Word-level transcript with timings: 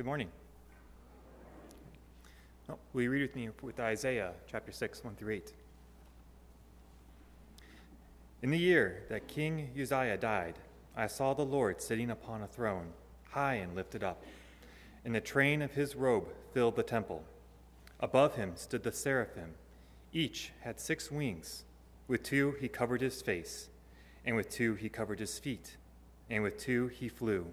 Good 0.00 0.06
morning. 0.06 0.30
Oh, 2.70 2.78
will 2.94 3.02
you 3.02 3.10
read 3.10 3.20
with 3.20 3.36
me 3.36 3.50
with 3.60 3.78
Isaiah 3.78 4.32
chapter 4.50 4.72
6, 4.72 5.04
1 5.04 5.14
through 5.14 5.34
8? 5.34 5.52
In 8.40 8.50
the 8.50 8.56
year 8.56 9.02
that 9.10 9.28
King 9.28 9.68
Uzziah 9.78 10.16
died, 10.16 10.54
I 10.96 11.06
saw 11.06 11.34
the 11.34 11.44
Lord 11.44 11.82
sitting 11.82 12.10
upon 12.10 12.42
a 12.42 12.46
throne, 12.46 12.94
high 13.28 13.56
and 13.56 13.74
lifted 13.74 14.02
up, 14.02 14.24
and 15.04 15.14
the 15.14 15.20
train 15.20 15.60
of 15.60 15.72
his 15.72 15.94
robe 15.94 16.28
filled 16.54 16.76
the 16.76 16.82
temple. 16.82 17.22
Above 18.00 18.36
him 18.36 18.52
stood 18.54 18.84
the 18.84 18.92
seraphim. 18.92 19.52
Each 20.14 20.50
had 20.60 20.80
six 20.80 21.10
wings. 21.10 21.64
With 22.08 22.22
two 22.22 22.52
he 22.58 22.68
covered 22.68 23.02
his 23.02 23.20
face, 23.20 23.68
and 24.24 24.34
with 24.34 24.48
two 24.48 24.76
he 24.76 24.88
covered 24.88 25.20
his 25.20 25.38
feet, 25.38 25.76
and 26.30 26.42
with 26.42 26.56
two 26.56 26.86
he 26.86 27.10
flew. 27.10 27.52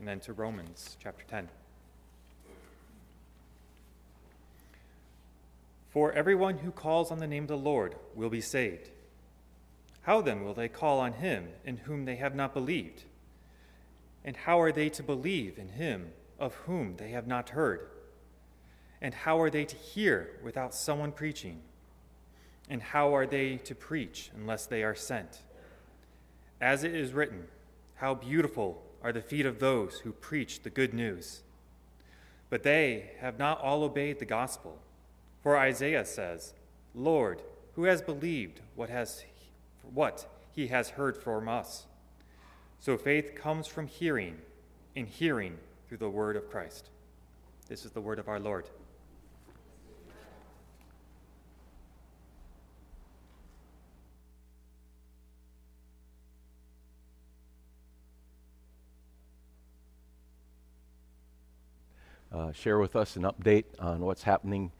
And 0.00 0.08
then 0.08 0.20
to 0.20 0.32
Romans 0.32 0.96
chapter 1.02 1.26
10. 1.28 1.46
For 5.90 6.10
everyone 6.12 6.56
who 6.56 6.70
calls 6.70 7.10
on 7.10 7.18
the 7.18 7.26
name 7.26 7.44
of 7.44 7.48
the 7.48 7.58
Lord 7.58 7.94
will 8.14 8.30
be 8.30 8.40
saved. 8.40 8.88
How 10.00 10.22
then 10.22 10.42
will 10.42 10.54
they 10.54 10.68
call 10.68 11.00
on 11.00 11.12
him 11.12 11.48
in 11.66 11.76
whom 11.76 12.06
they 12.06 12.16
have 12.16 12.34
not 12.34 12.54
believed? 12.54 13.02
And 14.24 14.38
how 14.38 14.58
are 14.62 14.72
they 14.72 14.88
to 14.88 15.02
believe 15.02 15.58
in 15.58 15.68
him 15.68 16.12
of 16.38 16.54
whom 16.54 16.96
they 16.96 17.10
have 17.10 17.26
not 17.26 17.50
heard? 17.50 17.86
And 19.02 19.12
how 19.12 19.38
are 19.38 19.50
they 19.50 19.66
to 19.66 19.76
hear 19.76 20.30
without 20.42 20.74
someone 20.74 21.12
preaching? 21.12 21.60
And 22.70 22.80
how 22.80 23.14
are 23.14 23.26
they 23.26 23.56
to 23.58 23.74
preach 23.74 24.30
unless 24.34 24.64
they 24.64 24.82
are 24.82 24.94
sent? 24.94 25.42
As 26.58 26.84
it 26.84 26.94
is 26.94 27.12
written, 27.12 27.48
How 27.96 28.14
beautiful 28.14 28.82
are 29.02 29.12
the 29.12 29.22
feet 29.22 29.46
of 29.46 29.58
those 29.58 30.00
who 30.00 30.12
preach 30.12 30.62
the 30.62 30.70
good 30.70 30.94
news! 30.94 31.42
But 32.48 32.62
they 32.62 33.12
have 33.20 33.38
not 33.38 33.60
all 33.60 33.84
obeyed 33.84 34.18
the 34.18 34.24
gospel. 34.24 34.78
For 35.42 35.56
Isaiah 35.56 36.04
says, 36.04 36.52
Lord, 36.94 37.42
who 37.74 37.84
has 37.84 38.02
believed 38.02 38.60
what 38.74 38.90
has 38.90 39.24
what 39.94 40.26
he 40.52 40.66
has 40.68 40.90
heard 40.90 41.16
from 41.16 41.48
us. 41.48 41.86
So 42.80 42.96
faith 42.96 43.34
comes 43.34 43.66
from 43.66 43.86
hearing, 43.86 44.38
and 44.96 45.06
hearing 45.06 45.58
through 45.88 45.98
the 45.98 46.10
word 46.10 46.36
of 46.36 46.50
Christ. 46.50 46.90
This 47.68 47.84
is 47.84 47.92
the 47.92 48.00
word 48.00 48.18
of 48.18 48.28
our 48.28 48.40
Lord. 48.40 48.68
Uh, 62.32 62.52
share 62.52 62.78
with 62.78 62.94
us 62.94 63.16
an 63.16 63.22
update 63.22 63.64
on 63.78 64.00
what's 64.00 64.22
happening 64.22 64.70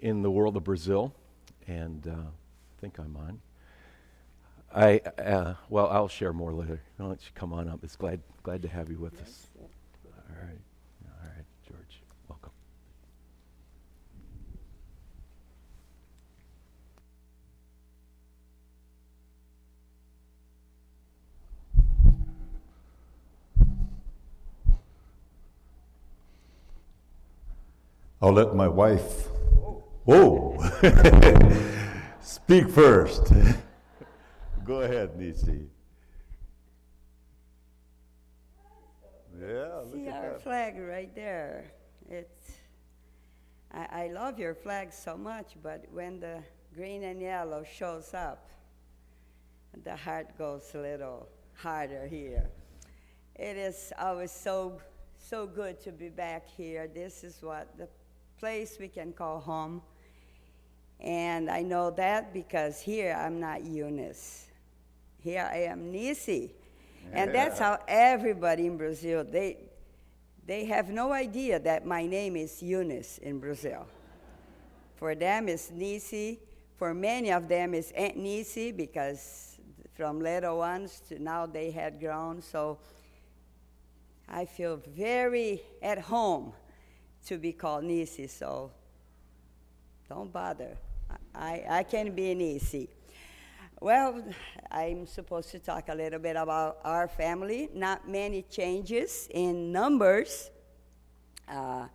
in 0.00 0.22
the 0.22 0.30
world 0.30 0.56
of 0.56 0.64
Brazil. 0.64 1.12
And 1.66 2.06
uh, 2.06 2.10
I 2.10 2.80
think 2.80 2.98
I'm 2.98 3.16
on. 3.16 3.40
I 4.74 4.98
uh, 5.20 5.54
well, 5.68 5.88
I'll 5.88 6.08
share 6.08 6.32
more 6.32 6.52
later. 6.52 6.80
Why 6.96 7.06
don't 7.06 7.20
you 7.20 7.30
come 7.34 7.52
on 7.52 7.68
up? 7.68 7.80
It's 7.82 7.96
glad 7.96 8.20
glad 8.42 8.62
to 8.62 8.68
have 8.68 8.90
you 8.90 8.98
with 8.98 9.20
us. 9.20 9.48
All 9.60 9.68
right, 10.40 10.58
all 11.04 11.28
right, 11.36 11.44
George, 11.68 12.02
welcome. 12.28 12.52
I'll 28.22 28.32
let 28.32 28.54
my 28.54 28.68
wife. 28.68 29.26
Whoa! 30.04 30.56
Oh. 30.56 30.56
Oh. 30.84 31.62
Speak 32.20 32.70
first. 32.70 33.32
Go 34.64 34.82
ahead, 34.82 35.18
Nisi. 35.18 35.66
Yeah, 39.40 39.82
See 39.92 40.08
our 40.08 40.30
that. 40.30 40.42
flag 40.42 40.78
right 40.78 41.12
there. 41.16 41.64
It's. 42.08 42.52
I, 43.72 44.04
I 44.04 44.08
love 44.12 44.38
your 44.38 44.54
flag 44.54 44.92
so 44.92 45.16
much, 45.16 45.56
but 45.60 45.84
when 45.90 46.20
the 46.20 46.44
green 46.76 47.02
and 47.02 47.20
yellow 47.20 47.64
shows 47.64 48.14
up, 48.14 48.48
the 49.82 49.96
heart 49.96 50.38
goes 50.38 50.70
a 50.74 50.78
little 50.78 51.28
harder 51.54 52.06
here. 52.06 52.48
It 53.34 53.56
is 53.56 53.92
always 53.98 54.30
so 54.30 54.80
so 55.18 55.44
good 55.44 55.80
to 55.80 55.90
be 55.90 56.08
back 56.08 56.46
here. 56.48 56.86
This 56.86 57.24
is 57.24 57.42
what 57.42 57.66
the 57.76 57.88
place 58.42 58.76
we 58.80 58.88
can 58.88 59.12
call 59.12 59.38
home. 59.38 59.80
And 60.98 61.48
I 61.48 61.62
know 61.62 61.92
that 61.92 62.34
because 62.34 62.80
here 62.80 63.16
I'm 63.16 63.38
not 63.38 63.64
Eunice 63.64 64.48
here 65.22 65.48
I 65.50 65.58
am 65.58 65.92
Nisi. 65.92 66.52
Yeah. 67.04 67.22
And 67.22 67.34
that's 67.34 67.58
how 67.58 67.78
everybody 67.86 68.66
in 68.66 68.76
Brazil, 68.76 69.24
they, 69.24 69.58
they 70.46 70.64
have 70.64 70.88
no 70.88 71.12
idea 71.12 71.60
that 71.60 71.86
my 71.86 72.06
name 72.06 72.36
is 72.36 72.62
Eunice 72.62 73.18
in 73.18 73.38
Brazil. 73.38 73.86
For 74.96 75.14
them, 75.14 75.48
it's 75.48 75.70
Nisi. 75.70 76.40
For 76.76 76.94
many 76.94 77.30
of 77.30 77.48
them, 77.48 77.74
it's 77.74 77.92
Aunt 77.92 78.16
Nisi 78.16 78.72
because 78.72 79.60
from 79.94 80.20
little 80.20 80.58
ones 80.58 81.00
to 81.08 81.22
now 81.22 81.46
they 81.46 81.70
had 81.70 82.00
grown. 82.00 82.42
So 82.42 82.78
I 84.28 84.44
feel 84.44 84.80
very 84.96 85.62
at 85.80 86.00
home 86.00 86.52
to 87.26 87.38
be 87.38 87.52
called 87.52 87.84
Nisi. 87.84 88.26
So 88.26 88.70
don't 90.08 90.32
bother. 90.32 90.76
I, 91.34 91.64
I 91.68 91.82
can 91.82 92.14
be 92.14 92.34
Nisi. 92.34 92.88
Well, 93.80 94.22
I'm 94.70 95.06
supposed 95.06 95.50
to 95.50 95.58
talk 95.58 95.88
a 95.88 95.94
little 95.94 96.20
bit 96.20 96.36
about 96.36 96.78
our 96.84 97.08
family. 97.08 97.68
Not 97.74 98.08
many 98.08 98.42
changes 98.42 99.28
in 99.32 99.72
numbers. 99.72 100.50
Uh, 101.48 101.86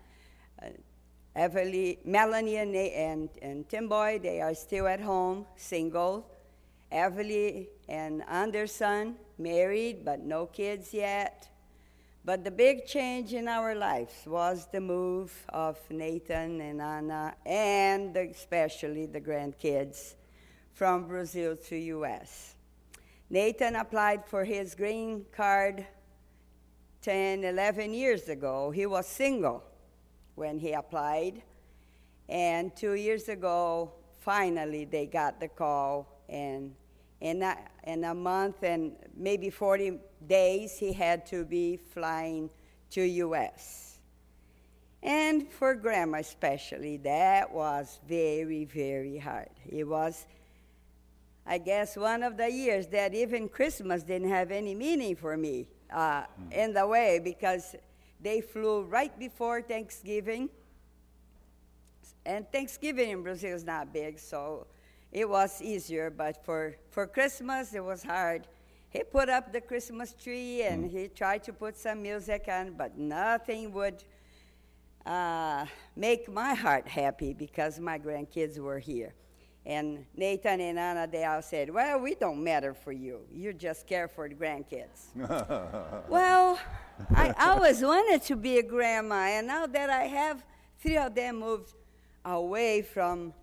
Everly, 1.36 2.04
Melanie 2.04 2.58
and, 2.58 2.76
and, 2.76 3.30
and 3.42 3.70
Tim 3.70 3.88
Boy, 3.88 4.20
they 4.22 4.42
are 4.42 4.56
still 4.56 4.88
at 4.88 5.00
home, 5.00 5.46
single. 5.56 6.30
Everly 6.92 7.68
and 7.88 8.24
Anderson, 8.28 9.16
married, 9.38 10.04
but 10.04 10.20
no 10.20 10.48
kids 10.48 10.94
yet. 10.94 11.48
But 12.28 12.44
the 12.44 12.52
big 12.52 12.86
change 12.86 13.34
in 13.34 13.48
our 13.48 13.74
lives 13.74 14.14
was 14.26 14.68
the 14.70 14.82
move 14.82 15.32
of 15.48 15.80
Nathan 15.90 16.60
and 16.60 16.82
Anna, 16.82 17.34
and 17.46 18.18
especially 18.18 19.06
the 19.06 19.22
grandkids 19.22 20.16
from 20.74 21.08
Brazil 21.08 21.56
to 21.56 21.78
US. 21.78 22.56
Nathan 23.30 23.78
applied 23.78 24.26
for 24.26 24.44
his 24.44 24.76
green 24.76 25.26
card 25.32 25.88
10, 27.02 27.46
11 27.46 27.94
years 27.94 28.28
ago. 28.28 28.72
He 28.72 28.86
was 28.86 29.08
single 29.08 29.64
when 30.36 30.60
he 30.60 30.74
applied. 30.74 31.42
And 32.28 32.76
two 32.76 32.96
years 32.96 33.30
ago, 33.30 33.94
finally, 34.18 34.84
they 34.84 35.06
got 35.06 35.40
the 35.40 35.48
call. 35.48 36.24
And 36.28 36.76
in 37.22 37.42
a, 37.42 37.56
in 37.86 38.04
a 38.04 38.14
month 38.14 38.64
and 38.64 38.98
maybe 39.16 39.50
40 39.50 40.00
days, 40.26 40.78
he 40.78 40.94
had 40.94 41.26
to 41.28 41.46
be 41.46 41.78
flying 41.78 42.50
to 42.92 43.02
US. 43.02 43.88
And 45.04 45.52
for 45.52 45.76
grandma, 45.76 46.20
especially, 46.20 46.98
that 46.98 47.52
was 47.52 48.00
very, 48.08 48.66
very 48.66 49.18
hard. 49.18 49.50
It 49.70 49.84
was, 49.84 50.26
I 51.46 51.60
guess, 51.60 51.96
one 51.96 52.24
of 52.24 52.36
the 52.36 52.52
years 52.52 52.88
that 52.88 53.14
even 53.14 53.48
Christmas 53.48 54.04
didn't 54.04 54.30
have 54.30 54.52
any 54.52 54.74
meaning 54.74 55.16
for 55.16 55.38
me 55.38 55.68
uh, 55.94 56.22
mm. 56.22 56.26
in 56.52 56.74
the 56.74 56.86
way 56.86 57.20
because 57.24 57.76
they 58.20 58.42
flew 58.42 58.82
right 58.84 59.18
before 59.20 59.62
Thanksgiving. 59.62 60.50
And 62.26 62.52
Thanksgiving 62.52 63.12
in 63.12 63.24
Brazil 63.24 63.56
is 63.56 63.64
not 63.64 63.94
big, 63.94 64.20
so 64.20 64.68
it 65.12 65.30
was 65.30 65.62
easier. 65.62 66.10
But 66.10 66.44
for, 66.44 66.76
for 66.90 67.08
Christmas, 67.08 67.74
it 67.74 67.84
was 67.84 68.04
hard. 68.04 68.48
He 68.90 69.04
put 69.04 69.30
up 69.30 69.52
the 69.52 69.62
Christmas 69.62 70.14
tree 70.14 70.64
and 70.64 70.86
mm. 70.86 70.92
he 70.92 71.08
tried 71.10 71.44
to 71.44 71.54
put 71.54 71.78
some 71.78 72.02
music 72.02 72.46
on, 72.48 72.74
but 72.74 72.98
nothing 72.98 73.72
would 73.74 74.04
uh, 75.06 75.66
make 75.96 76.32
my 76.32 76.54
heart 76.54 76.88
happy 76.88 77.34
because 77.34 77.80
my 77.80 78.00
grandkids 78.00 78.58
were 78.58 78.80
here. 78.80 79.14
And 79.66 80.06
Nathan 80.16 80.62
and 80.62 80.80
Anna, 80.80 81.08
they 81.08 81.26
all 81.26 81.42
said, 81.42 81.70
Well, 81.70 82.00
we 82.00 82.16
don't 82.16 82.42
matter 82.42 82.74
for 82.74 82.94
you. 82.94 83.20
You 83.30 83.52
just 83.52 83.86
care 83.86 84.08
for 84.08 84.30
the 84.30 84.36
grandkids. 84.36 85.14
well, 86.08 86.58
I 87.14 87.34
always 87.38 87.82
wanted 87.82 88.22
to 88.24 88.38
be 88.38 88.60
a 88.60 88.64
grandma, 88.64 89.26
and 89.28 89.48
now 89.48 89.68
that 89.68 89.90
I 89.90 90.04
have 90.04 90.42
three 90.80 90.98
of 90.98 91.14
them 91.14 91.42
moved 91.42 91.74
away 92.24 92.82
from 92.82 93.34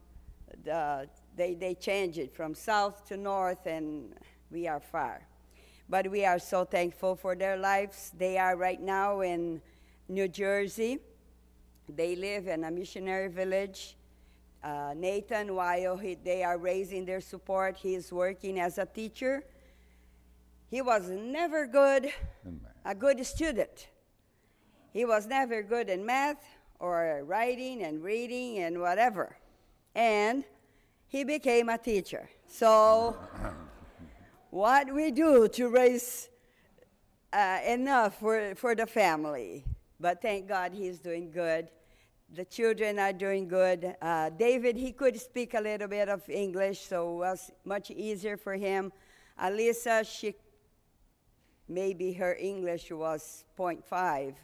the, 0.64 1.06
they, 1.36 1.52
they 1.52 1.74
changed 1.74 2.16
it 2.16 2.34
from 2.34 2.54
south 2.54 3.06
to 3.08 3.18
north, 3.18 3.66
and 3.66 4.14
we 4.50 4.66
are 4.66 4.80
far. 4.80 5.20
But 5.88 6.10
we 6.10 6.24
are 6.24 6.38
so 6.38 6.64
thankful 6.64 7.16
for 7.16 7.34
their 7.34 7.56
lives. 7.56 8.12
They 8.16 8.38
are 8.38 8.56
right 8.56 8.80
now 8.80 9.20
in 9.20 9.60
New 10.08 10.28
Jersey 10.28 11.00
they 11.88 12.16
live 12.16 12.46
in 12.46 12.64
a 12.64 12.70
missionary 12.70 13.28
village. 13.28 13.96
Uh, 14.62 14.94
Nathan, 14.96 15.54
while 15.54 15.96
he, 15.96 16.14
they 16.14 16.42
are 16.42 16.56
raising 16.56 17.04
their 17.04 17.20
support, 17.20 17.76
he 17.76 17.94
is 17.94 18.12
working 18.12 18.58
as 18.58 18.78
a 18.78 18.86
teacher. 18.86 19.44
He 20.70 20.80
was 20.80 21.08
never 21.10 21.66
good, 21.66 22.08
a 22.84 22.94
good 22.94 23.24
student. 23.26 23.88
He 24.92 25.04
was 25.04 25.26
never 25.26 25.62
good 25.62 25.90
in 25.90 26.06
math 26.06 26.42
or 26.80 27.22
writing 27.24 27.82
and 27.82 28.02
reading 28.02 28.58
and 28.58 28.80
whatever. 28.80 29.36
And 29.94 30.44
he 31.06 31.24
became 31.24 31.68
a 31.68 31.76
teacher. 31.76 32.30
So, 32.46 33.16
what 34.54 34.94
we 34.94 35.10
do 35.10 35.48
to 35.48 35.68
raise 35.68 36.28
uh, 37.32 37.58
enough 37.66 38.20
for, 38.20 38.54
for 38.54 38.76
the 38.76 38.86
family? 38.86 39.64
But 39.98 40.22
thank 40.22 40.46
God 40.46 40.72
he's 40.72 41.00
doing 41.00 41.32
good. 41.32 41.70
The 42.32 42.44
children 42.44 43.00
are 43.00 43.12
doing 43.12 43.48
good. 43.48 43.96
Uh, 44.00 44.30
David, 44.30 44.76
he 44.76 44.92
could 44.92 45.20
speak 45.20 45.54
a 45.54 45.60
little 45.60 45.88
bit 45.88 46.08
of 46.08 46.22
English, 46.28 46.82
so 46.82 47.14
it 47.14 47.18
was 47.18 47.50
much 47.64 47.90
easier 47.90 48.36
for 48.36 48.54
him. 48.54 48.92
Alisa, 49.42 50.06
she 50.06 50.36
maybe 51.66 52.12
her 52.12 52.36
English 52.36 52.92
was 52.92 53.44
0.5. 53.58 54.34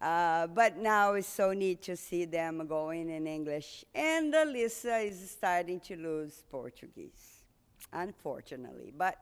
Uh, 0.00 0.48
but 0.48 0.78
now 0.78 1.12
it's 1.12 1.28
so 1.28 1.52
neat 1.52 1.80
to 1.82 1.96
see 1.96 2.24
them 2.24 2.66
going 2.66 3.08
in 3.08 3.28
English. 3.28 3.84
And 3.94 4.34
Alyssa 4.34 5.06
is 5.06 5.30
starting 5.30 5.78
to 5.80 5.94
lose 5.94 6.42
Portuguese, 6.50 7.44
unfortunately. 7.92 8.92
But 8.96 9.16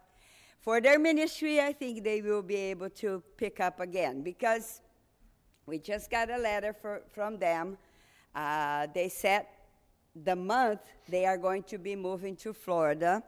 for 0.67 0.81
their 0.81 0.99
ministry, 0.99 1.61
I 1.61 1.73
think 1.73 2.03
they 2.03 2.21
will 2.21 2.43
be 2.43 2.57
able 2.57 2.91
to 2.91 3.23
pick 3.37 3.61
up 3.61 3.79
again 3.79 4.23
because 4.23 4.81
we 5.65 5.79
just 5.79 6.11
got 6.11 6.29
a 6.29 6.37
letter 6.37 6.73
for, 6.73 7.03
from 7.15 7.39
them. 7.39 7.79
Uh, 8.35 8.89
they 8.93 9.09
said 9.09 9.47
the 10.25 10.35
month 10.35 10.81
they 11.09 11.25
are 11.25 11.39
going 11.39 11.63
to 11.63 11.79
be 11.79 11.95
moving 11.95 12.35
to 12.39 12.53
Florida. 12.53 13.23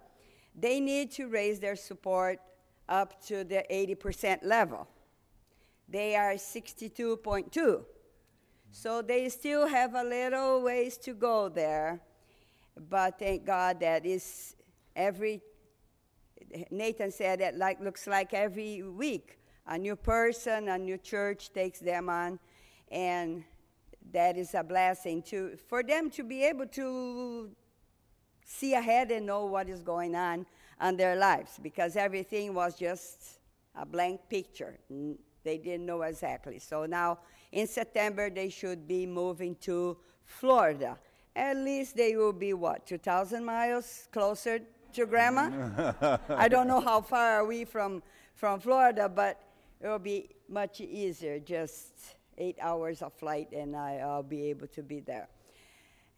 They 0.52 0.80
need 0.80 1.12
to 1.12 1.28
raise 1.28 1.60
their 1.60 1.76
support 1.76 2.40
up 2.88 3.24
to 3.26 3.44
the 3.44 3.64
80% 3.70 4.40
level. 4.42 4.88
They 5.88 6.16
are 6.16 6.32
62.2. 6.32 7.84
So 8.72 9.00
they 9.00 9.28
still 9.28 9.68
have 9.68 9.94
a 9.94 10.02
little 10.02 10.60
ways 10.60 10.96
to 10.98 11.14
go 11.14 11.48
there. 11.48 12.00
But 12.90 13.20
thank 13.20 13.46
God 13.46 13.78
that 13.78 14.04
is 14.04 14.56
every 14.96 15.40
Nathan 16.70 17.10
said 17.10 17.40
that 17.40 17.56
like 17.56 17.80
looks 17.80 18.06
like 18.06 18.34
every 18.34 18.82
week 18.82 19.38
a 19.66 19.76
new 19.76 19.96
person, 19.96 20.68
a 20.68 20.78
new 20.78 20.96
church 20.96 21.52
takes 21.52 21.78
them 21.78 22.08
on, 22.08 22.38
and 22.90 23.44
that 24.12 24.36
is 24.36 24.54
a 24.54 24.62
blessing 24.62 25.22
to 25.22 25.56
for 25.68 25.82
them 25.82 26.10
to 26.10 26.24
be 26.24 26.44
able 26.44 26.66
to 26.66 27.50
see 28.44 28.72
ahead 28.72 29.10
and 29.10 29.26
know 29.26 29.44
what 29.44 29.68
is 29.68 29.82
going 29.82 30.14
on 30.14 30.46
in 30.82 30.96
their 30.96 31.16
lives 31.16 31.58
because 31.62 31.96
everything 31.96 32.54
was 32.54 32.78
just 32.78 33.40
a 33.74 33.84
blank 33.84 34.20
picture. 34.30 34.78
They 35.44 35.58
didn't 35.58 35.84
know 35.84 36.02
exactly. 36.02 36.58
So 36.58 36.86
now 36.86 37.18
in 37.52 37.66
September 37.66 38.30
they 38.30 38.48
should 38.48 38.88
be 38.88 39.06
moving 39.06 39.54
to 39.56 39.98
Florida. 40.24 40.98
At 41.36 41.56
least 41.58 41.96
they 41.96 42.16
will 42.16 42.32
be 42.32 42.54
what 42.54 42.86
2,000 42.86 43.44
miles 43.44 44.08
closer 44.10 44.60
to 44.94 45.06
Grandma. 45.06 46.16
I 46.28 46.48
don't 46.48 46.68
know 46.68 46.80
how 46.80 47.00
far 47.00 47.40
are 47.40 47.44
we 47.44 47.64
from 47.64 48.02
from 48.38 48.60
Florida, 48.60 49.08
but 49.08 49.42
it 49.80 49.88
will 49.88 49.98
be 49.98 50.30
much 50.48 50.80
easier, 50.80 51.40
just 51.40 52.14
eight 52.38 52.56
hours 52.60 53.02
of 53.02 53.12
flight, 53.12 53.52
and 53.52 53.76
I, 53.76 53.98
will 54.04 54.22
be 54.22 54.44
able 54.44 54.68
to 54.68 54.82
be 54.82 55.00
there. 55.00 55.28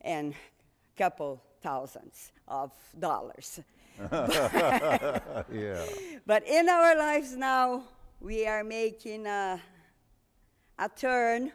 And 0.03 0.35
a 0.35 0.99
couple 0.99 1.43
thousands 1.63 2.33
of 2.47 2.73
dollars. 2.99 3.61
yeah. 4.13 5.19
But 6.27 6.47
in 6.47 6.69
our 6.69 6.95
lives 6.97 7.35
now, 7.37 7.85
we 8.21 8.47
are 8.47 8.63
making 8.63 9.27
a, 9.27 9.61
a 10.79 10.89
turn. 10.89 11.53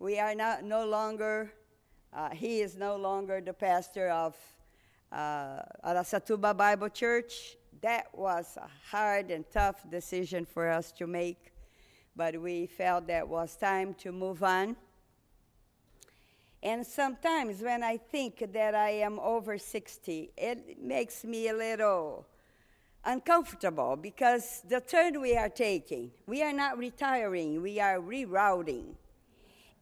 We 0.00 0.18
are 0.18 0.34
not, 0.34 0.64
no 0.64 0.84
longer, 0.84 1.52
uh, 2.12 2.30
he 2.30 2.60
is 2.60 2.76
no 2.76 2.96
longer 2.96 3.40
the 3.40 3.52
pastor 3.54 4.10
of 4.10 4.36
uh, 5.14 5.62
Aracatuba 5.84 6.56
Bible 6.56 6.88
Church 6.88 7.56
that 7.84 8.06
was 8.14 8.56
a 8.56 8.68
hard 8.90 9.30
and 9.30 9.44
tough 9.52 9.84
decision 9.90 10.46
for 10.46 10.70
us 10.70 10.90
to 10.92 11.06
make, 11.06 11.52
but 12.16 12.40
we 12.40 12.64
felt 12.66 13.06
that 13.08 13.28
was 13.28 13.56
time 13.56 13.92
to 13.92 14.10
move 14.10 14.42
on. 14.42 14.74
And 16.62 16.86
sometimes 16.86 17.60
when 17.60 17.82
I 17.82 17.98
think 17.98 18.42
that 18.54 18.74
I 18.74 18.88
am 18.88 19.18
over 19.18 19.58
60, 19.58 20.30
it 20.34 20.82
makes 20.82 21.24
me 21.24 21.48
a 21.48 21.52
little 21.52 22.26
uncomfortable 23.04 23.96
because 23.96 24.62
the 24.66 24.80
turn 24.80 25.20
we 25.20 25.36
are 25.36 25.50
taking, 25.50 26.10
we 26.26 26.42
are 26.42 26.54
not 26.54 26.78
retiring, 26.78 27.60
we 27.60 27.80
are 27.80 27.98
rerouting. 27.98 28.94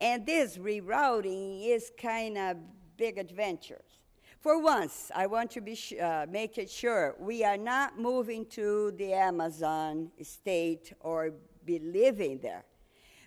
And 0.00 0.26
this 0.26 0.56
rerouting 0.56 1.64
is 1.68 1.92
kind 1.96 2.36
of 2.36 2.56
big 2.96 3.16
adventure. 3.16 3.82
For 4.42 4.61
once, 4.61 5.12
I 5.14 5.28
want 5.28 5.52
to 5.52 5.61
be 5.61 5.76
sh- 5.76 5.92
uh, 5.92 6.26
make 6.28 6.58
it 6.58 6.68
sure 6.68 7.14
we 7.20 7.44
are 7.44 7.56
not 7.56 7.96
moving 7.96 8.44
to 8.46 8.90
the 8.99 9.12
Amazon 9.12 10.11
state 10.20 10.92
or 10.99 11.32
be 11.64 11.78
living 11.78 12.40
there. 12.42 12.64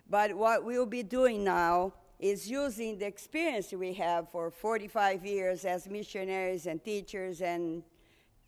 But 0.10 0.34
what 0.34 0.66
we'll 0.66 0.86
be 0.86 1.04
doing 1.04 1.46
now 1.46 1.94
is 2.20 2.52
using 2.52 2.98
the 2.98 3.06
experience 3.06 3.72
we 3.72 3.94
have 3.94 4.30
for 4.30 4.52
45 4.52 5.26
years 5.26 5.64
as 5.64 5.88
missionaries 5.88 6.66
and 6.66 6.84
teachers 6.84 7.42
and 7.42 7.84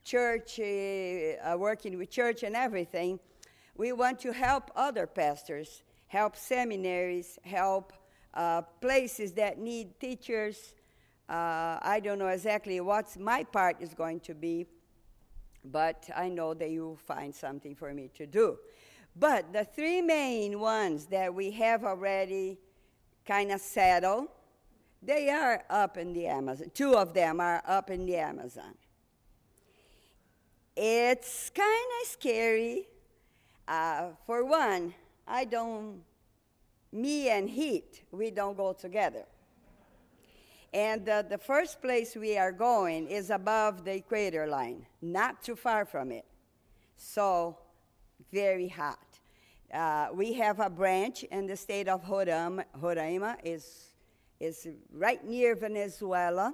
church, 0.04 0.60
uh, 0.60 1.56
working 1.58 1.98
with 1.98 2.10
church 2.10 2.44
and 2.44 2.54
everything. 2.54 3.18
We 3.78 3.94
want 3.94 4.20
to 4.20 4.34
help 4.34 4.72
other 4.76 5.08
pastors, 5.08 5.84
help 6.08 6.36
seminaries, 6.36 7.40
help 7.46 7.94
uh, 8.34 8.64
places 8.82 9.32
that 9.34 9.58
need 9.58 9.98
teachers 10.02 10.74
uh, 11.30 11.80
I 11.82 12.00
don't 12.04 12.20
know 12.20 12.28
exactly 12.28 12.80
what 12.80 13.18
my 13.20 13.44
part 13.44 13.82
is 13.82 13.94
going 13.94 14.22
to 14.22 14.34
be, 14.34 14.66
but 15.66 16.10
I 16.16 16.30
know 16.30 16.54
that 16.54 16.70
you 16.70 16.98
find 17.06 17.36
something 17.36 17.76
for 17.76 17.94
me 17.94 18.10
to 18.16 18.26
do. 18.26 18.58
But 19.16 19.52
the 19.52 19.66
three 19.66 20.02
main 20.02 20.60
ones 20.60 21.08
that 21.08 21.34
we 21.34 21.52
have 21.52 21.84
already 21.84 22.60
kind 23.26 23.52
of 23.52 23.60
settled, 23.60 24.28
they 25.02 25.30
are 25.30 25.64
up 25.70 25.98
in 25.98 26.14
the 26.14 26.28
Amazon. 26.28 26.72
Two 26.74 26.96
of 26.96 27.14
them 27.14 27.42
are 27.42 27.62
up 27.68 27.90
in 27.90 28.06
the 28.06 28.16
Amazon. 28.16 28.76
It's 30.76 31.50
kind 31.50 31.88
of 32.02 32.08
scary. 32.08 32.88
Uh, 33.68 34.12
for 34.26 34.46
one, 34.46 34.94
I 35.28 35.44
don't, 35.44 36.04
me 36.94 37.30
and 37.30 37.50
heat, 37.50 38.04
we 38.12 38.32
don't 38.32 38.56
go 38.56 38.72
together. 38.72 39.26
And 40.78 41.10
uh, 41.10 41.24
the 41.24 41.40
first 41.40 41.82
place 41.82 42.16
we 42.16 42.38
are 42.38 42.52
going 42.52 43.08
is 43.08 43.32
above 43.32 43.84
the 43.84 43.96
equator 43.96 44.46
line, 44.46 44.86
not 45.02 45.42
too 45.42 45.56
far 45.56 45.86
from 45.86 46.12
it. 46.12 46.24
So, 46.96 47.58
very 48.32 48.68
hot. 48.68 49.00
Uh, 49.74 50.10
we 50.14 50.34
have 50.34 50.60
a 50.60 50.70
branch 50.70 51.24
in 51.24 51.48
the 51.48 51.58
state 51.58 51.88
of 51.88 52.06
Roraima. 52.06 52.64
Roraima 52.80 53.38
is, 53.44 53.88
is 54.40 54.68
right 54.94 55.26
near 55.26 55.56
Venezuela, 55.56 56.54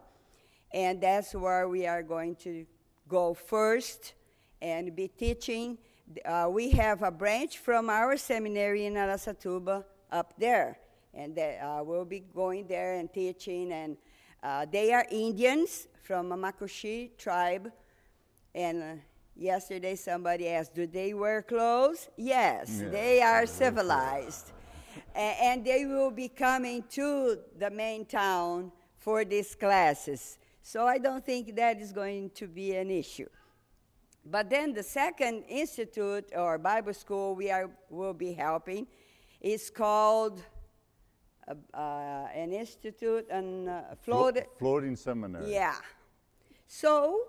and 0.72 1.02
that's 1.02 1.36
where 1.36 1.68
we 1.68 1.86
are 1.86 2.02
going 2.02 2.38
to 2.38 2.66
go 3.10 3.34
first 3.34 4.14
and 4.62 4.96
be 4.96 5.10
teaching. 5.10 5.78
Uh, 6.24 6.48
we 6.50 6.70
have 6.70 7.04
a 7.04 7.12
branch 7.12 7.58
from 7.58 7.90
our 7.90 8.16
seminary 8.16 8.86
in 8.86 8.94
Araçatuba 8.94 9.84
up 10.14 10.34
there, 10.38 10.78
and 11.14 11.38
uh, 11.38 11.84
we'll 11.86 12.06
be 12.06 12.22
going 12.34 12.66
there 12.68 12.94
and 12.94 13.12
teaching. 13.12 13.74
And 13.74 13.98
uh, 14.44 14.66
they 14.72 14.94
are 14.94 15.06
Indians 15.10 15.88
from 16.04 16.32
a 16.32 16.38
Makushi 16.38 17.18
tribe, 17.18 17.72
and 18.54 18.84
uh, 18.84 18.96
Yesterday, 19.36 19.96
somebody 19.96 20.48
asked, 20.48 20.76
Do 20.76 20.86
they 20.86 21.14
wear 21.14 21.42
clothes? 21.42 22.10
Yes, 22.18 22.80
yeah. 22.82 22.90
they 22.90 23.22
are 23.22 23.46
civilized. 23.46 24.52
and 25.16 25.66
they 25.66 25.86
will 25.86 26.12
be 26.12 26.28
coming 26.28 26.84
to 26.92 27.40
the 27.58 27.70
main 27.72 28.06
town 28.06 28.72
for 28.98 29.26
these 29.26 29.56
classes. 29.56 30.38
So 30.62 30.86
I 30.86 31.00
don't 31.00 31.26
think 31.26 31.56
that 31.56 31.82
is 31.82 31.92
going 31.92 32.30
to 32.36 32.48
be 32.48 32.76
an 32.76 32.92
issue. 32.92 33.30
But 34.26 34.50
then 34.50 34.74
the 34.74 34.84
second 34.84 35.44
institute 35.50 36.26
or 36.36 36.58
Bible 36.58 36.94
school 36.94 37.36
we 37.36 37.50
are, 37.50 37.70
will 37.90 38.14
be 38.14 38.34
helping 38.34 38.88
is 39.42 39.70
called 39.70 40.42
uh, 41.48 42.28
an 42.34 42.54
institute 42.54 43.26
on 43.32 43.68
uh, 43.68 43.96
floating, 44.02 44.44
floating 44.58 44.96
seminary. 44.96 45.52
Yeah. 45.52 45.76
So, 46.68 47.28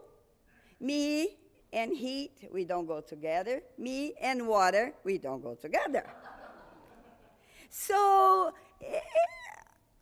me 0.80 1.36
and 1.72 1.96
heat, 1.96 2.48
we 2.52 2.64
don't 2.64 2.86
go 2.86 3.00
together. 3.00 3.62
Me 3.78 4.14
and 4.20 4.46
water, 4.46 4.94
we 5.04 5.18
don't 5.18 5.42
go 5.42 5.54
together. 5.54 6.04
so 7.68 8.52
eh, 8.82 9.00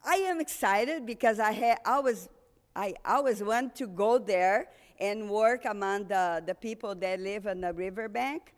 I 0.05 0.17
am 0.17 0.41
excited 0.41 1.07
because 1.07 1.39
I 1.39 1.53
had 1.53 1.79
always 1.87 2.29
I 2.75 2.95
always 3.05 3.43
want 3.43 3.75
to 3.77 3.87
go 3.87 4.19
there 4.19 4.69
and 4.99 5.29
work 5.29 5.65
among 5.67 6.07
the, 6.07 6.43
the 6.47 6.55
people 6.55 6.95
that 6.95 7.21
live 7.21 7.47
on 7.47 7.61
the 7.61 7.73
riverbank. 7.73 8.55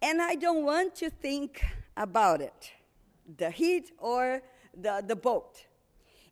And 0.00 0.20
I 0.20 0.34
don't 0.34 0.64
want 0.64 0.96
to 0.96 1.10
think 1.10 1.62
about 1.96 2.40
it, 2.40 2.72
the 3.38 3.50
heat 3.50 3.92
or 3.98 4.42
the, 4.76 5.02
the 5.06 5.16
boat. 5.16 5.64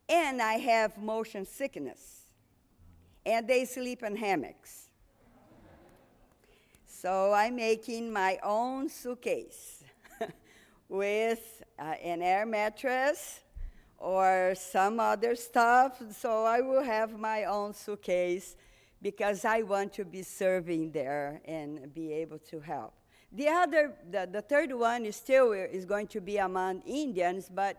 And 0.07 0.41
I 0.41 0.53
have 0.55 0.97
motion 0.97 1.45
sickness. 1.45 2.21
And 3.25 3.47
they 3.47 3.65
sleep 3.65 4.03
in 4.03 4.15
hammocks. 4.15 4.89
So 6.87 7.33
I'm 7.33 7.55
making 7.55 8.11
my 8.11 8.37
own 8.43 8.89
suitcase 8.89 9.83
with 10.89 11.63
uh, 11.79 11.83
an 12.03 12.21
air 12.21 12.45
mattress 12.45 13.39
or 13.97 14.53
some 14.55 14.99
other 14.99 15.35
stuff. 15.35 16.01
So 16.15 16.45
I 16.45 16.61
will 16.61 16.83
have 16.83 17.17
my 17.17 17.45
own 17.45 17.73
suitcase 17.73 18.55
because 19.01 19.45
I 19.45 19.63
want 19.63 19.93
to 19.93 20.05
be 20.05 20.21
serving 20.21 20.91
there 20.91 21.41
and 21.45 21.93
be 21.93 22.13
able 22.13 22.39
to 22.39 22.59
help. 22.59 22.93
The 23.31 23.47
other, 23.47 23.93
the, 24.09 24.27
the 24.31 24.41
third 24.41 24.73
one 24.73 25.05
is 25.05 25.15
still 25.15 25.53
is 25.53 25.85
going 25.85 26.07
to 26.07 26.21
be 26.21 26.37
among 26.37 26.81
Indians, 26.81 27.49
but 27.51 27.77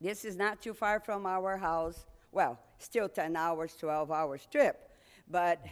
this 0.00 0.24
is 0.24 0.36
not 0.36 0.60
too 0.62 0.74
far 0.74 1.00
from 1.00 1.26
our 1.26 1.56
house. 1.56 2.06
Well, 2.32 2.58
still 2.78 3.08
10 3.08 3.36
hours, 3.36 3.74
12 3.78 4.10
hours 4.10 4.46
trip 4.50 4.90
but 5.30 5.64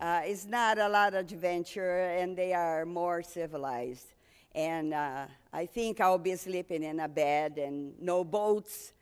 uh, 0.00 0.20
it's 0.24 0.44
not 0.44 0.78
a 0.78 0.88
lot 0.88 1.14
of 1.14 1.20
adventure, 1.20 2.00
and 2.00 2.36
they 2.36 2.52
are 2.52 2.84
more 2.84 3.22
civilized. 3.22 4.12
And 4.54 4.94
uh, 4.94 5.26
I 5.52 5.66
think 5.66 6.00
I'll 6.00 6.18
be 6.18 6.36
sleeping 6.36 6.82
in 6.82 7.00
a 7.00 7.08
bed 7.08 7.58
and 7.58 7.94
no 8.00 8.24
boats, 8.24 8.92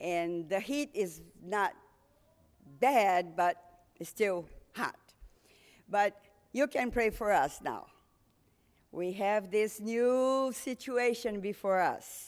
and 0.00 0.48
the 0.48 0.60
heat 0.60 0.90
is 0.94 1.20
not 1.44 1.74
bad, 2.80 3.36
but 3.36 3.56
it's 3.98 4.10
still 4.10 4.46
hot. 4.74 4.96
But 5.88 6.20
you 6.52 6.66
can 6.66 6.90
pray 6.90 7.10
for 7.10 7.32
us 7.32 7.60
now. 7.62 7.86
We 8.90 9.12
have 9.12 9.50
this 9.50 9.80
new 9.80 10.50
situation 10.54 11.40
before 11.40 11.80
us. 11.80 12.27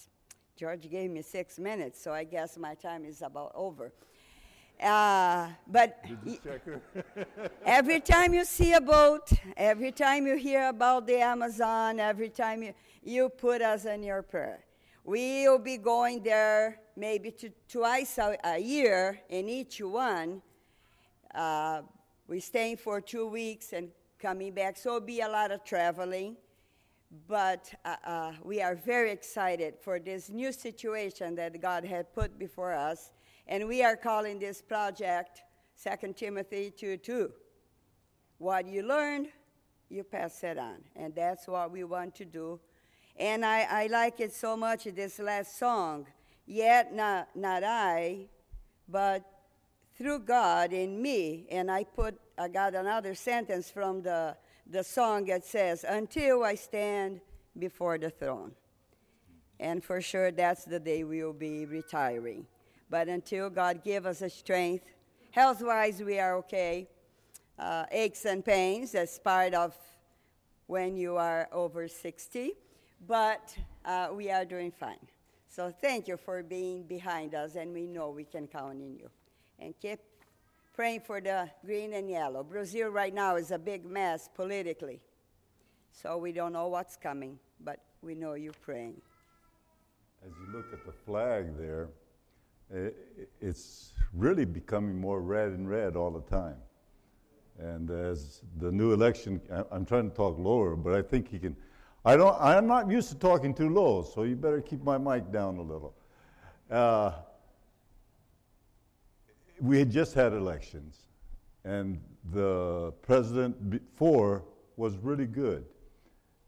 George 0.60 0.90
gave 0.90 1.10
me 1.10 1.22
six 1.22 1.58
minutes, 1.58 2.02
so 2.02 2.12
I 2.12 2.22
guess 2.22 2.58
my 2.58 2.74
time 2.74 3.06
is 3.06 3.22
about 3.22 3.50
over. 3.54 3.94
Uh, 4.78 5.48
but 5.66 6.04
every 7.64 7.98
time 7.98 8.34
you 8.34 8.44
see 8.44 8.74
a 8.74 8.80
boat, 8.82 9.32
every 9.56 9.90
time 9.90 10.26
you 10.26 10.36
hear 10.36 10.68
about 10.68 11.06
the 11.06 11.16
Amazon, 11.16 11.98
every 11.98 12.28
time 12.28 12.62
you, 12.62 12.74
you 13.02 13.30
put 13.30 13.62
us 13.62 13.86
in 13.86 14.02
your 14.02 14.20
prayer. 14.20 14.62
We'll 15.02 15.58
be 15.58 15.78
going 15.78 16.22
there 16.22 16.78
maybe 16.94 17.30
to, 17.30 17.50
twice 17.66 18.18
a, 18.18 18.36
a, 18.44 18.58
year 18.58 19.18
in 19.30 19.48
each 19.48 19.80
one. 19.80 20.42
Uh, 21.34 21.80
we're 22.28 22.42
staying 22.42 22.76
for 22.76 23.00
two 23.00 23.26
weeks 23.26 23.72
and 23.72 23.88
coming 24.18 24.52
back, 24.52 24.76
so 24.76 24.96
it'll 24.96 25.06
be 25.06 25.22
a 25.22 25.28
lot 25.28 25.52
of 25.52 25.64
traveling. 25.64 26.36
But 27.26 27.72
uh, 27.84 27.96
uh 28.04 28.32
we 28.42 28.62
are 28.62 28.74
very 28.74 29.10
excited 29.10 29.74
for 29.80 29.98
this 29.98 30.30
new 30.30 30.52
situation 30.52 31.34
that 31.36 31.60
God 31.60 31.84
had 31.84 32.12
put 32.14 32.38
before 32.38 32.72
us 32.72 33.10
and 33.50 33.66
we 33.66 33.82
are 33.82 33.96
calling 33.96 34.38
this 34.38 34.62
project 34.62 35.42
2 35.82 36.12
Timothy 36.12 36.70
2 36.70 36.98
2. 36.98 37.32
What 38.38 38.68
you 38.68 38.82
learned, 38.82 39.26
you 39.88 40.04
pass 40.04 40.44
it 40.44 40.56
on. 40.56 40.76
And 40.94 41.12
that's 41.14 41.48
what 41.48 41.72
we 41.72 41.82
want 41.82 42.14
to 42.14 42.24
do. 42.24 42.60
And 43.16 43.44
I, 43.44 43.62
I 43.68 43.86
like 43.88 44.20
it 44.20 44.32
so 44.32 44.56
much, 44.56 44.84
this 44.84 45.18
last 45.18 45.58
song. 45.58 46.06
Yet 46.46 46.94
not, 46.94 47.28
not 47.34 47.64
I, 47.64 48.28
but 48.88 49.24
through 49.98 50.20
God 50.20 50.72
in 50.72 51.02
me. 51.02 51.46
And 51.50 51.72
I 51.72 51.84
put, 51.84 52.20
I 52.38 52.46
got 52.48 52.76
another 52.76 53.16
sentence 53.16 53.68
from 53.68 54.02
the, 54.02 54.36
the 54.70 54.84
song 54.84 55.26
that 55.26 55.44
says, 55.44 55.84
Until 55.86 56.44
I 56.44 56.54
stand 56.54 57.20
before 57.58 57.98
the 57.98 58.10
throne. 58.10 58.52
And 59.58 59.84
for 59.84 60.00
sure, 60.00 60.30
that's 60.30 60.64
the 60.64 60.80
day 60.80 61.04
we 61.04 61.22
will 61.22 61.34
be 61.34 61.66
retiring. 61.66 62.46
But 62.88 63.08
until 63.08 63.50
God 63.50 63.82
give 63.84 64.06
us 64.06 64.22
a 64.22 64.30
strength, 64.30 64.84
health 65.32 65.60
wise, 65.60 66.02
we 66.02 66.18
are 66.18 66.36
okay. 66.36 66.88
Uh, 67.58 67.84
aches 67.90 68.24
and 68.24 68.42
pains, 68.42 68.92
that's 68.92 69.18
part 69.18 69.52
of 69.52 69.76
when 70.66 70.96
you 70.96 71.16
are 71.16 71.46
over 71.52 71.86
60, 71.88 72.52
but 73.06 73.54
uh, 73.84 74.08
we 74.14 74.30
are 74.30 74.46
doing 74.46 74.70
fine. 74.70 74.96
So 75.48 75.70
thank 75.70 76.08
you 76.08 76.16
for 76.16 76.42
being 76.42 76.84
behind 76.84 77.34
us, 77.34 77.56
and 77.56 77.74
we 77.74 77.86
know 77.86 78.10
we 78.10 78.24
can 78.24 78.46
count 78.46 78.80
on 78.80 78.96
you. 78.96 79.10
And 79.58 79.74
keep 79.78 79.98
praying 80.80 81.00
for 81.00 81.20
the 81.20 81.46
green 81.62 81.92
and 81.92 82.08
yellow. 82.08 82.42
Brazil 82.42 82.88
right 82.88 83.12
now 83.12 83.36
is 83.36 83.50
a 83.50 83.58
big 83.58 83.84
mess 83.84 84.30
politically. 84.34 84.98
So 85.92 86.16
we 86.16 86.32
don't 86.32 86.54
know 86.54 86.68
what's 86.68 86.96
coming, 86.96 87.38
but 87.62 87.80
we 88.00 88.14
know 88.14 88.32
you're 88.32 88.54
praying. 88.62 88.94
As 90.24 90.30
you 90.40 90.56
look 90.56 90.72
at 90.72 90.86
the 90.86 90.92
flag 91.04 91.54
there, 91.58 91.90
it's 93.42 93.92
really 94.14 94.46
becoming 94.46 94.98
more 94.98 95.20
red 95.20 95.48
and 95.48 95.68
red 95.68 95.96
all 95.96 96.10
the 96.10 96.22
time. 96.34 96.56
And 97.58 97.90
as 97.90 98.40
the 98.56 98.72
new 98.72 98.94
election, 98.94 99.38
I'm 99.70 99.84
trying 99.84 100.08
to 100.08 100.16
talk 100.16 100.38
lower, 100.38 100.76
but 100.76 100.94
I 100.94 101.02
think 101.02 101.28
he 101.30 101.38
can. 101.38 101.54
I 102.06 102.16
don't. 102.16 102.40
I'm 102.40 102.66
not 102.66 102.90
used 102.90 103.10
to 103.10 103.16
talking 103.16 103.52
too 103.52 103.68
low, 103.68 104.02
so 104.02 104.22
you 104.22 104.34
better 104.34 104.62
keep 104.62 104.82
my 104.82 104.96
mic 104.96 105.30
down 105.30 105.58
a 105.58 105.62
little. 105.62 105.94
Uh, 106.70 107.12
we 109.60 109.78
had 109.78 109.90
just 109.90 110.14
had 110.14 110.32
elections, 110.32 111.06
and 111.64 112.00
the 112.32 112.92
president 113.02 113.70
before 113.70 114.44
was 114.76 114.96
really 114.98 115.26
good, 115.26 115.64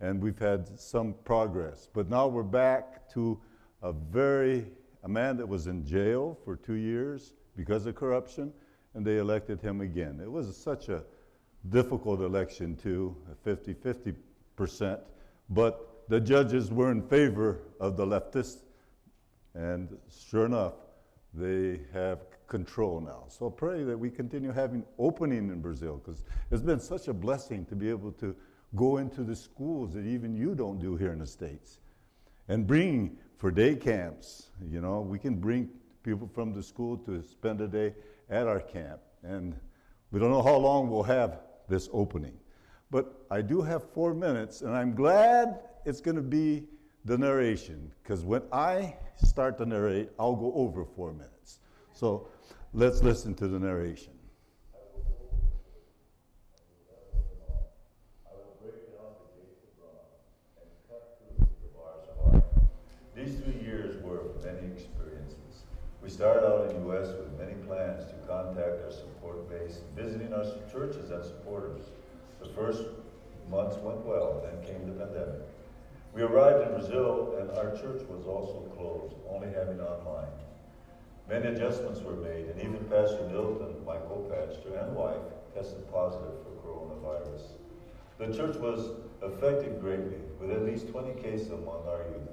and 0.01 0.23
we've 0.23 0.39
had 0.39 0.79
some 0.79 1.15
progress. 1.25 1.89
But 1.93 2.09
now 2.09 2.27
we're 2.27 2.43
back 2.43 3.11
to 3.13 3.39
a 3.83 3.93
very 3.93 4.67
a 5.05 5.09
man 5.09 5.37
that 5.37 5.47
was 5.47 5.67
in 5.67 5.85
jail 5.85 6.39
for 6.45 6.57
two 6.57 6.75
years 6.75 7.35
because 7.57 7.87
of 7.87 7.95
corruption, 7.95 8.53
and 8.95 9.05
they 9.05 9.19
elected 9.19 9.61
him 9.61 9.81
again. 9.81 10.21
It 10.23 10.31
was 10.31 10.57
such 10.57 10.89
a 10.89 11.03
difficult 11.69 12.21
election, 12.21 12.77
too, 12.77 13.17
50 13.45 13.75
50%, 13.75 15.01
but 15.51 16.05
the 16.09 16.21
judges 16.21 16.71
were 16.71 16.91
in 16.91 17.03
favor 17.03 17.61
of 17.81 17.97
the 17.97 18.07
leftists, 18.07 18.63
and 19.55 19.97
sure 20.09 20.47
enough, 20.47 20.75
they 21.35 21.81
have 21.93 22.19
control 22.53 23.01
now. 23.01 23.25
So 23.29 23.49
pray 23.49 23.83
that 23.83 23.99
we 23.99 24.11
continue 24.11 24.53
having 24.53 24.85
opening 24.99 25.49
in 25.49 25.63
Brazil, 25.63 25.97
because 25.97 26.23
it's 26.51 26.61
been 26.63 26.81
such 26.81 27.09
a 27.09 27.15
blessing 27.15 27.65
to 27.65 27.75
be 27.75 27.89
able 27.89 28.13
to 28.13 28.37
go 28.77 28.99
into 28.99 29.25
the 29.25 29.35
schools 29.35 29.95
that 29.95 30.05
even 30.05 30.37
you 30.37 30.55
don't 30.55 30.79
do 30.79 30.95
here 30.95 31.13
in 31.13 31.19
the 31.19 31.27
States 31.27 31.81
and 32.49 32.67
bring 32.67 33.17
for 33.39 33.51
day 33.51 33.75
camps. 33.75 34.51
You 34.71 34.83
know, 34.83 35.01
we 35.01 35.19
can 35.19 35.37
bring 35.37 35.71
people 36.03 36.29
from 36.35 36.53
the 36.53 36.63
school 36.63 36.99
to 36.99 37.23
spend 37.23 37.63
a 37.63 37.69
day 37.69 37.95
at 38.29 38.47
our 38.47 38.61
camp. 38.61 39.01
And 39.23 39.57
we 40.11 40.21
don't 40.21 40.31
know 40.31 40.43
how 40.43 40.57
long 40.57 40.91
we'll 40.91 41.05
have 41.05 41.41
this 41.71 41.89
opening. 41.91 42.35
But 42.91 43.15
I 43.31 43.41
do 43.41 43.63
have 43.63 43.91
four 43.95 44.13
minutes, 44.13 44.61
and 44.61 44.77
I'm 44.77 44.95
glad 44.95 45.61
it's 45.87 46.03
going 46.03 46.17
to 46.17 46.23
be 46.23 46.69
the 47.07 47.17
narration, 47.17 47.91
because 48.03 48.25
when 48.25 48.43
I 48.53 48.95
start 49.17 49.57
to 49.59 49.65
narrate, 49.65 50.11
I'll 50.19 50.37
go 50.37 50.53
over 50.55 50.85
four 50.85 51.13
minutes. 51.13 51.61
So 51.95 52.29
let's 52.73 53.03
listen 53.03 53.35
to 53.35 53.49
the 53.49 53.59
narration. 53.59 54.13
These 63.15 63.41
three 63.41 63.61
years 63.63 64.03
were 64.03 64.23
many 64.43 64.73
experiences. 64.73 65.63
We 66.03 66.11
started 66.11 66.45
out 66.45 66.69
in 66.69 66.75
the 66.75 66.89
U.S. 66.89 67.09
with 67.09 67.39
many 67.39 67.55
plans 67.67 68.05
to 68.07 68.15
contact 68.27 68.83
our 68.83 68.91
support 68.91 69.49
base, 69.49 69.81
visiting 69.95 70.33
our 70.33 70.45
churches 70.73 71.11
and 71.11 71.23
supporters. 71.23 71.83
The 72.43 72.49
first 72.49 72.83
months 73.49 73.77
went 73.77 74.05
well, 74.05 74.43
then 74.43 74.67
came 74.67 74.87
the 74.87 75.05
pandemic. 75.05 75.43
We 76.15 76.23
arrived 76.23 76.67
in 76.67 76.79
Brazil, 76.79 77.37
and 77.39 77.51
our 77.53 77.71
church 77.77 78.03
was 78.09 78.27
also 78.27 78.69
closed, 78.77 79.15
only 79.31 79.49
having 79.49 79.81
online. 79.81 80.33
Many 81.29 81.49
adjustments 81.49 82.01
were 82.01 82.17
made, 82.17 82.47
and 82.47 82.61
even 82.61 82.85
Pastor 82.91 83.27
Milton, 83.31 83.85
my 83.87 83.97
co-pastor 83.97 84.77
and 84.77 84.95
wife, 84.95 85.23
tested 85.55 85.91
positive 85.93 86.35
for 86.43 86.51
coronavirus. 86.67 87.43
The 88.19 88.37
church 88.37 88.57
was 88.57 88.91
affected 89.23 89.81
greatly, 89.81 90.19
with 90.41 90.51
at 90.51 90.65
least 90.65 90.89
20 90.89 91.21
cases 91.23 91.51
among 91.51 91.87
our 91.89 92.03
youth. 92.11 92.29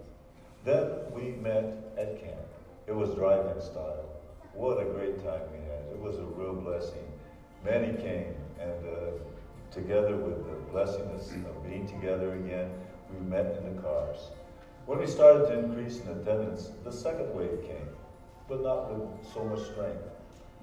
Then 0.65 0.89
we 1.13 1.31
met 1.41 1.93
at 1.97 2.19
camp. 2.19 2.47
It 2.87 2.95
was 2.95 3.13
drive-in 3.13 3.61
style. 3.61 4.09
What 4.53 4.81
a 4.81 4.89
great 4.89 5.23
time 5.23 5.41
we 5.51 5.59
had. 5.59 5.85
It 5.93 5.99
was 5.99 6.17
a 6.17 6.23
real 6.23 6.55
blessing. 6.55 7.05
Many 7.63 7.93
came, 8.01 8.35
and 8.59 8.85
uh, 8.85 9.11
together 9.71 10.15
with 10.17 10.45
the 10.47 10.55
blessing 10.71 11.09
of 11.11 11.63
being 11.63 11.87
together 11.87 12.33
again, 12.33 12.71
we 13.13 13.25
met 13.25 13.55
in 13.57 13.75
the 13.75 13.81
cars. 13.81 14.17
When 14.85 14.99
we 14.99 15.07
started 15.07 15.47
to 15.47 15.59
increase 15.59 15.99
in 15.99 16.09
attendance, 16.09 16.71
the 16.83 16.91
second 16.91 17.33
wave 17.35 17.61
came, 17.63 17.87
but 18.49 18.63
not 18.63 18.91
with 18.91 19.31
so 19.31 19.43
much 19.45 19.61
strength. 19.71 20.01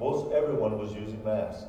Most 0.01 0.33
everyone 0.33 0.79
was 0.79 0.93
using 0.93 1.23
masks. 1.25 1.65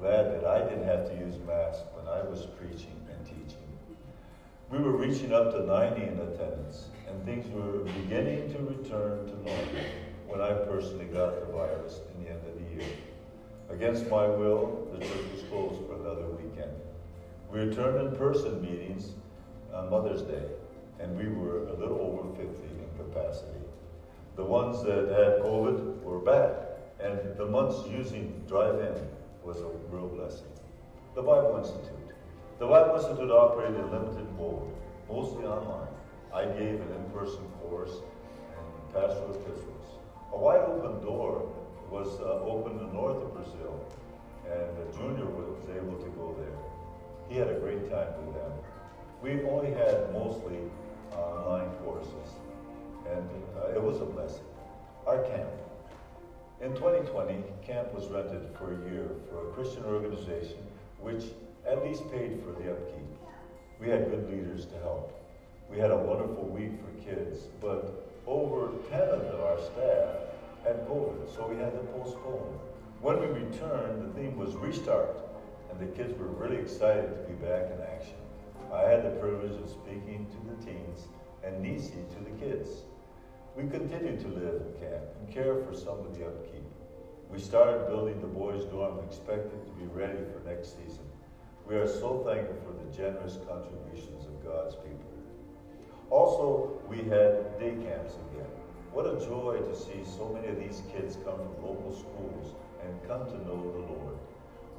Glad 0.00 0.32
that 0.32 0.44
I 0.44 0.68
didn't 0.68 0.84
have 0.84 1.08
to 1.08 1.14
use 1.14 1.36
masks 1.46 1.84
when 1.94 2.08
I 2.08 2.22
was 2.22 2.46
preaching 2.58 2.96
and 3.08 3.24
teaching. 3.24 3.62
We 4.70 4.78
were 4.78 4.96
reaching 4.96 5.32
up 5.32 5.52
to 5.52 5.64
90 5.64 6.02
in 6.02 6.18
attendance, 6.18 6.86
and 7.06 7.24
things 7.24 7.48
were 7.52 7.84
beginning 8.02 8.52
to 8.52 8.58
return 8.58 9.26
to 9.26 9.34
normal 9.34 9.84
when 10.26 10.40
I 10.40 10.52
personally 10.52 11.06
got 11.06 11.40
the 11.40 11.52
virus 11.52 12.00
in 12.14 12.24
the 12.24 12.30
end 12.30 12.40
of 12.46 12.54
the 12.54 12.74
year. 12.74 12.90
Against 13.68 14.10
my 14.10 14.26
will, 14.26 14.88
the 14.92 14.98
church 14.98 15.24
was 15.32 15.42
closed 15.50 15.86
for 15.86 15.94
another 15.94 16.26
weekend. 16.26 16.72
We 17.52 17.60
returned 17.60 18.08
in 18.08 18.16
person 18.16 18.60
meetings 18.62 19.10
on 19.72 19.90
Mother's 19.90 20.22
Day, 20.22 20.46
and 20.98 21.16
we 21.16 21.28
were 21.28 21.68
a 21.68 21.74
little 21.74 22.00
over 22.00 22.34
50 22.36 22.44
in 22.44 22.88
capacity. 22.96 23.59
The 24.40 24.46
ones 24.46 24.82
that 24.84 25.12
had 25.20 25.44
COVID 25.44 26.00
were 26.00 26.20
back, 26.20 26.50
and 26.98 27.36
the 27.36 27.44
months 27.44 27.86
using 27.86 28.42
drive-in 28.48 28.96
was 29.44 29.58
a 29.60 29.68
real 29.90 30.08
blessing. 30.08 30.48
The 31.14 31.20
Bible 31.20 31.58
Institute. 31.58 32.16
The 32.58 32.66
Bible 32.66 32.94
Institute 32.96 33.30
operated 33.30 33.76
in 33.80 33.90
limited 33.90 34.26
mode, 34.38 34.66
mostly 35.10 35.44
online. 35.44 35.92
I 36.32 36.46
gave 36.46 36.80
an 36.80 36.88
in-person 36.88 37.44
course 37.60 37.92
and 38.56 38.94
pastoral 38.94 39.34
epistles. 39.34 40.00
A 40.32 40.38
wide 40.38 40.64
open 40.64 41.04
door 41.04 41.46
was 41.90 42.08
uh, 42.20 42.40
open 42.40 42.78
in 42.78 42.86
the 42.86 42.92
north 42.94 43.20
of 43.20 43.34
Brazil, 43.34 43.84
and 44.48 44.68
the 44.80 44.86
Junior 44.96 45.26
was 45.26 45.60
able 45.68 45.98
to 46.00 46.08
go 46.16 46.34
there. 46.40 46.56
He 47.28 47.36
had 47.36 47.48
a 47.54 47.60
great 47.60 47.90
time 47.90 48.08
with 48.24 48.34
them. 48.34 48.52
We 49.20 49.44
only 49.50 49.74
had 49.74 50.10
mostly 50.14 50.56
online 51.12 51.68
courses, 51.84 52.39
and 53.12 53.28
uh, 53.56 53.76
it 53.76 53.82
was 53.82 54.00
a 54.00 54.04
blessing. 54.04 54.44
Our 55.06 55.22
camp. 55.24 55.48
In 56.60 56.74
2020, 56.74 57.42
camp 57.66 57.94
was 57.94 58.06
rented 58.08 58.42
for 58.58 58.72
a 58.72 58.90
year 58.90 59.08
for 59.30 59.48
a 59.48 59.52
Christian 59.52 59.84
organization 59.84 60.58
which 61.00 61.24
at 61.66 61.82
least 61.82 62.10
paid 62.10 62.42
for 62.44 62.52
the 62.52 62.72
upkeep. 62.72 63.10
We 63.80 63.88
had 63.88 64.10
good 64.10 64.30
leaders 64.30 64.66
to 64.66 64.78
help. 64.80 65.16
We 65.70 65.78
had 65.78 65.90
a 65.90 65.96
wonderful 65.96 66.44
week 66.48 66.72
for 66.80 66.92
kids, 67.04 67.46
but 67.60 68.10
over 68.26 68.72
10 68.90 69.00
of 69.00 69.40
our 69.40 69.58
staff 69.58 70.30
had 70.64 70.86
COVID, 70.86 71.34
so 71.34 71.48
we 71.48 71.56
had 71.56 71.72
to 71.72 71.78
postpone. 71.94 72.58
When 73.00 73.20
we 73.20 73.26
returned, 73.26 74.02
the 74.02 74.20
theme 74.20 74.36
was 74.36 74.54
restart, 74.56 75.16
and 75.70 75.80
the 75.80 75.96
kids 75.96 76.18
were 76.18 76.26
really 76.26 76.58
excited 76.58 77.08
to 77.08 77.32
be 77.32 77.34
back 77.34 77.70
in 77.72 77.80
action. 77.80 78.20
I 78.72 78.82
had 78.82 79.04
the 79.04 79.18
privilege 79.18 79.58
of 79.58 79.70
speaking 79.70 80.26
to 80.30 80.38
the 80.50 80.70
teens 80.70 81.08
and 81.42 81.62
Nisi 81.62 82.04
to 82.14 82.24
the 82.24 82.30
kids. 82.44 82.68
We 83.60 83.68
continued 83.68 84.20
to 84.20 84.28
live 84.28 84.62
in 84.64 84.88
camp 84.88 85.04
and 85.20 85.34
care 85.34 85.54
for 85.54 85.74
some 85.74 86.00
of 86.00 86.16
the 86.16 86.24
upkeep. 86.24 86.64
We 87.28 87.38
started 87.38 87.88
building 87.88 88.18
the 88.22 88.26
boys' 88.26 88.64
dorm 88.64 88.98
and 88.98 89.06
expecting 89.06 89.60
to 89.60 89.72
be 89.72 89.84
ready 89.92 90.16
for 90.32 90.40
next 90.48 90.80
season. 90.80 91.04
We 91.68 91.74
are 91.74 91.86
so 91.86 92.24
thankful 92.24 92.56
for 92.64 92.72
the 92.72 92.88
generous 92.96 93.36
contributions 93.44 94.24
of 94.24 94.42
God's 94.42 94.76
people. 94.76 95.12
Also, 96.08 96.80
we 96.88 97.04
had 97.04 97.60
day 97.60 97.76
camps 97.84 98.16
again. 98.32 98.48
What 98.96 99.04
a 99.04 99.20
joy 99.28 99.60
to 99.60 99.76
see 99.76 100.08
so 100.08 100.32
many 100.32 100.48
of 100.48 100.56
these 100.56 100.80
kids 100.96 101.18
come 101.20 101.36
from 101.36 101.60
local 101.60 101.92
schools 101.92 102.56
and 102.80 102.96
come 103.06 103.26
to 103.26 103.44
know 103.44 103.60
the 103.60 103.92
Lord. 103.92 104.16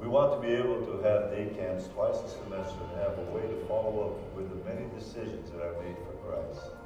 We 0.00 0.08
want 0.08 0.34
to 0.34 0.42
be 0.42 0.54
able 0.54 0.82
to 0.90 0.98
have 1.06 1.30
day 1.30 1.54
camps 1.54 1.86
twice 1.94 2.18
a 2.18 2.28
semester 2.28 2.82
and 2.82 2.98
have 2.98 3.14
a 3.14 3.30
way 3.30 3.46
to 3.46 3.64
follow 3.70 4.10
up 4.10 4.34
with 4.34 4.50
the 4.50 4.58
many 4.66 4.90
decisions 4.98 5.52
that 5.52 5.62
are 5.62 5.78
made 5.78 5.94
for 6.02 6.18
Christ. 6.26 6.81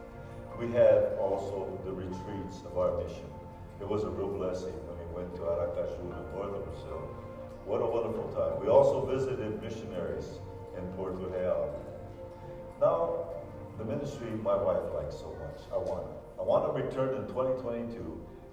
We 0.58 0.72
had 0.72 1.12
also 1.20 1.78
the 1.84 1.92
retreats 1.92 2.64
of 2.64 2.78
our 2.78 2.96
mission. 2.96 3.28
It 3.78 3.86
was 3.86 4.04
a 4.04 4.08
real 4.08 4.32
blessing 4.32 4.72
when 4.88 4.96
we 4.96 5.08
went 5.12 5.34
to 5.36 5.42
Aracaju 5.42 6.00
in 6.00 6.32
northern 6.32 6.64
Brazil. 6.64 7.04
What 7.66 7.82
a 7.82 7.86
wonderful 7.86 8.32
time. 8.32 8.64
We 8.64 8.68
also 8.72 9.04
visited 9.04 9.62
missionaries 9.62 10.40
in 10.78 10.84
Porto 10.96 11.28
Real. 11.28 11.76
Now, 12.80 13.36
the 13.76 13.84
ministry 13.84 14.30
my 14.42 14.56
wife 14.56 14.80
likes 14.94 15.16
so 15.16 15.36
much. 15.44 15.60
I 15.68 15.76
want 15.76 16.08
it. 16.08 16.16
I 16.40 16.42
want 16.42 16.64
to 16.64 16.72
return 16.72 17.20
in 17.20 17.28
2022 17.28 18.00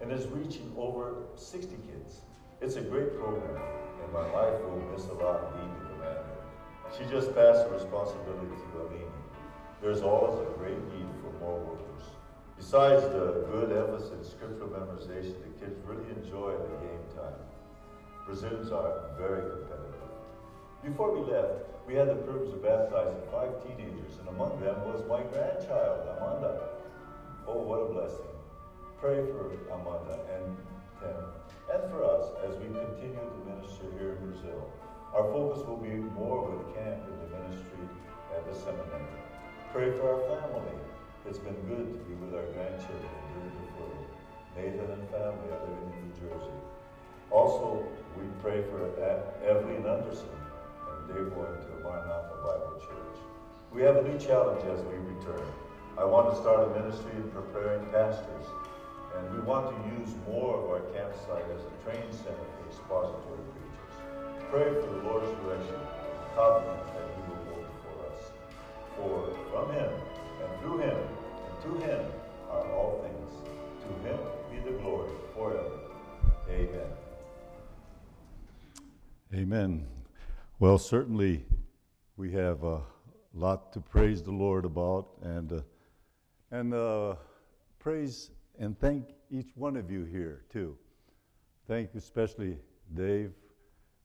and 0.01 0.11
is 0.11 0.27
reaching 0.27 0.75
over 0.77 1.23
60 1.35 1.71
kids. 1.87 2.21
It's 2.59 2.75
a 2.75 2.81
great 2.81 3.15
program, 3.15 3.63
and 4.03 4.11
my 4.11 4.27
wife 4.31 4.59
will 4.59 4.83
miss 4.91 5.05
a 5.07 5.13
lot 5.13 5.55
being 5.55 5.71
the 5.71 5.85
commander. 5.95 6.35
She 6.97 7.03
just 7.07 7.33
passed 7.33 7.63
the 7.63 7.71
responsibility 7.71 8.51
to 8.51 8.81
Aline. 8.83 9.11
There's 9.81 10.01
always 10.01 10.39
a 10.39 10.51
great 10.59 10.79
need 10.91 11.07
for 11.23 11.31
more 11.39 11.59
workers. 11.59 11.82
Besides 12.63 13.03
the 13.11 13.43
good 13.51 13.75
emphasis 13.75 14.15
in 14.15 14.23
scriptural 14.23 14.71
memorization, 14.71 15.35
the 15.43 15.51
kids 15.59 15.75
really 15.83 16.07
enjoy 16.15 16.55
the 16.55 16.79
game 16.79 17.05
time. 17.11 17.35
Brazilians 18.25 18.71
are 18.71 19.11
very 19.19 19.43
competitive. 19.51 20.07
Before 20.81 21.11
we 21.11 21.27
left, 21.27 21.67
we 21.85 21.93
had 21.93 22.07
the 22.07 22.15
privilege 22.23 22.55
of 22.55 22.63
baptizing 22.63 23.19
five 23.35 23.51
teenagers, 23.67 24.15
and 24.17 24.31
among 24.31 24.63
them 24.63 24.79
was 24.87 25.03
my 25.11 25.27
grandchild, 25.35 26.07
Amanda. 26.15 26.79
Oh, 27.51 27.67
what 27.67 27.83
a 27.83 27.91
blessing. 27.91 28.31
Pray 28.95 29.19
for 29.35 29.59
Amanda 29.67 30.23
and 30.31 30.55
Tim, 31.03 31.19
and 31.67 31.83
for 31.91 31.99
us 32.07 32.31
as 32.47 32.55
we 32.63 32.71
continue 32.71 33.27
to 33.27 33.39
minister 33.43 33.91
here 33.99 34.15
in 34.15 34.31
Brazil. 34.31 34.71
Our 35.11 35.27
focus 35.35 35.67
will 35.67 35.83
be 35.83 35.99
more 36.15 36.47
with 36.47 36.73
camp 36.79 37.03
in 37.11 37.15
the 37.27 37.29
ministry 37.43 37.83
at 38.31 38.47
the 38.47 38.55
seminary. 38.55 39.19
Pray 39.75 39.91
for 39.99 40.15
our 40.15 40.23
family. 40.31 40.82
It's 41.25 41.39
been 41.39 41.55
good 41.67 41.87
to 41.87 41.99
be 42.05 42.15
with 42.15 42.35
our 42.35 42.45
grandchildren 42.51 43.15
during 43.33 43.55
the 43.55 43.67
furlough. 43.75 44.07
Nathan 44.55 44.91
and 44.91 45.09
family 45.09 45.47
are 45.51 45.63
living 45.65 45.91
in 45.93 46.03
New 46.03 46.13
Jersey. 46.19 46.57
Also, 47.31 47.87
we 48.17 48.23
pray 48.41 48.61
for 48.69 48.91
Evelyn 49.43 49.87
Anderson 49.87 50.29
they're 51.07 51.25
going 51.35 51.59
to 51.61 51.71
Maranatha 51.83 52.35
Bible 52.41 52.79
Church. 52.79 53.17
We 53.71 53.81
have 53.83 53.97
a 53.97 54.03
new 54.03 54.17
challenge 54.17 54.63
as 54.65 54.81
we 54.85 54.95
return. 54.95 55.45
I 55.97 56.05
want 56.05 56.33
to 56.33 56.39
start 56.39 56.63
a 56.63 56.79
ministry 56.79 57.11
in 57.13 57.29
preparing 57.29 57.85
pastors, 57.91 58.45
and 59.15 59.33
we 59.35 59.39
want 59.43 59.69
to 59.69 59.75
use 59.99 60.15
more 60.25 60.57
of 60.57 60.69
our 60.69 60.81
campsite 60.95 61.45
as 61.51 61.61
a 61.61 61.73
training 61.83 62.13
center 62.13 62.47
for 62.55 62.63
expository 62.71 63.43
preachers. 63.51 63.93
Pray 64.49 64.69
for 64.79 64.89
the 64.89 65.03
Lord's 65.05 65.29
direction, 65.43 65.77
confidence 66.35 66.89
that 66.95 67.07
He 67.13 67.21
will 67.27 67.43
go 67.51 67.57
before 67.61 67.99
us. 68.09 68.21
For 68.95 69.11
from 69.51 69.73
Him, 69.73 69.91
and 70.41 70.49
through 70.61 70.79
Him, 70.79 70.97
and 70.97 71.12
to 71.63 71.69
Him 71.75 72.05
are 72.49 72.71
all 72.73 73.01
things. 73.01 73.31
To 73.83 74.09
Him 74.09 74.19
be 74.51 74.69
the 74.69 74.77
glory 74.79 75.11
forever. 75.33 75.79
Amen. 76.49 76.87
Amen. 79.33 79.87
Well, 80.59 80.77
certainly 80.77 81.45
we 82.17 82.33
have 82.33 82.63
a 82.63 82.81
lot 83.33 83.71
to 83.73 83.79
praise 83.79 84.21
the 84.21 84.31
Lord 84.31 84.65
about, 84.65 85.07
and 85.21 85.53
uh, 85.53 85.61
and 86.51 86.73
uh, 86.73 87.15
praise 87.79 88.31
and 88.59 88.77
thank 88.77 89.05
each 89.31 89.55
one 89.55 89.77
of 89.77 89.89
you 89.89 90.03
here 90.03 90.43
too. 90.49 90.77
Thank 91.65 91.93
you, 91.93 91.99
especially 91.99 92.57
Dave. 92.93 93.31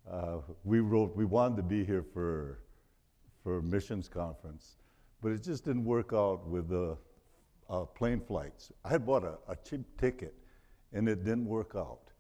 Uh, 0.09 0.39
we 0.63 0.79
wrote 0.79 1.17
we 1.17 1.25
wanted 1.25 1.57
to 1.57 1.63
be 1.65 1.85
here 1.85 2.05
for 2.15 2.61
for 3.43 3.61
missions 3.61 4.09
conference, 4.09 4.77
but 5.21 5.33
it 5.33 5.43
just 5.43 5.65
didn't 5.65 5.85
work 5.85 6.13
out 6.13 6.47
with 6.47 6.69
the 6.69 6.97
uh, 7.69 7.85
plane 7.85 8.21
flights. 8.21 8.73
I 8.85 8.91
had 8.91 9.07
bought 9.07 9.25
a, 9.25 9.39
a 9.49 9.57
cheap 9.57 9.81
ticket, 9.99 10.35
and 10.93 11.09
it 11.09 11.25
didn't 11.25 11.47
work 11.47 11.73
out 11.77 12.11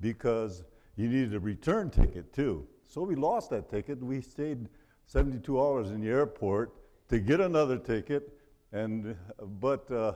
because 0.00 0.64
you 0.96 1.08
needed 1.08 1.34
a 1.34 1.40
return 1.40 1.90
ticket 1.90 2.32
too. 2.32 2.66
So 2.86 3.02
we 3.02 3.14
lost 3.14 3.50
that 3.50 3.70
ticket. 3.70 4.02
We 4.02 4.20
stayed 4.20 4.68
72 5.06 5.60
hours 5.60 5.90
in 5.90 6.00
the 6.00 6.08
airport 6.08 6.74
to 7.08 7.18
get 7.18 7.40
another 7.40 7.78
ticket, 7.78 8.38
and 8.72 9.16
but 9.60 9.90
uh, 9.90 10.14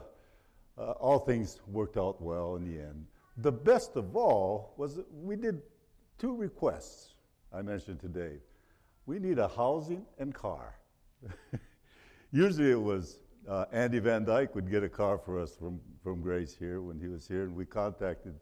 uh, 0.77 0.91
all 0.91 1.19
things 1.19 1.61
worked 1.67 1.97
out 1.97 2.21
well 2.21 2.55
in 2.55 2.63
the 2.63 2.81
end. 2.81 3.05
The 3.37 3.51
best 3.51 3.95
of 3.95 4.15
all 4.15 4.73
was 4.77 4.99
we 5.11 5.35
did 5.35 5.61
two 6.17 6.35
requests 6.35 7.15
I 7.51 7.61
mentioned 7.61 7.99
today. 7.99 8.37
We 9.05 9.19
need 9.19 9.39
a 9.39 9.47
housing 9.47 10.05
and 10.19 10.33
car. 10.33 10.75
Usually 12.31 12.71
it 12.71 12.81
was 12.81 13.19
uh, 13.47 13.65
Andy 13.71 13.99
Van 13.99 14.23
Dyke 14.23 14.55
would 14.55 14.69
get 14.69 14.83
a 14.83 14.89
car 14.89 15.17
for 15.17 15.39
us 15.39 15.55
from, 15.55 15.79
from 16.03 16.21
Grace 16.21 16.55
here 16.57 16.81
when 16.81 16.99
he 16.99 17.07
was 17.07 17.27
here, 17.27 17.43
and 17.43 17.55
we 17.55 17.65
contacted 17.65 18.35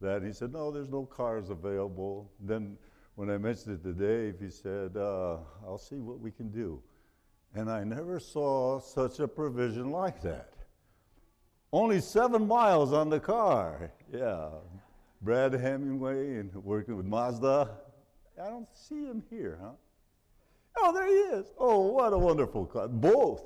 that. 0.00 0.22
He 0.22 0.32
said, 0.32 0.52
No, 0.52 0.70
there's 0.70 0.88
no 0.88 1.04
cars 1.04 1.50
available. 1.50 2.30
Then 2.40 2.76
when 3.18 3.30
I 3.30 3.36
mentioned 3.36 3.80
it 3.80 3.82
to 3.82 3.92
Dave, 3.92 4.36
he 4.40 4.48
said, 4.48 4.96
uh, 4.96 5.38
I'll 5.66 5.76
see 5.76 5.96
what 5.96 6.20
we 6.20 6.30
can 6.30 6.50
do. 6.50 6.80
And 7.52 7.68
I 7.68 7.82
never 7.82 8.20
saw 8.20 8.78
such 8.78 9.18
a 9.18 9.26
provision 9.26 9.90
like 9.90 10.22
that. 10.22 10.54
Only 11.72 12.00
seven 12.00 12.46
miles 12.46 12.92
on 12.92 13.10
the 13.10 13.18
car. 13.18 13.90
Yeah. 14.12 14.50
Brad 15.20 15.52
Hemingway 15.52 16.36
and 16.36 16.54
working 16.62 16.96
with 16.96 17.06
Mazda. 17.06 17.70
I 18.40 18.50
don't 18.50 18.68
see 18.72 19.04
him 19.04 19.24
here, 19.28 19.58
huh? 19.60 19.72
Oh, 20.78 20.92
there 20.92 21.08
he 21.08 21.40
is. 21.40 21.52
Oh, 21.58 21.80
what 21.80 22.12
a 22.12 22.18
wonderful 22.18 22.66
car. 22.66 22.86
Both. 22.86 23.42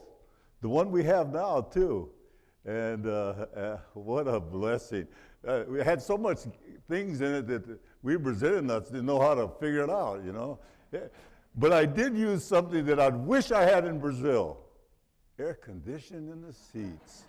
The 0.62 0.68
one 0.68 0.90
we 0.90 1.04
have 1.04 1.32
now, 1.32 1.60
too. 1.60 2.08
And 2.64 3.06
uh, 3.06 3.46
uh, 3.54 3.78
what 3.94 4.26
a 4.26 4.40
blessing. 4.40 5.06
Uh, 5.46 5.64
we 5.68 5.80
had 5.80 6.00
so 6.00 6.16
much 6.16 6.38
things 6.88 7.20
in 7.20 7.34
it 7.34 7.46
that 7.48 7.78
we 8.02 8.16
Brazilian 8.16 8.68
nuts 8.68 8.88
didn't 8.88 9.06
know 9.06 9.20
how 9.20 9.34
to 9.34 9.48
figure 9.60 9.82
it 9.82 9.90
out, 9.90 10.24
you 10.24 10.32
know. 10.32 10.58
But 11.56 11.72
I 11.72 11.84
did 11.84 12.16
use 12.16 12.44
something 12.44 12.86
that 12.86 12.98
I 12.98 13.08
wish 13.08 13.50
I 13.52 13.64
had 13.64 13.84
in 13.84 13.98
Brazil 13.98 14.58
air 15.38 15.54
conditioning 15.54 16.28
in 16.30 16.42
the 16.42 16.52
seats. 16.52 17.24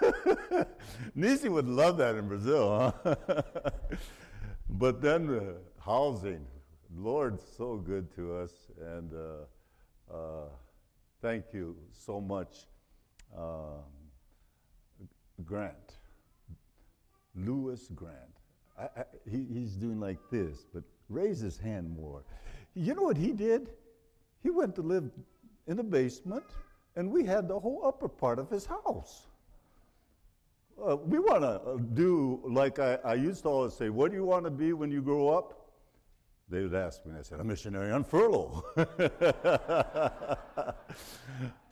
Nisi 1.14 1.48
would 1.48 1.66
love 1.66 1.96
that 1.96 2.14
in 2.14 2.28
Brazil, 2.28 2.94
huh? 3.04 3.14
but 4.70 5.00
then 5.00 5.30
uh, 5.30 5.82
housing. 5.84 6.46
Lord's 6.96 7.44
so 7.56 7.76
good 7.76 8.14
to 8.16 8.36
us, 8.36 8.52
and 8.80 9.12
uh, 9.12 10.14
uh, 10.14 10.48
thank 11.20 11.44
you 11.52 11.76
so 11.92 12.20
much, 12.20 12.66
um, 13.36 13.84
Grant, 15.44 15.96
Lewis 17.34 17.88
Grant. 17.94 18.16
I, 18.78 18.84
I, 18.84 19.04
he, 19.30 19.46
he's 19.52 19.74
doing 19.74 20.00
like 20.00 20.18
this, 20.30 20.64
but 20.72 20.82
raise 21.08 21.40
his 21.40 21.58
hand 21.58 21.94
more. 21.94 22.24
You 22.74 22.94
know 22.94 23.02
what 23.02 23.16
he 23.16 23.32
did? 23.32 23.70
He 24.42 24.50
went 24.50 24.74
to 24.76 24.82
live 24.82 25.10
in 25.66 25.76
the 25.76 25.82
basement, 25.82 26.44
and 26.96 27.10
we 27.10 27.24
had 27.24 27.48
the 27.48 27.58
whole 27.58 27.82
upper 27.84 28.08
part 28.08 28.38
of 28.38 28.48
his 28.48 28.66
house. 28.66 29.26
Uh, 30.82 30.96
we 30.96 31.18
want 31.18 31.42
to 31.42 31.60
uh, 31.60 31.76
do 31.94 32.40
like 32.48 32.78
I, 32.78 32.98
I, 33.04 33.14
used 33.14 33.42
to 33.42 33.48
always 33.50 33.74
say, 33.74 33.90
What 33.90 34.10
do 34.10 34.16
you 34.16 34.24
want 34.24 34.44
to 34.44 34.50
be 34.50 34.72
when 34.72 34.90
you 34.90 35.02
grow 35.02 35.28
up? 35.28 35.59
They 36.50 36.62
would 36.62 36.74
ask 36.74 37.06
me, 37.06 37.10
and 37.12 37.20
I 37.20 37.22
said, 37.22 37.38
A 37.38 37.44
missionary 37.44 37.92
on 37.92 38.02
furlough. 38.02 38.64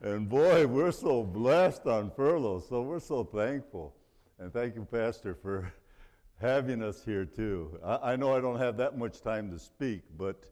and 0.00 0.28
boy, 0.28 0.68
we're 0.68 0.92
so 0.92 1.24
blessed 1.24 1.86
on 1.86 2.12
furlough, 2.12 2.60
so 2.60 2.82
we're 2.82 3.00
so 3.00 3.24
thankful. 3.24 3.96
And 4.38 4.52
thank 4.52 4.76
you, 4.76 4.84
Pastor, 4.84 5.34
for 5.34 5.72
having 6.40 6.80
us 6.80 7.04
here 7.04 7.24
too. 7.24 7.76
I, 7.84 8.12
I 8.12 8.16
know 8.16 8.36
I 8.36 8.40
don't 8.40 8.58
have 8.58 8.76
that 8.76 8.96
much 8.96 9.20
time 9.20 9.50
to 9.50 9.58
speak, 9.58 10.02
but 10.16 10.44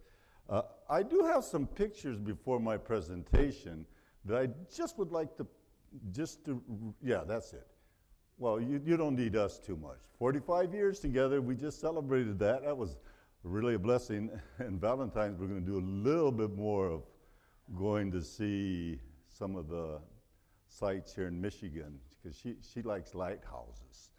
uh, 0.50 0.62
I 0.90 1.04
do 1.04 1.22
have 1.24 1.44
some 1.44 1.64
pictures 1.64 2.18
before 2.18 2.58
my 2.58 2.76
presentation 2.76 3.86
that 4.24 4.36
I 4.36 4.48
just 4.74 4.98
would 4.98 5.12
like 5.12 5.36
to, 5.36 5.46
just 6.10 6.44
to, 6.46 6.60
yeah, 7.00 7.22
that's 7.24 7.52
it. 7.52 7.68
Well, 8.38 8.60
you, 8.60 8.82
you 8.84 8.96
don't 8.96 9.14
need 9.14 9.36
us 9.36 9.60
too 9.60 9.76
much. 9.76 9.98
45 10.18 10.74
years 10.74 10.98
together, 10.98 11.40
we 11.40 11.54
just 11.54 11.80
celebrated 11.80 12.40
that. 12.40 12.64
That 12.64 12.76
was 12.76 12.96
really 13.46 13.74
a 13.74 13.78
blessing. 13.78 14.30
And 14.58 14.80
Valentine's, 14.80 15.38
we're 15.38 15.46
going 15.46 15.64
to 15.64 15.66
do 15.66 15.78
a 15.78 15.88
little 16.08 16.32
bit 16.32 16.54
more 16.54 16.88
of 16.88 17.02
going 17.76 18.10
to 18.12 18.22
see 18.22 18.98
some 19.28 19.56
of 19.56 19.68
the 19.68 19.98
sites 20.68 21.14
here 21.14 21.26
in 21.26 21.40
Michigan 21.40 21.98
because 22.22 22.38
she, 22.38 22.56
she 22.72 22.82
likes 22.82 23.14
lighthouses. 23.14 24.10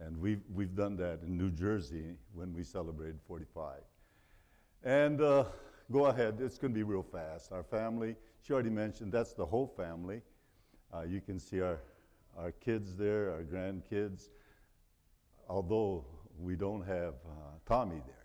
And 0.00 0.16
we've, 0.16 0.42
we've 0.52 0.74
done 0.74 0.96
that 0.96 1.20
in 1.26 1.38
New 1.38 1.50
Jersey 1.50 2.16
when 2.32 2.52
we 2.52 2.64
celebrated 2.64 3.20
45. 3.26 3.80
And 4.82 5.20
uh, 5.20 5.44
go 5.90 6.06
ahead, 6.06 6.38
it's 6.40 6.58
going 6.58 6.72
to 6.72 6.76
be 6.76 6.82
real 6.82 7.02
fast. 7.04 7.52
Our 7.52 7.62
family, 7.62 8.16
she 8.42 8.52
already 8.52 8.70
mentioned, 8.70 9.12
that's 9.12 9.32
the 9.32 9.46
whole 9.46 9.66
family. 9.66 10.20
Uh, 10.92 11.02
you 11.02 11.20
can 11.20 11.38
see 11.38 11.60
our 11.60 11.78
our 12.36 12.52
kids 12.52 12.94
there, 12.96 13.30
our 13.32 13.42
grandkids, 13.42 14.28
although 15.48 16.04
we 16.38 16.56
don't 16.56 16.84
have 16.84 17.14
uh, 17.26 17.58
Tommy 17.66 18.00
there. 18.06 18.23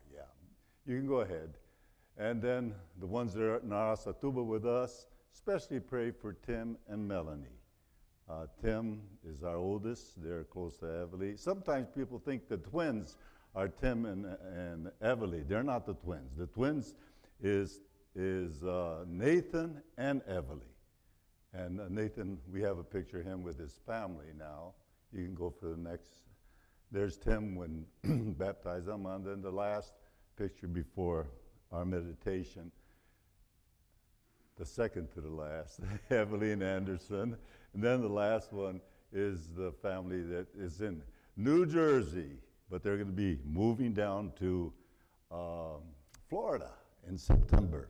You 0.90 0.98
can 0.98 1.08
go 1.08 1.22
ahead. 1.22 1.54
And 2.18 2.42
then 2.42 2.74
the 3.00 3.06
ones 3.06 3.36
that 3.36 3.44
are 3.44 3.58
at 3.58 3.64
Narasatuba 3.64 4.44
with 4.44 4.66
us, 4.66 5.06
especially 5.32 5.80
pray 5.80 6.10
for 6.10 6.34
Tim 6.34 6.78
and 6.88 7.08
Melanie. 7.08 7.46
Uh, 8.28 8.48
Tim 8.60 9.04
is 9.24 9.44
our 9.44 9.58
oldest. 9.58 10.20
They're 10.20 10.46
close 10.46 10.78
to 10.78 10.86
Everly. 10.86 11.38
Sometimes 11.38 11.90
people 11.96 12.18
think 12.18 12.50
the 12.50 12.58
twins 12.58 13.18
are 13.54 13.68
Tim 13.68 14.08
and, 14.08 14.36
and. 14.52 14.92
They're 15.48 15.62
not 15.62 15.86
the 15.86 15.94
twins. 15.94 16.36
The 16.36 16.48
twins 16.48 16.96
is, 17.40 17.82
is 18.16 18.64
uh, 18.64 19.06
Nathan 19.08 19.84
and 20.00 20.24
Everly. 20.24 20.74
And 21.54 21.80
uh, 21.80 21.84
Nathan, 21.90 22.40
we 22.52 22.64
have 22.64 22.80
a 22.80 22.84
picture 22.84 23.20
of 23.20 23.28
him 23.28 23.44
with 23.44 23.60
his 23.60 23.80
family 23.86 24.32
now. 24.36 24.74
You 25.14 25.24
can 25.24 25.36
go 25.36 25.52
for 25.52 25.68
the 25.68 25.78
next. 25.78 26.10
There's 26.92 27.16
Tim 27.16 27.54
when 27.54 27.86
baptized 28.40 28.88
him, 28.88 29.06
and 29.06 29.24
then 29.24 29.44
the 29.44 29.52
last 29.52 29.94
picture 30.40 30.68
before 30.68 31.28
our 31.74 31.84
meditation, 31.84 32.72
the 34.58 34.66
second 34.66 35.12
to 35.12 35.20
the 35.20 35.30
last, 35.30 35.82
Evelyn 36.10 36.64
Anderson. 36.64 37.36
And 37.74 37.84
then 37.84 38.02
the 38.02 38.08
last 38.08 38.54
one 38.54 38.80
is 39.12 39.50
the 39.54 39.74
family 39.82 40.22
that 40.22 40.48
is 40.58 40.80
in 40.80 41.02
New 41.36 41.66
Jersey, 41.66 42.38
but 42.72 42.82
they're 42.82 42.96
going 42.96 43.10
to 43.10 43.14
be 43.14 43.38
moving 43.46 43.92
down 43.92 44.32
to 44.40 44.72
um, 45.30 45.82
Florida 46.30 46.72
in 47.10 47.18
September. 47.18 47.90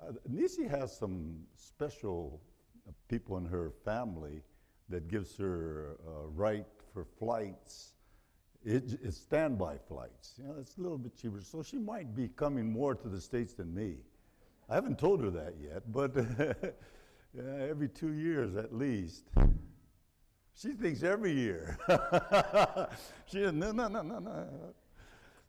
Uh, 0.00 0.12
Nisi 0.28 0.68
has 0.68 0.96
some 0.96 1.34
special 1.56 2.40
people 3.08 3.38
in 3.38 3.44
her 3.44 3.72
family 3.84 4.40
that 4.88 5.08
gives 5.08 5.36
her 5.36 5.96
a 6.06 6.28
right 6.28 6.66
for 6.94 7.04
flights. 7.04 7.94
It, 8.64 8.98
it's 9.02 9.16
standby 9.16 9.78
flights. 9.88 10.34
You 10.38 10.44
know, 10.44 10.54
it's 10.60 10.76
a 10.76 10.80
little 10.80 10.98
bit 10.98 11.16
cheaper. 11.16 11.40
So 11.40 11.62
she 11.62 11.78
might 11.78 12.14
be 12.14 12.28
coming 12.28 12.70
more 12.70 12.94
to 12.94 13.08
the 13.08 13.20
States 13.20 13.54
than 13.54 13.74
me. 13.74 13.96
I 14.68 14.74
haven't 14.74 14.98
told 14.98 15.22
her 15.22 15.30
that 15.30 15.54
yet, 15.60 15.90
but 15.90 16.14
yeah, 17.34 17.42
every 17.68 17.88
two 17.88 18.12
years 18.12 18.56
at 18.56 18.74
least. 18.74 19.24
She 20.54 20.72
thinks 20.72 21.02
every 21.02 21.32
year. 21.32 21.78
she 23.26 23.38
says, 23.38 23.52
no, 23.52 23.72
no, 23.72 23.88
no, 23.88 24.02
no, 24.02 24.18
no. 24.18 24.46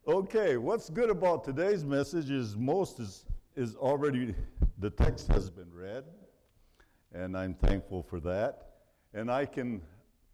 Okay, 0.07 0.57
what's 0.57 0.89
good 0.89 1.09
about 1.09 1.43
today's 1.43 1.85
message 1.85 2.31
is 2.31 2.57
most 2.57 2.99
is, 2.99 3.25
is 3.55 3.75
already, 3.75 4.33
the 4.79 4.89
text 4.89 5.27
has 5.27 5.49
been 5.49 5.71
read 5.73 6.03
and 7.13 7.37
I'm 7.37 7.53
thankful 7.53 8.03
for 8.03 8.19
that. 8.21 8.69
And 9.13 9.31
I 9.31 9.45
can 9.45 9.81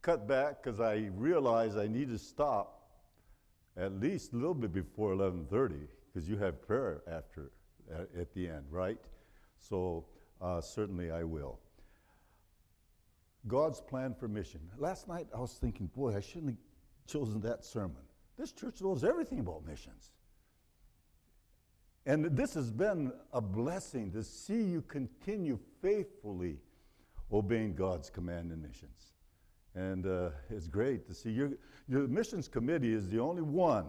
cut 0.02 0.28
back 0.28 0.64
because 0.64 0.80
I 0.80 1.10
realize 1.16 1.78
I 1.78 1.88
need 1.88 2.10
to 2.10 2.18
stop 2.18 2.80
at 3.78 4.00
least 4.00 4.34
a 4.34 4.36
little 4.36 4.54
bit 4.54 4.74
before 4.74 5.14
11:30 5.14 5.88
because 6.08 6.30
you 6.30 6.38
have 6.38 6.62
prayer 6.62 7.02
after 7.08 7.52
at, 7.92 8.08
at, 8.18 8.34
the 8.34 8.48
end, 8.48 8.66
right? 8.70 9.00
So 9.58 10.06
uh, 10.42 10.62
certainly 10.62 11.12
I 11.12 11.24
will. 11.24 11.60
God's 13.48 13.82
plan 13.82 14.14
for 14.14 14.28
mission. 14.28 14.60
Last 14.78 15.08
night 15.08 15.28
I 15.36 15.40
was 15.40 15.54
thinking, 15.54 15.88
boy, 15.88 16.16
I 16.16 16.20
shouldn't 16.20 16.52
have 16.52 16.60
chosen 17.08 17.42
that 17.42 17.64
sermon. 17.64 18.02
This 18.38 18.52
church 18.52 18.82
knows 18.82 19.04
everything 19.04 19.40
about 19.40 19.66
missions. 19.66 20.12
And 22.06 22.26
this 22.26 22.54
has 22.54 22.72
been 22.72 23.12
a 23.34 23.42
blessing 23.42 24.12
to 24.14 24.24
see 24.24 24.64
you 24.64 24.82
continue 24.82 25.60
faithfully 25.82 26.58
obeying 27.32 27.76
God's 27.76 28.10
command 28.10 28.52
and 28.52 28.62
missions. 28.62 29.14
And 29.76 30.06
uh, 30.06 30.30
it's 30.50 30.68
great 30.68 31.06
to 31.08 31.14
see 31.14 31.30
your, 31.30 31.52
your 31.88 32.08
missions 32.08 32.48
committee 32.48 32.94
is 32.94 33.10
the 33.10 33.20
only 33.20 33.42
one 33.42 33.86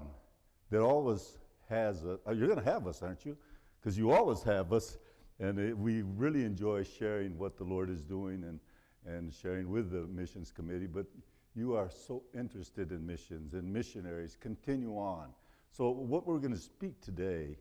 that 0.71 0.81
always 0.81 1.39
has, 1.69 2.05
a, 2.05 2.19
uh, 2.27 2.33
you're 2.33 2.49
going 2.49 2.63
to 2.63 2.71
have 2.71 2.87
us, 2.87 3.03
aren't 3.03 3.25
you? 3.25 3.37
Because 3.81 3.97
you 3.97 4.11
always 4.11 4.43
have 4.43 4.73
us. 4.73 4.99
And 5.39 5.59
it, 5.59 5.77
we 5.77 6.03
really 6.03 6.45
enjoy 6.45 6.85
sharing 6.85 7.39
what 7.39 7.57
the 7.57 7.65
Lord 7.65 7.89
is 7.89 8.03
doing 8.03 8.45
and, 8.45 8.61
and 9.07 9.33
sharing 9.33 9.71
with 9.71 9.91
the 9.91 10.07
missions 10.07 10.53
committee, 10.53 10.87
but 10.87 11.07
you 11.55 11.75
are 11.75 11.91
so 11.91 12.23
interested 12.35 12.93
in 12.93 13.07
missions 13.07 13.55
and 13.55 13.73
missionaries. 13.73 14.37
Continue 14.39 14.93
on. 14.93 15.29
So, 15.73 15.91
what 15.91 16.27
we're 16.27 16.39
going 16.39 16.55
to 16.55 16.61
speak 16.61 17.01
today 17.01 17.57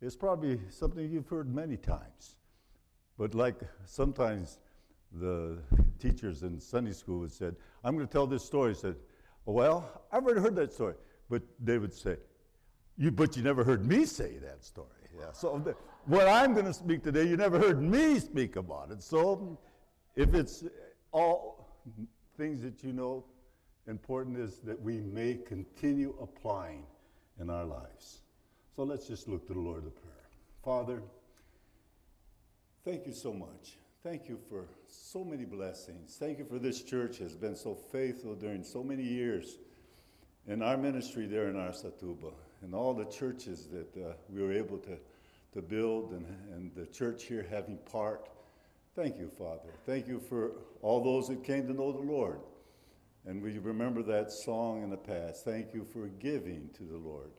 is 0.00 0.16
probably 0.16 0.60
something 0.68 1.08
you've 1.10 1.28
heard 1.28 1.52
many 1.52 1.76
times. 1.76 2.36
But, 3.18 3.34
like 3.34 3.56
sometimes 3.84 4.58
the 5.14 5.58
teachers 5.98 6.42
in 6.42 6.60
Sunday 6.60 6.92
school 6.92 7.20
would 7.20 7.32
said, 7.32 7.56
I'm 7.84 7.94
going 7.94 8.06
to 8.06 8.12
tell 8.12 8.26
this 8.26 8.44
story. 8.44 8.70
I 8.70 8.74
said, 8.74 8.96
Well, 9.44 10.02
I've 10.10 10.24
already 10.24 10.40
heard 10.40 10.56
that 10.56 10.72
story. 10.72 10.94
But 11.28 11.42
they 11.60 11.78
would 11.78 11.94
say, 11.94 12.16
you, 12.96 13.10
But 13.10 13.36
you 13.36 13.42
never 13.42 13.64
heard 13.64 13.86
me 13.86 14.04
say 14.04 14.38
that 14.38 14.64
story. 14.64 14.88
Yeah. 15.18 15.32
So, 15.32 15.58
the, 15.58 15.74
what 16.06 16.28
I'm 16.28 16.52
going 16.52 16.66
to 16.66 16.74
speak 16.74 17.02
today, 17.02 17.26
you 17.28 17.36
never 17.36 17.58
heard 17.58 17.80
me 17.80 18.18
speak 18.18 18.56
about 18.56 18.90
it. 18.90 19.02
So, 19.02 19.58
if 20.16 20.34
it's 20.34 20.64
all 21.12 21.62
things 22.36 22.62
that 22.62 22.82
you 22.82 22.92
know, 22.92 23.24
important 23.86 24.38
is 24.38 24.58
that 24.60 24.80
we 24.80 25.00
may 25.00 25.34
continue 25.34 26.14
applying 26.20 26.84
in 27.40 27.50
our 27.50 27.64
lives. 27.64 28.20
So 28.74 28.84
let's 28.84 29.06
just 29.06 29.28
look 29.28 29.46
to 29.48 29.52
the 29.52 29.60
Lord 29.60 29.84
of 29.84 29.94
prayer. 29.94 30.12
Father, 30.64 31.02
thank 32.84 33.06
you 33.06 33.12
so 33.12 33.32
much. 33.32 33.76
Thank 34.02 34.28
you 34.28 34.36
for 34.48 34.64
so 34.88 35.24
many 35.24 35.44
blessings. 35.44 36.16
Thank 36.18 36.40
you 36.40 36.44
for 36.44 36.58
this 36.58 36.82
church 36.82 37.18
has 37.18 37.36
been 37.36 37.54
so 37.54 37.76
faithful 37.76 38.34
during 38.34 38.64
so 38.64 38.82
many 38.82 39.04
years 39.04 39.58
in 40.48 40.60
our 40.60 40.76
ministry 40.76 41.26
there 41.26 41.48
in 41.48 41.54
Araçatuba 41.54 42.32
and 42.62 42.74
all 42.74 42.94
the 42.94 43.04
churches 43.04 43.68
that 43.68 43.96
uh, 43.96 44.14
we 44.28 44.42
were 44.42 44.52
able 44.52 44.78
to, 44.78 44.98
to 45.52 45.62
build 45.62 46.10
and, 46.10 46.26
and 46.52 46.74
the 46.74 46.86
church 46.86 47.26
here 47.26 47.46
having 47.48 47.78
part. 47.78 48.28
Thank 48.96 49.18
you, 49.18 49.30
Father. 49.38 49.72
Thank 49.86 50.08
you 50.08 50.18
for 50.18 50.50
all 50.82 51.04
those 51.04 51.28
that 51.28 51.44
came 51.44 51.68
to 51.68 51.72
know 51.72 51.92
the 51.92 51.98
Lord. 51.98 52.40
And 53.24 53.40
we 53.40 53.56
remember 53.58 54.02
that 54.02 54.32
song 54.32 54.82
in 54.82 54.90
the 54.90 54.96
past. 54.96 55.44
Thank 55.44 55.72
you 55.74 55.84
for 55.84 56.08
giving 56.08 56.70
to 56.76 56.82
the 56.82 56.98
Lord. 56.98 57.30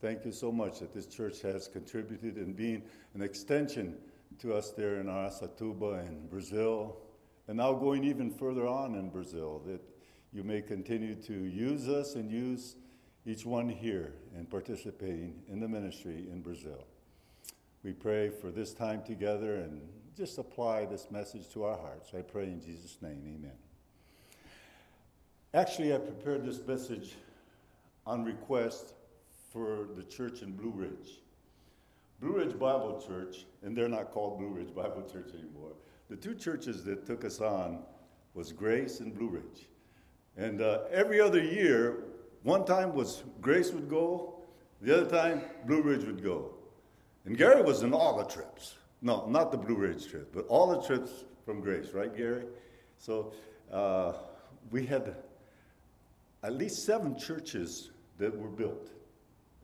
Thank 0.00 0.24
you 0.24 0.30
so 0.30 0.52
much 0.52 0.78
that 0.78 0.94
this 0.94 1.06
church 1.06 1.42
has 1.42 1.66
contributed 1.66 2.38
in 2.38 2.52
being 2.52 2.84
an 3.14 3.22
extension 3.22 3.96
to 4.38 4.54
us 4.54 4.70
there 4.70 5.00
in 5.00 5.06
Aracatuba 5.06 6.06
in 6.06 6.26
Brazil, 6.28 6.96
and 7.46 7.56
now 7.56 7.72
going 7.72 8.04
even 8.04 8.30
further 8.30 8.66
on 8.66 8.94
in 8.94 9.10
Brazil, 9.10 9.62
that 9.66 9.80
you 10.32 10.44
may 10.44 10.60
continue 10.60 11.14
to 11.14 11.32
use 11.32 11.88
us 11.88 12.14
and 12.14 12.30
use 12.30 12.76
each 13.26 13.44
one 13.44 13.68
here 13.68 14.14
in 14.36 14.46
participating 14.46 15.34
in 15.48 15.60
the 15.60 15.68
ministry 15.68 16.26
in 16.30 16.40
Brazil. 16.40 16.86
We 17.82 17.92
pray 17.92 18.30
for 18.30 18.50
this 18.50 18.72
time 18.72 19.02
together 19.04 19.56
and 19.56 19.80
just 20.16 20.38
apply 20.38 20.86
this 20.86 21.10
message 21.10 21.48
to 21.52 21.64
our 21.64 21.76
hearts. 21.76 22.10
I 22.16 22.22
pray 22.22 22.44
in 22.44 22.60
Jesus' 22.60 22.98
name, 23.00 23.22
amen. 23.24 23.56
Actually, 25.54 25.94
I 25.94 25.98
prepared 25.98 26.44
this 26.44 26.60
message 26.66 27.14
on 28.06 28.24
request 28.24 28.94
for 29.52 29.88
the 29.96 30.02
church 30.02 30.42
in 30.42 30.52
Blue 30.52 30.72
Ridge. 30.72 31.20
Blue 32.20 32.36
Ridge 32.36 32.58
Bible 32.58 33.02
Church, 33.06 33.46
and 33.62 33.76
they're 33.76 33.88
not 33.88 34.10
called 34.10 34.38
Blue 34.38 34.48
Ridge 34.48 34.74
Bible 34.74 35.02
Church 35.10 35.30
anymore. 35.34 35.72
The 36.10 36.16
two 36.16 36.34
churches 36.34 36.84
that 36.84 37.06
took 37.06 37.24
us 37.24 37.40
on 37.40 37.80
was 38.34 38.52
Grace 38.52 39.00
and 39.00 39.14
Blue 39.14 39.28
Ridge. 39.28 39.68
And 40.36 40.60
uh, 40.60 40.80
every 40.90 41.20
other 41.20 41.42
year, 41.42 42.04
one 42.42 42.64
time 42.64 42.94
was 42.94 43.24
Grace 43.40 43.70
would 43.72 43.88
go, 43.88 44.40
the 44.80 45.00
other 45.00 45.10
time 45.10 45.42
Blue 45.66 45.82
Ridge 45.82 46.04
would 46.04 46.22
go. 46.22 46.54
And 47.24 47.36
Gary 47.36 47.62
was 47.62 47.82
in 47.82 47.92
all 47.92 48.16
the 48.16 48.24
trips. 48.24 48.76
No, 49.02 49.26
not 49.26 49.52
the 49.52 49.58
Blue 49.58 49.76
Ridge 49.76 50.08
trip, 50.08 50.32
but 50.32 50.46
all 50.48 50.66
the 50.68 50.80
trips 50.86 51.24
from 51.44 51.60
Grace, 51.60 51.92
right, 51.92 52.14
Gary? 52.16 52.44
So 52.98 53.32
uh, 53.72 54.14
we 54.70 54.86
had 54.86 55.14
at 56.42 56.52
least 56.54 56.84
seven 56.84 57.16
churches 57.16 57.90
that 58.18 58.36
were 58.36 58.48
built, 58.48 58.90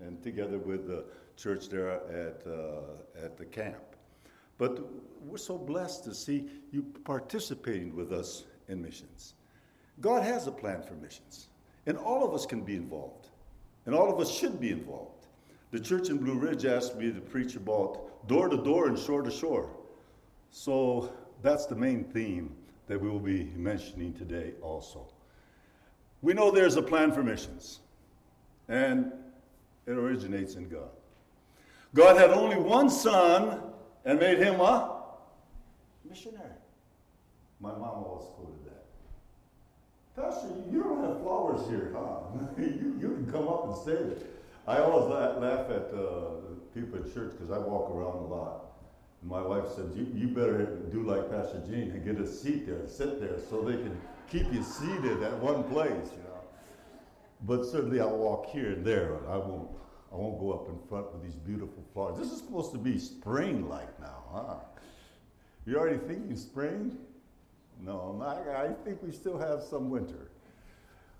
and 0.00 0.22
together 0.22 0.58
with 0.58 0.86
the 0.86 1.04
church 1.36 1.68
there 1.68 1.90
at, 1.90 2.42
uh, 2.46 3.24
at 3.24 3.36
the 3.36 3.44
camp. 3.44 3.82
But 4.58 4.80
we're 5.22 5.36
so 5.36 5.58
blessed 5.58 6.04
to 6.04 6.14
see 6.14 6.48
you 6.70 6.82
participating 7.04 7.94
with 7.94 8.12
us 8.12 8.44
in 8.68 8.80
missions. 8.80 9.34
God 10.00 10.22
has 10.22 10.46
a 10.46 10.52
plan 10.52 10.82
for 10.82 10.94
missions, 10.94 11.48
and 11.86 11.96
all 11.96 12.26
of 12.26 12.34
us 12.34 12.46
can 12.46 12.62
be 12.62 12.76
involved, 12.76 13.28
and 13.86 13.94
all 13.94 14.12
of 14.12 14.20
us 14.20 14.30
should 14.30 14.60
be 14.60 14.70
involved. 14.70 15.26
The 15.70 15.80
church 15.80 16.08
in 16.08 16.18
Blue 16.18 16.34
Ridge 16.34 16.64
asked 16.64 16.96
me 16.96 17.12
to 17.12 17.20
preach 17.20 17.56
about 17.56 18.28
door 18.28 18.48
to 18.48 18.56
door 18.56 18.86
and 18.86 18.98
shore 18.98 19.22
to 19.22 19.30
shore. 19.30 19.70
So 20.50 21.12
that's 21.42 21.66
the 21.66 21.74
main 21.74 22.04
theme 22.04 22.54
that 22.86 23.00
we 23.00 23.08
will 23.08 23.18
be 23.18 23.50
mentioning 23.56 24.12
today 24.12 24.52
also. 24.62 25.06
We 26.22 26.32
know 26.32 26.50
there's 26.50 26.76
a 26.76 26.82
plan 26.82 27.12
for 27.12 27.22
missions, 27.22 27.80
and 28.68 29.12
it 29.86 29.92
originates 29.92 30.54
in 30.54 30.68
God. 30.68 30.90
God 31.94 32.16
had 32.16 32.30
only 32.30 32.56
one 32.56 32.90
son 32.90 33.60
and 34.04 34.18
made 34.18 34.38
him 34.38 34.60
a 34.60 35.02
missionary. 36.08 36.50
My 37.60 37.70
mom 37.70 38.04
always 38.04 38.26
quoted 38.34 38.64
that. 38.66 40.20
Pastor, 40.20 40.48
you 40.70 40.82
don't 40.82 41.02
have 41.04 41.20
flowers 41.20 41.68
here, 41.68 41.94
huh? 41.96 42.18
you, 42.58 42.98
you 43.00 43.08
can 43.14 43.30
come 43.30 43.48
up 43.48 43.66
and 43.68 43.76
say 43.84 43.92
it. 43.92 44.30
I 44.66 44.78
always 44.78 45.08
laugh 45.08 45.70
at 45.70 45.94
uh, 45.94 46.54
people 46.74 46.98
at 46.98 47.14
church 47.14 47.32
because 47.32 47.50
I 47.50 47.58
walk 47.58 47.90
around 47.90 48.16
a 48.16 48.26
lot. 48.26 48.64
And 49.20 49.30
my 49.30 49.40
wife 49.40 49.68
says, 49.68 49.96
you, 49.96 50.06
you 50.14 50.28
better 50.28 50.66
do 50.90 51.02
like 51.02 51.30
Pastor 51.30 51.62
Gene 51.66 51.92
and 51.92 52.04
get 52.04 52.18
a 52.18 52.26
seat 52.26 52.66
there, 52.66 52.80
and 52.80 52.90
sit 52.90 53.20
there 53.20 53.38
so 53.48 53.62
they 53.62 53.76
can 53.76 53.96
keep 54.30 54.52
you 54.52 54.62
seated 54.62 55.22
at 55.22 55.38
one 55.38 55.64
place, 55.64 55.90
you 55.90 56.22
know. 56.24 56.40
But 57.42 57.64
certainly 57.64 58.00
I'll 58.00 58.16
walk 58.16 58.46
here 58.50 58.72
and 58.72 58.84
there. 58.84 59.18
I 59.28 59.36
won't, 59.36 59.68
I 60.14 60.16
won't 60.16 60.38
go 60.38 60.52
up 60.52 60.68
in 60.68 60.78
front 60.88 61.12
with 61.12 61.24
these 61.24 61.34
beautiful 61.34 61.82
flowers. 61.92 62.18
This 62.18 62.30
is 62.30 62.38
supposed 62.38 62.70
to 62.70 62.78
be 62.78 62.98
spring-like 62.98 64.00
now, 64.00 64.22
huh? 64.32 64.54
You 65.66 65.76
already 65.76 65.98
thinking 65.98 66.36
spring? 66.36 66.96
No, 67.80 68.22
I, 68.24 68.66
I 68.66 68.68
think 68.84 69.02
we 69.02 69.10
still 69.10 69.36
have 69.36 69.64
some 69.64 69.90
winter. 69.90 70.30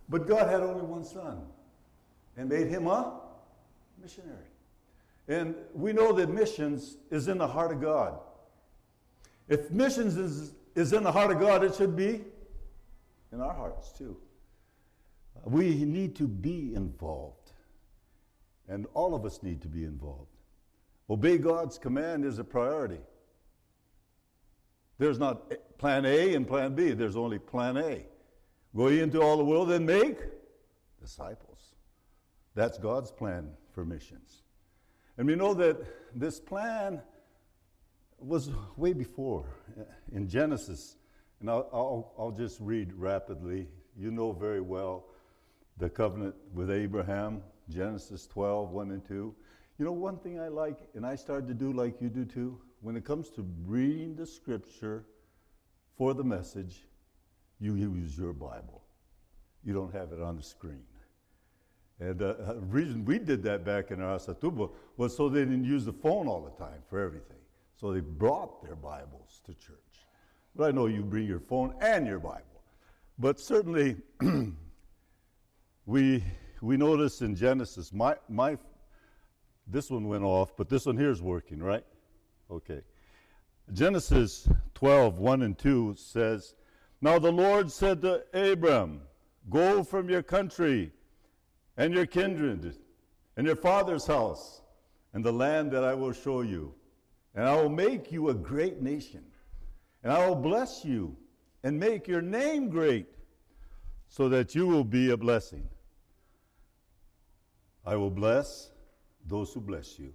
But 0.09 0.29
God 0.29 0.49
had 0.49 0.61
only 0.61 0.83
one 0.83 1.03
son 1.03 1.43
and 2.37 2.49
made 2.49 2.69
him 2.69 2.87
a 2.87 3.21
missionary. 4.01 4.47
And 5.27 5.57
we 5.73 5.93
know 5.93 6.13
that 6.13 6.29
missions 6.29 6.97
is 7.11 7.27
in 7.27 7.39
the 7.39 7.49
heart 7.49 7.73
of 7.73 7.81
God. 7.81 8.21
If 9.49 9.73
missions 9.73 10.17
is, 10.17 10.53
is 10.77 10.93
in 10.93 11.03
the 11.03 11.11
heart 11.11 11.33
of 11.33 11.41
God, 11.41 11.65
it 11.65 11.75
should 11.75 11.97
be 11.97 12.21
in 13.33 13.41
our 13.41 13.55
hearts 13.55 13.91
too. 13.91 14.17
We 15.45 15.85
need 15.85 16.15
to 16.17 16.29
be 16.29 16.75
involved. 16.77 17.44
And 18.69 18.87
all 18.95 19.15
of 19.15 19.25
us 19.25 19.43
need 19.43 19.63
to 19.63 19.69
be 19.69 19.85
involved. 19.85 20.31
Obey 21.11 21.39
God's 21.39 21.79
command 21.79 22.25
is 22.25 22.39
a 22.39 22.45
priority. 22.45 23.01
There's 24.99 25.19
not 25.19 25.53
plan 25.79 26.07
A 26.07 26.35
and 26.35 26.47
plan 26.47 26.75
B, 26.75 26.93
there's 26.93 27.17
only 27.17 27.39
plan 27.39 27.77
A. 27.77 28.07
Go 28.75 28.89
into 28.89 29.21
all 29.21 29.37
the 29.37 29.45
world 29.45 29.71
and 29.71 29.87
make 29.87 30.19
disciples. 31.01 31.75
That's 32.55 32.79
God's 32.79 33.11
plan 33.11 33.51
for 33.73 33.85
missions. 33.85 34.43
And 35.17 35.27
we 35.27 35.35
know 35.35 35.55
that 35.55 35.77
this 36.15 36.41
plan 36.41 37.01
was 38.19 38.51
way 38.77 38.93
before 38.93 39.45
uh, 39.79 39.83
in 40.13 40.29
Genesis. 40.29 40.97
And 41.41 41.51
I'll, 41.51 41.69
I'll, 41.73 42.13
I'll 42.19 42.31
just 42.33 42.59
read 42.61 42.93
rapidly. 42.95 43.69
You 43.97 44.11
know 44.11 44.33
very 44.33 44.61
well 44.61 45.07
the 45.77 45.91
covenant 45.91 46.35
with 46.53 46.71
Abraham, 46.71 47.43
Genesis 47.69 48.27
12, 48.27 48.71
1 48.71 48.91
and 48.91 49.05
2. 49.05 49.35
You 49.79 49.85
know, 49.85 49.93
one 49.93 50.19
thing 50.19 50.39
I 50.39 50.49
like, 50.49 50.79
and 50.95 51.05
I 51.05 51.17
started 51.17 51.49
to 51.49 51.55
do 51.55 51.73
like 51.73 52.01
you 52.01 52.09
do 52.09 52.25
too, 52.25 52.59
when 52.81 52.97
it 52.97 53.05
comes 53.05 53.31
to 53.31 53.47
reading 53.67 54.15
the 54.15 54.27
scripture 54.27 55.05
for 55.97 56.15
the 56.15 56.25
message, 56.25 56.87
you 57.61 57.75
use 57.75 58.17
your 58.17 58.33
Bible. 58.33 58.83
You 59.65 59.73
don't 59.73 59.93
have 59.95 60.13
it 60.13 60.21
on 60.21 60.37
the 60.37 60.43
screen. 60.43 60.85
And 62.01 62.21
uh, 62.21 62.35
the 62.35 62.61
reason 62.61 63.05
we 63.05 63.19
did 63.19 63.43
that 63.45 63.65
back 63.65 63.91
in 63.91 64.03
our 64.03 64.19
Aracatuba 64.19 64.71
was 64.97 65.17
so 65.17 65.29
they 65.29 65.41
didn't 65.41 65.65
use 65.65 65.85
the 65.85 65.93
phone 65.93 66.27
all 66.29 66.43
the 66.43 66.65
time 66.65 66.83
for 66.89 67.01
everything. 67.01 67.37
So 67.77 67.93
they 67.93 68.01
brought 68.01 68.63
their 68.63 68.77
Bibles 68.77 69.41
to 69.47 69.55
church. 69.55 69.79
But 70.57 70.69
I 70.69 70.71
know 70.73 70.87
you 70.87 71.03
bring 71.03 71.27
your 71.27 71.41
phone 71.41 71.75
and 71.81 72.07
your 72.07 72.19
Bible. 72.19 72.63
But 73.19 73.39
certainly, 73.39 73.97
we, 75.87 76.25
we 76.65 76.77
notice 76.79 77.21
in 77.21 77.37
Genesis, 77.37 77.93
my, 77.93 78.17
my, 78.29 78.57
this 79.67 79.91
one 79.91 80.09
went 80.09 80.25
off, 80.25 80.57
but 80.57 80.69
this 80.69 80.87
one 80.87 80.97
here 80.97 81.11
is 81.11 81.21
working, 81.21 81.63
right? 81.63 81.85
Okay. 82.51 82.81
Genesis 83.73 84.49
12, 84.75 85.19
1 85.19 85.43
and 85.43 85.59
2 85.59 85.95
says, 85.97 86.55
Now 87.01 87.19
the 87.19 87.31
Lord 87.31 87.71
said 87.71 88.01
to 88.03 88.25
Abram, 88.33 89.03
Go 89.51 89.83
from 89.85 90.09
your 90.09 90.23
country 90.23 90.91
and 91.77 91.93
your 91.93 92.07
kindred 92.07 92.77
and 93.37 93.47
your 93.47 93.57
father's 93.57 94.07
house 94.07 94.63
and 95.13 95.23
the 95.23 95.33
land 95.33 95.71
that 95.73 95.85
I 95.85 95.95
will 95.95 96.13
show 96.13 96.41
you. 96.41 96.75
And 97.35 97.45
I 97.45 97.57
will 97.57 97.69
make 97.69 98.11
you 98.11 98.31
a 98.31 98.35
great 98.35 98.81
nation. 98.81 99.25
And 100.03 100.13
I 100.13 100.27
will 100.27 100.37
bless 100.37 100.85
you 100.85 101.17
and 101.63 101.79
make 101.79 102.07
your 102.07 102.23
name 102.23 102.69
great, 102.69 103.07
so 104.09 104.29
that 104.29 104.55
you 104.55 104.67
will 104.67 104.85
be 104.85 105.11
a 105.11 105.17
blessing. 105.17 105.67
I 107.87 107.97
will 107.97 108.11
bless 108.11 108.71
those 109.27 109.53
who 109.53 109.61
bless 109.61 109.99
you, 109.99 110.13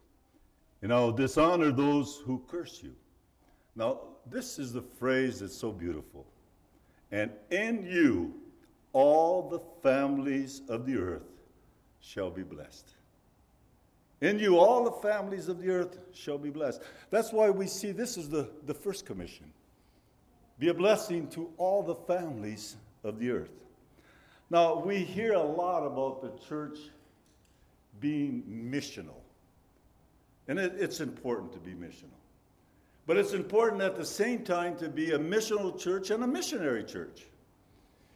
and 0.82 0.94
I 0.94 1.00
will 1.00 1.12
dishonor 1.12 1.72
those 1.72 2.22
who 2.26 2.42
curse 2.48 2.82
you. 2.84 2.96
Now, 3.76 4.00
this 4.30 4.60
is 4.60 4.74
the 4.74 4.82
phrase 4.82 5.40
that's 5.40 5.56
so 5.56 5.72
beautiful. 5.72 6.26
And 7.12 7.32
in 7.50 7.86
you, 7.86 8.34
all 8.94 9.50
the 9.50 9.60
families 9.82 10.62
of 10.70 10.86
the 10.86 10.98
earth 10.98 11.28
shall 12.02 12.30
be 12.30 12.44
blessed. 12.44 12.90
In 14.22 14.38
you, 14.38 14.58
all 14.58 14.84
the 14.84 15.08
families 15.08 15.48
of 15.48 15.62
the 15.62 15.70
earth 15.70 15.98
shall 16.14 16.38
be 16.38 16.50
blessed. 16.50 16.82
That's 17.10 17.32
why 17.32 17.50
we 17.50 17.68
see 17.68 17.92
this 17.92 18.18
is 18.18 18.30
the, 18.30 18.50
the 18.66 18.74
first 18.74 19.06
commission 19.06 19.52
be 20.60 20.68
a 20.68 20.74
blessing 20.74 21.26
to 21.30 21.50
all 21.58 21.82
the 21.82 21.96
families 21.96 22.76
of 23.06 23.18
the 23.18 23.32
earth. 23.32 23.50
Now, 24.50 24.78
we 24.78 24.98
hear 24.98 25.34
a 25.34 25.42
lot 25.42 25.86
about 25.86 26.22
the 26.22 26.32
church 26.46 26.78
being 28.00 28.44
missional, 28.72 29.22
and 30.48 30.60
it, 30.60 30.74
it's 30.78 31.00
important 31.00 31.52
to 31.54 31.60
be 31.60 31.72
missional. 31.72 32.20
But 33.06 33.18
it's 33.18 33.34
important 33.34 33.82
at 33.82 33.96
the 33.96 34.06
same 34.06 34.44
time 34.44 34.78
to 34.78 34.88
be 34.88 35.14
a 35.14 35.20
missional 35.20 35.78
church 35.80 36.12
and 36.12 36.24
a 36.24 36.28
missionary 36.28 36.84
church. 36.84 37.26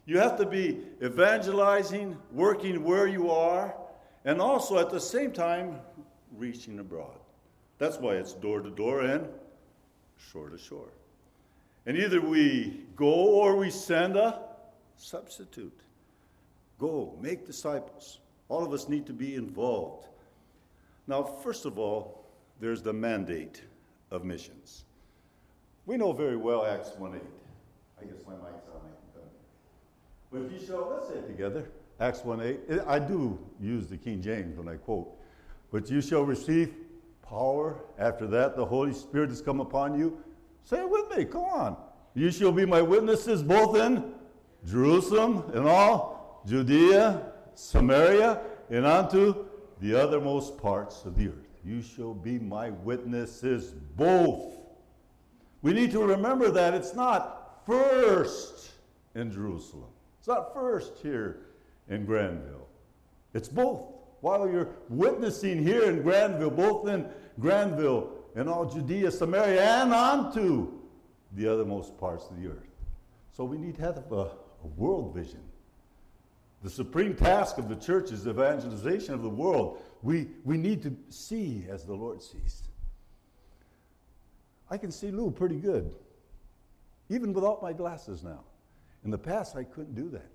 You 0.05 0.19
have 0.19 0.37
to 0.37 0.45
be 0.45 0.81
evangelizing, 1.01 2.17
working 2.31 2.83
where 2.83 3.07
you 3.07 3.31
are, 3.31 3.73
and 4.25 4.41
also 4.41 4.77
at 4.77 4.89
the 4.89 4.99
same 4.99 5.31
time 5.31 5.79
reaching 6.37 6.79
abroad. 6.79 7.17
That's 7.79 7.97
why 7.97 8.15
it's 8.15 8.33
door 8.33 8.61
to 8.61 8.69
door 8.69 9.01
and 9.01 9.27
shore 10.31 10.49
to 10.49 10.57
shore. 10.57 10.89
And 11.85 11.97
either 11.97 12.21
we 12.21 12.81
go 12.95 13.11
or 13.11 13.55
we 13.57 13.69
send 13.69 14.15
a 14.15 14.41
substitute. 14.97 15.77
Go, 16.79 17.17
make 17.21 17.45
disciples. 17.45 18.19
All 18.49 18.65
of 18.65 18.73
us 18.73 18.87
need 18.89 19.05
to 19.07 19.13
be 19.13 19.35
involved. 19.35 20.07
Now, 21.07 21.23
first 21.23 21.65
of 21.65 21.77
all, 21.77 22.25
there's 22.59 22.81
the 22.81 22.93
mandate 22.93 23.61
of 24.11 24.23
missions. 24.23 24.85
We 25.85 25.97
know 25.97 26.13
very 26.13 26.37
well 26.37 26.65
Acts 26.65 26.91
1 26.97 27.15
8. 27.15 27.21
I 28.01 28.05
guess 28.05 28.19
my 28.25 28.33
mic's 28.33 28.67
on. 28.73 28.81
But 30.31 30.41
if 30.43 30.51
you 30.51 30.65
shall, 30.65 30.89
let's 30.89 31.09
say 31.09 31.15
it 31.15 31.27
together. 31.27 31.69
Acts 31.99 32.23
1 32.23 32.41
8. 32.41 32.79
I 32.87 32.99
do 32.99 33.37
use 33.59 33.87
the 33.87 33.97
King 33.97 34.21
James 34.21 34.57
when 34.57 34.67
I 34.67 34.75
quote. 34.75 35.09
But 35.71 35.89
you 35.89 36.01
shall 36.01 36.23
receive 36.23 36.73
power. 37.27 37.75
After 37.97 38.27
that, 38.27 38.55
the 38.55 38.65
Holy 38.65 38.93
Spirit 38.93 39.29
has 39.29 39.41
come 39.41 39.59
upon 39.59 39.97
you. 39.97 40.17
Say 40.63 40.79
it 40.79 40.89
with 40.89 41.17
me. 41.17 41.25
Come 41.25 41.43
on. 41.43 41.77
You 42.15 42.31
shall 42.31 42.51
be 42.51 42.65
my 42.65 42.81
witnesses 42.81 43.43
both 43.43 43.75
in 43.75 44.13
Jerusalem 44.65 45.43
and 45.53 45.67
all 45.67 46.43
Judea, 46.45 47.32
Samaria, 47.55 48.41
and 48.69 48.85
unto 48.85 49.45
the 49.79 49.91
othermost 49.91 50.61
parts 50.61 51.05
of 51.05 51.17
the 51.17 51.27
earth. 51.27 51.47
You 51.65 51.81
shall 51.81 52.13
be 52.13 52.39
my 52.39 52.69
witnesses 52.69 53.73
both. 53.95 54.53
We 55.61 55.73
need 55.73 55.91
to 55.91 56.03
remember 56.03 56.51
that 56.51 56.73
it's 56.73 56.93
not 56.93 57.63
first 57.65 58.71
in 59.15 59.31
Jerusalem. 59.31 59.89
It's 60.19 60.27
not 60.27 60.53
first 60.53 60.97
here 61.01 61.47
in 61.89 62.05
Granville. 62.05 62.67
It's 63.33 63.49
both. 63.49 63.81
While 64.21 64.49
you're 64.49 64.69
witnessing 64.89 65.61
here 65.61 65.83
in 65.83 66.01
Granville, 66.01 66.51
both 66.51 66.87
in 66.87 67.05
Granville 67.39 68.11
and 68.35 68.49
all 68.49 68.65
Judea, 68.65 69.11
Samaria, 69.11 69.61
and 69.61 69.93
onto 69.93 70.71
the 71.33 71.43
othermost 71.43 71.97
parts 71.99 72.29
of 72.29 72.41
the 72.41 72.47
earth. 72.47 72.69
So 73.31 73.43
we 73.43 73.57
need 73.57 73.75
to 73.75 73.81
have 73.81 73.97
a, 74.11 74.15
a 74.15 74.67
world 74.77 75.13
vision. 75.13 75.41
The 76.63 76.69
supreme 76.69 77.13
task 77.13 77.57
of 77.57 77.67
the 77.67 77.75
church 77.75 78.11
is 78.11 78.25
evangelization 78.25 79.13
of 79.13 79.21
the 79.21 79.29
world. 79.29 79.81
We, 80.01 80.27
we 80.45 80.57
need 80.57 80.81
to 80.83 80.95
see 81.09 81.65
as 81.69 81.83
the 81.83 81.93
Lord 81.93 82.21
sees. 82.21 82.63
I 84.71 84.77
can 84.77 84.89
see 84.89 85.11
Lou 85.11 85.29
pretty 85.29 85.57
good, 85.57 85.93
even 87.09 87.33
without 87.33 87.61
my 87.61 87.73
glasses 87.73 88.23
now. 88.23 88.39
In 89.03 89.11
the 89.11 89.17
past, 89.17 89.57
I 89.57 89.65
couldn't 89.65 89.95
do 89.95 90.09
that. 90.11 90.31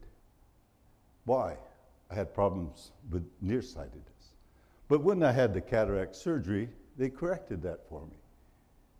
Why? 1.25 1.57
I 2.11 2.14
had 2.14 2.35
problems 2.35 2.93
with 3.11 3.27
nearsightedness. 3.41 4.35
But 4.87 5.03
when 5.03 5.23
I 5.23 5.33
had 5.33 5.55
the 5.55 5.62
cataract 5.62 6.14
surgery, 6.14 6.69
they 6.99 7.09
corrected 7.09 7.62
that 7.62 7.88
for 7.88 8.03
me. 8.03 8.17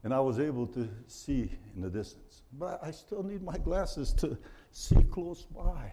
And 0.03 0.14
I 0.14 0.21
was 0.21 0.38
able 0.38 0.67
to 0.69 0.88
see 1.07 1.51
in 1.77 1.83
the 1.83 1.91
distance. 1.91 2.43
But 2.59 2.81
I 2.83 2.91
still 2.91 3.23
need 3.23 3.43
my 3.43 3.59
glasses 3.59 4.14
to 4.14 4.38
see 4.73 5.03
close 5.11 5.43
by. 5.43 5.93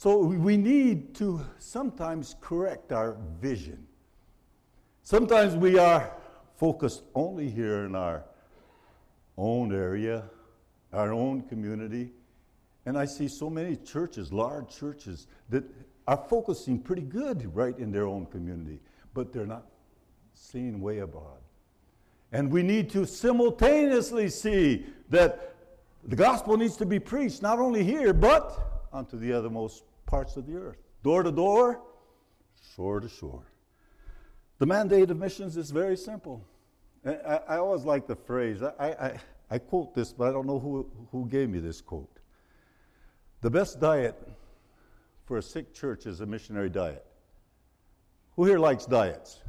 So 0.00 0.16
we 0.16 0.56
need 0.56 1.14
to 1.16 1.44
sometimes 1.58 2.34
correct 2.40 2.90
our 2.90 3.18
vision. 3.38 3.86
Sometimes 5.02 5.54
we 5.54 5.78
are 5.78 6.10
focused 6.56 7.02
only 7.14 7.50
here 7.50 7.84
in 7.84 7.94
our 7.94 8.24
own 9.36 9.74
area, 9.74 10.24
our 10.90 11.12
own 11.12 11.42
community, 11.42 12.12
and 12.86 12.96
I 12.96 13.04
see 13.04 13.28
so 13.28 13.50
many 13.50 13.76
churches, 13.76 14.32
large 14.32 14.74
churches, 14.74 15.26
that 15.50 15.64
are 16.08 16.24
focusing 16.30 16.80
pretty 16.80 17.02
good 17.02 17.54
right 17.54 17.78
in 17.78 17.92
their 17.92 18.06
own 18.06 18.24
community, 18.24 18.80
but 19.12 19.34
they're 19.34 19.44
not 19.44 19.66
seeing 20.32 20.80
way 20.80 21.00
abroad. 21.00 21.42
And 22.32 22.50
we 22.50 22.62
need 22.62 22.88
to 22.92 23.04
simultaneously 23.04 24.30
see 24.30 24.86
that 25.10 25.56
the 26.04 26.16
gospel 26.16 26.56
needs 26.56 26.78
to 26.78 26.86
be 26.86 26.98
preached 26.98 27.42
not 27.42 27.58
only 27.58 27.84
here, 27.84 28.14
but 28.14 28.88
unto 28.94 29.18
the 29.18 29.30
othermost 29.32 29.82
parts 30.10 30.36
of 30.36 30.46
the 30.46 30.56
earth. 30.56 30.76
Door 31.04 31.22
to 31.22 31.32
door, 31.32 31.80
shore 32.74 33.00
to 33.00 33.08
shore. 33.08 33.46
The 34.58 34.66
mandate 34.66 35.10
of 35.10 35.16
missions 35.16 35.56
is 35.56 35.70
very 35.70 35.96
simple. 35.96 36.44
I, 37.06 37.40
I 37.48 37.56
always 37.56 37.84
like 37.84 38.06
the 38.06 38.16
phrase, 38.16 38.62
I, 38.62 38.72
I, 38.78 39.20
I 39.50 39.58
quote 39.58 39.94
this, 39.94 40.12
but 40.12 40.28
I 40.28 40.32
don't 40.32 40.46
know 40.46 40.58
who, 40.58 40.90
who 41.12 41.26
gave 41.26 41.48
me 41.48 41.60
this 41.60 41.80
quote. 41.80 42.18
The 43.40 43.50
best 43.50 43.80
diet 43.80 44.16
for 45.24 45.38
a 45.38 45.42
sick 45.42 45.72
church 45.72 46.04
is 46.04 46.20
a 46.20 46.26
missionary 46.26 46.68
diet. 46.68 47.06
Who 48.36 48.44
here 48.44 48.58
likes 48.58 48.84
diets? 48.84 49.40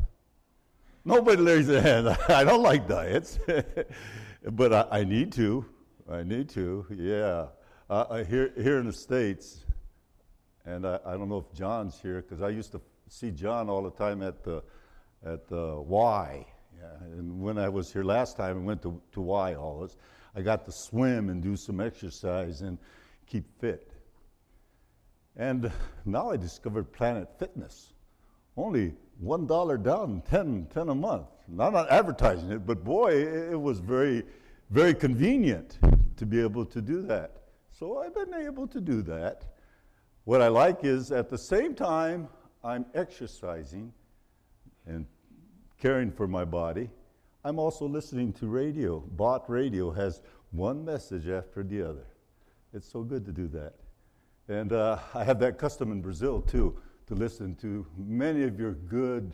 Nobody 1.03 1.41
raises 1.41 1.67
their 1.67 1.81
hand. 1.81 2.07
I 2.29 2.43
don't 2.43 2.61
like 2.61 2.87
diets, 2.87 3.39
but 4.51 4.71
I, 4.71 4.99
I, 4.99 5.03
need 5.03 5.33
to. 5.33 5.65
I 6.09 6.23
need 6.23 6.47
to. 6.49 6.85
Yeah. 6.95 7.47
Uh, 7.89 8.23
here, 8.23 8.53
here 8.55 8.79
in 8.79 8.85
the 8.85 8.93
states, 8.93 9.65
and 10.65 10.85
I, 10.85 10.99
I 11.05 11.11
don't 11.13 11.29
know 11.29 11.45
if 11.49 11.57
John's 11.57 11.99
here 12.01 12.21
because 12.21 12.41
I 12.41 12.49
used 12.49 12.71
to 12.73 12.81
see 13.07 13.31
John 13.31 13.69
all 13.69 13.81
the 13.83 13.91
time 13.91 14.21
at 14.21 14.43
the 14.43 14.63
at 15.25 15.47
the 15.47 15.81
Y. 15.81 16.45
Yeah. 16.77 17.07
And 17.17 17.41
when 17.41 17.57
I 17.57 17.69
was 17.69 17.91
here 17.91 18.03
last 18.03 18.37
time, 18.37 18.57
I 18.57 18.65
went 18.65 18.81
to 18.83 19.01
to 19.13 19.21
Y 19.21 19.53
always. 19.55 19.97
I 20.35 20.41
got 20.41 20.65
to 20.65 20.71
swim 20.71 21.29
and 21.29 21.43
do 21.43 21.55
some 21.55 21.81
exercise, 21.81 22.61
and 22.61 22.77
keep 23.25 23.45
fit. 23.59 23.91
And 25.35 25.71
now 26.05 26.31
I 26.31 26.37
discovered 26.37 26.91
Planet 26.91 27.27
Fitness. 27.39 27.93
Only 28.57 28.93
$1 29.23 29.83
down, 29.83 30.21
10, 30.29 30.67
10 30.73 30.89
a 30.89 30.95
month. 30.95 31.27
I'm 31.47 31.73
not 31.73 31.89
advertising 31.89 32.51
it, 32.51 32.65
but 32.65 32.83
boy, 32.83 33.11
it 33.13 33.59
was 33.59 33.79
very, 33.79 34.23
very 34.69 34.93
convenient 34.93 35.79
to 36.17 36.25
be 36.25 36.41
able 36.41 36.65
to 36.65 36.81
do 36.81 37.01
that. 37.03 37.43
So 37.71 37.99
I've 37.99 38.13
been 38.13 38.33
able 38.33 38.67
to 38.67 38.81
do 38.81 39.01
that. 39.03 39.45
What 40.23 40.41
I 40.41 40.49
like 40.49 40.83
is 40.83 41.11
at 41.11 41.29
the 41.29 41.37
same 41.37 41.73
time 41.73 42.27
I'm 42.63 42.85
exercising 42.93 43.91
and 44.85 45.07
caring 45.79 46.11
for 46.11 46.27
my 46.27 46.45
body, 46.45 46.89
I'm 47.43 47.57
also 47.57 47.87
listening 47.87 48.31
to 48.33 48.47
radio. 48.47 48.99
Bott 48.99 49.49
Radio 49.49 49.89
has 49.89 50.21
one 50.51 50.85
message 50.85 51.27
after 51.27 51.63
the 51.63 51.81
other. 51.81 52.05
It's 52.71 52.87
so 52.87 53.01
good 53.01 53.25
to 53.25 53.31
do 53.31 53.47
that. 53.47 53.73
And 54.47 54.73
uh, 54.73 54.99
I 55.15 55.23
have 55.23 55.39
that 55.39 55.57
custom 55.57 55.91
in 55.91 56.01
Brazil 56.01 56.41
too, 56.41 56.79
to 57.07 57.15
listen 57.15 57.55
to 57.55 57.87
many 57.97 58.43
of 58.43 58.59
your 58.59 58.73
good 58.73 59.33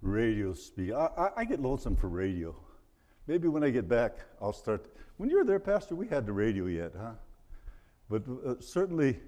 radio 0.00 0.54
speak. 0.54 0.92
I, 0.92 1.08
I, 1.18 1.30
I 1.38 1.44
get 1.44 1.60
lonesome 1.60 1.96
for 1.96 2.08
radio. 2.08 2.54
Maybe 3.26 3.48
when 3.48 3.64
I 3.64 3.70
get 3.70 3.88
back, 3.88 4.18
I'll 4.40 4.52
start. 4.52 4.86
When 5.16 5.28
you 5.28 5.38
were 5.38 5.44
there, 5.44 5.58
Pastor, 5.58 5.96
we 5.96 6.06
had 6.06 6.24
the 6.24 6.32
radio 6.32 6.66
yet, 6.66 6.92
huh? 6.96 7.12
But 8.08 8.22
uh, 8.46 8.54
certainly, 8.60 9.18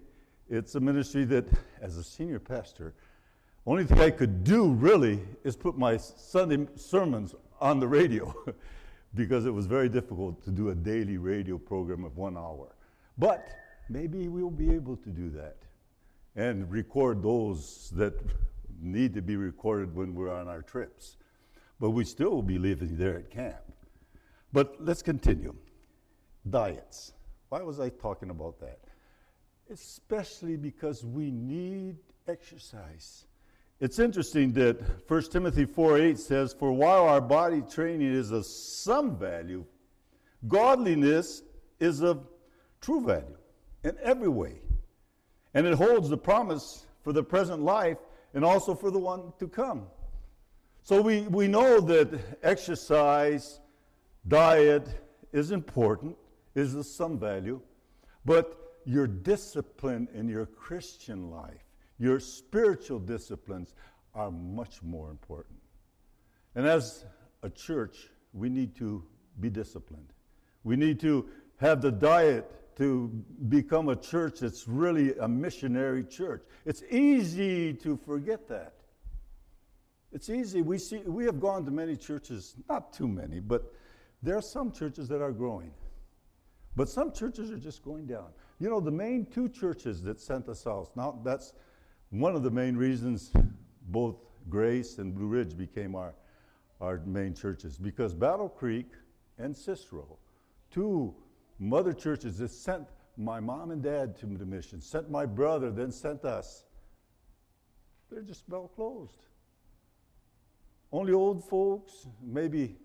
it's 0.49 0.75
a 0.75 0.81
ministry 0.81 1.25
that, 1.27 1.47
as 1.81 1.97
a 1.97 2.05
senior 2.05 2.39
pastor, 2.39 2.95
only 3.67 3.85
thing 3.85 4.01
I 4.01 4.11
could 4.11 4.43
do 4.43 4.73
really 4.73 5.21
is 5.45 5.57
put 5.57 5.79
my 5.79 5.97
Sunday 5.97 6.67
sermons 6.75 7.35
on 7.61 7.79
the 7.79 7.87
radio 7.87 8.35
because 9.15 9.47
it 9.47 9.51
was 9.51 9.67
very 9.67 9.89
difficult 9.89 10.43
to 10.45 10.51
do 10.51 10.71
a 10.71 10.75
daily 10.75 11.17
radio 11.17 11.59
program 11.59 12.05
of 12.05 12.17
one 12.17 12.37
hour. 12.37 12.75
But 13.19 13.49
maybe 13.89 14.29
we'll 14.29 14.51
be 14.51 14.73
able 14.75 14.97
to 14.97 15.11
do 15.11 15.31
that 15.31 15.57
and 16.35 16.71
record 16.71 17.23
those 17.23 17.93
that 17.95 18.15
need 18.81 19.15
to 19.15 19.23
be 19.23 19.37
recorded 19.37 19.95
when 19.95 20.15
we're 20.15 20.33
on 20.33 20.49
our 20.49 20.63
trips. 20.63 21.17
But 21.79 21.91
we 21.91 22.05
still 22.05 22.31
will 22.31 22.43
be 22.43 22.59
living 22.59 22.97
there 22.97 23.17
at 23.17 23.31
camp. 23.31 23.63
But 24.53 24.77
let's 24.81 25.03
continue. 25.03 25.55
Diets. 26.49 27.13
Why 27.49 27.63
was 27.63 27.79
I 27.81 27.91
talking 27.91 28.31
about 28.31 28.59
that? 28.61 28.79
Especially 29.73 30.57
because 30.57 31.05
we 31.05 31.31
need 31.31 31.97
exercise. 32.29 33.25
It's 33.81 33.99
interesting 33.99 34.53
that 34.53 34.79
1 35.09 35.23
Timothy 35.31 35.65
4 35.65 35.99
8 35.99 36.19
says, 36.19 36.53
For 36.53 36.73
while 36.73 37.09
our 37.09 37.21
body 37.21 37.63
training 37.63 38.13
is 38.13 38.31
of 38.31 38.45
some 38.45 39.17
value, 39.17 39.65
godliness 40.47 41.43
is 41.81 42.03
of 42.03 42.27
true 42.81 43.05
value 43.05 43.37
in 43.83 43.97
every 44.03 44.29
way. 44.29 44.61
And 45.55 45.67
it 45.67 45.75
holds 45.75 46.09
the 46.11 46.19
promise 46.19 46.87
for 47.03 47.13
the 47.13 47.23
present 47.23 47.63
life 47.63 47.99
and 48.35 48.45
also 48.45 48.75
for 48.75 48.91
the 48.91 48.99
one 48.99 49.33
to 49.39 49.49
come. 49.49 49.87
So 50.83 51.01
we, 51.01 51.23
we 51.23 51.49
know 51.49 51.81
that 51.81 52.21
exercise, 52.43 53.61
diet 54.29 54.87
is 55.33 55.51
important, 55.51 56.17
is 56.55 56.75
of 56.75 56.85
some 56.87 57.19
value, 57.19 57.61
but 58.25 58.62
your 58.85 59.07
discipline 59.07 60.09
in 60.15 60.29
your 60.29 60.47
Christian 60.47 61.31
life, 61.31 61.65
your 61.99 62.21
spiritual 62.21 62.99
disciplines 62.99 63.75
are 64.15 64.31
much 64.31 64.83
more 64.83 65.11
important. 65.11 65.59
And 66.55 66.67
as 66.67 67.05
a 67.43 67.51
church, 67.51 68.09
we 68.33 68.49
need 68.49 68.75
to 68.77 69.05
be 69.41 69.51
disciplined. 69.51 70.13
We 70.65 70.77
need 70.77 71.01
to 71.01 71.29
have 71.57 71.81
the 71.81 71.93
diet 71.93 72.77
to 72.77 73.09
become 73.49 73.89
a 73.89 73.97
church 73.97 74.41
that's 74.41 74.67
really 74.67 75.15
a 75.19 75.29
missionary 75.29 76.05
church. 76.05 76.43
It's 76.65 76.83
easy 76.91 77.75
to 77.75 77.97
forget 77.97 78.49
that. 78.49 78.75
It's 80.13 80.29
easy. 80.29 80.63
We, 80.63 80.79
see, 80.79 80.99
we 80.99 81.25
have 81.25 81.41
gone 81.41 81.65
to 81.65 81.71
many 81.71 81.97
churches, 81.97 82.55
not 82.69 82.93
too 82.93 83.09
many, 83.09 83.41
but 83.41 83.73
there 84.23 84.37
are 84.37 84.43
some 84.43 84.71
churches 84.71 85.09
that 85.09 85.23
are 85.23 85.33
growing. 85.33 85.73
But 86.77 86.89
some 86.89 87.13
churches 87.13 87.51
are 87.51 87.59
just 87.59 87.83
going 87.83 88.07
down. 88.07 88.29
You 88.63 88.71
know, 88.71 88.79
the 88.79 88.93
main 88.93 89.27
two 89.27 89.49
churches 89.49 90.05
that 90.05 90.21
sent 90.21 90.49
us 90.49 90.69
out, 90.69 90.97
now 90.97 91.19
that's 91.25 91.53
one 92.11 92.37
of 92.37 92.45
the 92.45 92.51
main 92.53 92.77
reasons 92.77 93.33
both 93.89 94.15
Grace 94.49 94.99
and 94.99 95.13
Blue 95.13 95.27
Ridge 95.27 95.59
became 95.59 95.97
our, 95.97 96.15
our 96.81 96.99
main 97.05 97.35
churches, 97.35 97.77
because 97.77 98.15
Battle 98.15 98.49
Creek 98.49 98.87
and 99.37 99.57
Cicero, 99.57 100.17
two 100.71 101.13
mother 101.59 101.93
churches 101.93 102.39
that 102.39 102.53
sent 102.53 102.87
my 103.17 103.41
mom 103.41 103.73
and 103.73 103.83
dad 103.83 104.17
to 104.19 104.27
the 104.27 104.47
mission, 104.47 104.81
sent 104.81 105.11
my 105.11 105.27
brother, 105.27 105.73
then 105.73 105.91
sent 105.91 106.25
us. 106.25 106.63
They're 108.13 108.23
just 108.23 108.47
about 108.47 108.77
closed. 108.77 109.27
Only 110.93 111.13
old 111.15 111.43
folks, 111.49 112.07
maybe 112.23 112.77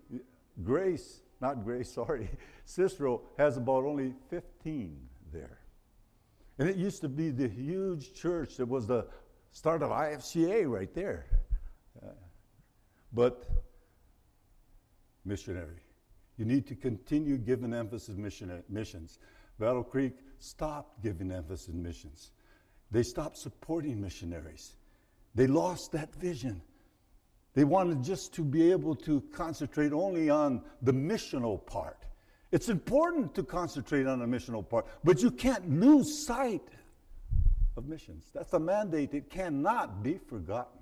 Grace, 0.64 1.20
not 1.40 1.62
Grace, 1.62 1.92
sorry, 1.94 2.28
Cicero 2.64 3.22
has 3.36 3.58
about 3.58 3.84
only 3.84 4.16
15 4.28 4.98
there. 5.32 5.60
And 6.58 6.68
it 6.68 6.76
used 6.76 7.00
to 7.02 7.08
be 7.08 7.30
the 7.30 7.48
huge 7.48 8.14
church 8.14 8.56
that 8.56 8.66
was 8.66 8.86
the 8.86 9.06
start 9.52 9.82
of 9.82 9.90
IFCA 9.90 10.68
right 10.68 10.92
there. 10.92 11.26
Uh, 12.02 12.10
but 13.12 13.48
missionary. 15.24 15.80
You 16.36 16.44
need 16.44 16.66
to 16.68 16.74
continue 16.74 17.36
giving 17.36 17.74
emphasis 17.74 18.16
mission, 18.16 18.62
missions. 18.68 19.18
Battle 19.58 19.84
Creek 19.84 20.14
stopped 20.38 21.02
giving 21.02 21.30
emphasis 21.30 21.74
missions. 21.74 22.30
They 22.90 23.02
stopped 23.02 23.38
supporting 23.38 24.00
missionaries. 24.00 24.74
They 25.34 25.46
lost 25.46 25.92
that 25.92 26.14
vision. 26.14 26.62
They 27.54 27.64
wanted 27.64 28.02
just 28.02 28.32
to 28.34 28.44
be 28.44 28.70
able 28.70 28.94
to 28.96 29.20
concentrate 29.32 29.92
only 29.92 30.30
on 30.30 30.62
the 30.82 30.92
missional 30.92 31.64
part. 31.66 32.04
It's 32.50 32.68
important 32.68 33.34
to 33.34 33.42
concentrate 33.42 34.06
on 34.06 34.20
the 34.20 34.24
missional 34.24 34.66
part, 34.66 34.86
but 35.04 35.22
you 35.22 35.30
can't 35.30 35.68
lose 35.68 36.26
sight 36.26 36.66
of 37.76 37.86
missions. 37.86 38.26
That's 38.34 38.52
a 38.54 38.58
mandate. 38.58 39.14
It 39.14 39.30
cannot 39.30 40.02
be 40.02 40.18
forgotten. 40.18 40.80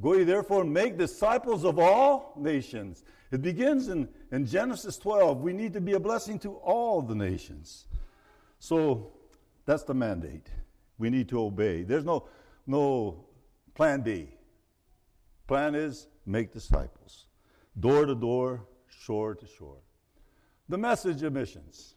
Go 0.00 0.14
ye 0.14 0.24
therefore 0.24 0.62
and 0.62 0.72
make 0.72 0.98
disciples 0.98 1.64
of 1.64 1.78
all 1.78 2.34
nations. 2.36 3.04
It 3.30 3.42
begins 3.42 3.88
in, 3.88 4.08
in 4.32 4.46
Genesis 4.46 4.96
12. 4.98 5.40
We 5.40 5.52
need 5.52 5.72
to 5.74 5.80
be 5.80 5.92
a 5.92 6.00
blessing 6.00 6.38
to 6.40 6.54
all 6.56 7.02
the 7.02 7.14
nations. 7.14 7.86
So 8.58 9.12
that's 9.64 9.84
the 9.84 9.94
mandate. 9.94 10.48
We 10.98 11.10
need 11.10 11.28
to 11.28 11.40
obey. 11.40 11.82
There's 11.82 12.04
no, 12.04 12.28
no 12.66 13.24
plan 13.74 14.00
B. 14.00 14.28
Plan 15.46 15.74
is 15.74 16.08
make 16.24 16.52
disciples, 16.52 17.26
door 17.78 18.06
to 18.06 18.14
door, 18.14 18.64
shore 18.88 19.34
to 19.34 19.46
shore. 19.46 19.78
The 20.72 20.78
message 20.78 21.22
of 21.22 21.34
missions. 21.34 21.96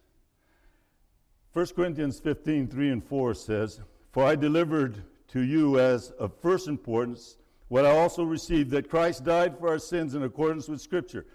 1 1.53 1.67
Corinthians 1.77 2.19
15, 2.19 2.67
3 2.67 2.89
and 2.89 3.01
4 3.01 3.33
says, 3.33 3.79
For 4.11 4.25
I 4.25 4.35
delivered 4.35 5.01
to 5.29 5.39
you 5.39 5.79
as 5.79 6.11
of 6.19 6.33
first 6.41 6.67
importance 6.67 7.37
what 7.69 7.85
I 7.85 7.97
also 7.97 8.25
received 8.25 8.71
that 8.71 8.89
Christ 8.89 9.23
died 9.23 9.57
for 9.57 9.69
our 9.69 9.79
sins 9.79 10.13
in 10.13 10.23
accordance 10.23 10.67
with 10.67 10.81
Scripture, 10.81 11.25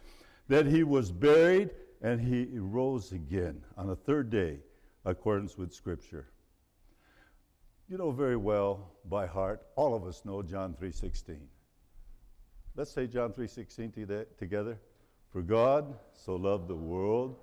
that 0.49 0.66
he 0.66 0.82
was 0.82 1.11
buried 1.11 1.70
and 2.03 2.20
he 2.20 2.59
rose 2.59 3.12
again 3.12 3.62
on 3.74 3.86
the 3.86 3.97
third 3.97 4.28
day, 4.28 4.59
accordance 5.07 5.57
with 5.57 5.72
Scripture. 5.72 6.28
You 7.88 7.97
know 7.97 8.11
very 8.11 8.36
well 8.36 8.93
by 9.07 9.26
heart, 9.26 9.62
all 9.76 9.95
of 9.95 10.05
us 10.05 10.26
know 10.26 10.43
John 10.43 10.74
3:16. 10.74 11.49
Let's 12.76 12.91
say 12.91 13.07
John 13.07 13.32
3:16 13.32 14.26
together. 14.36 14.78
For 15.33 15.43
God 15.43 15.95
so 16.12 16.35
loved 16.35 16.68
the 16.68 16.74
world 16.74 17.37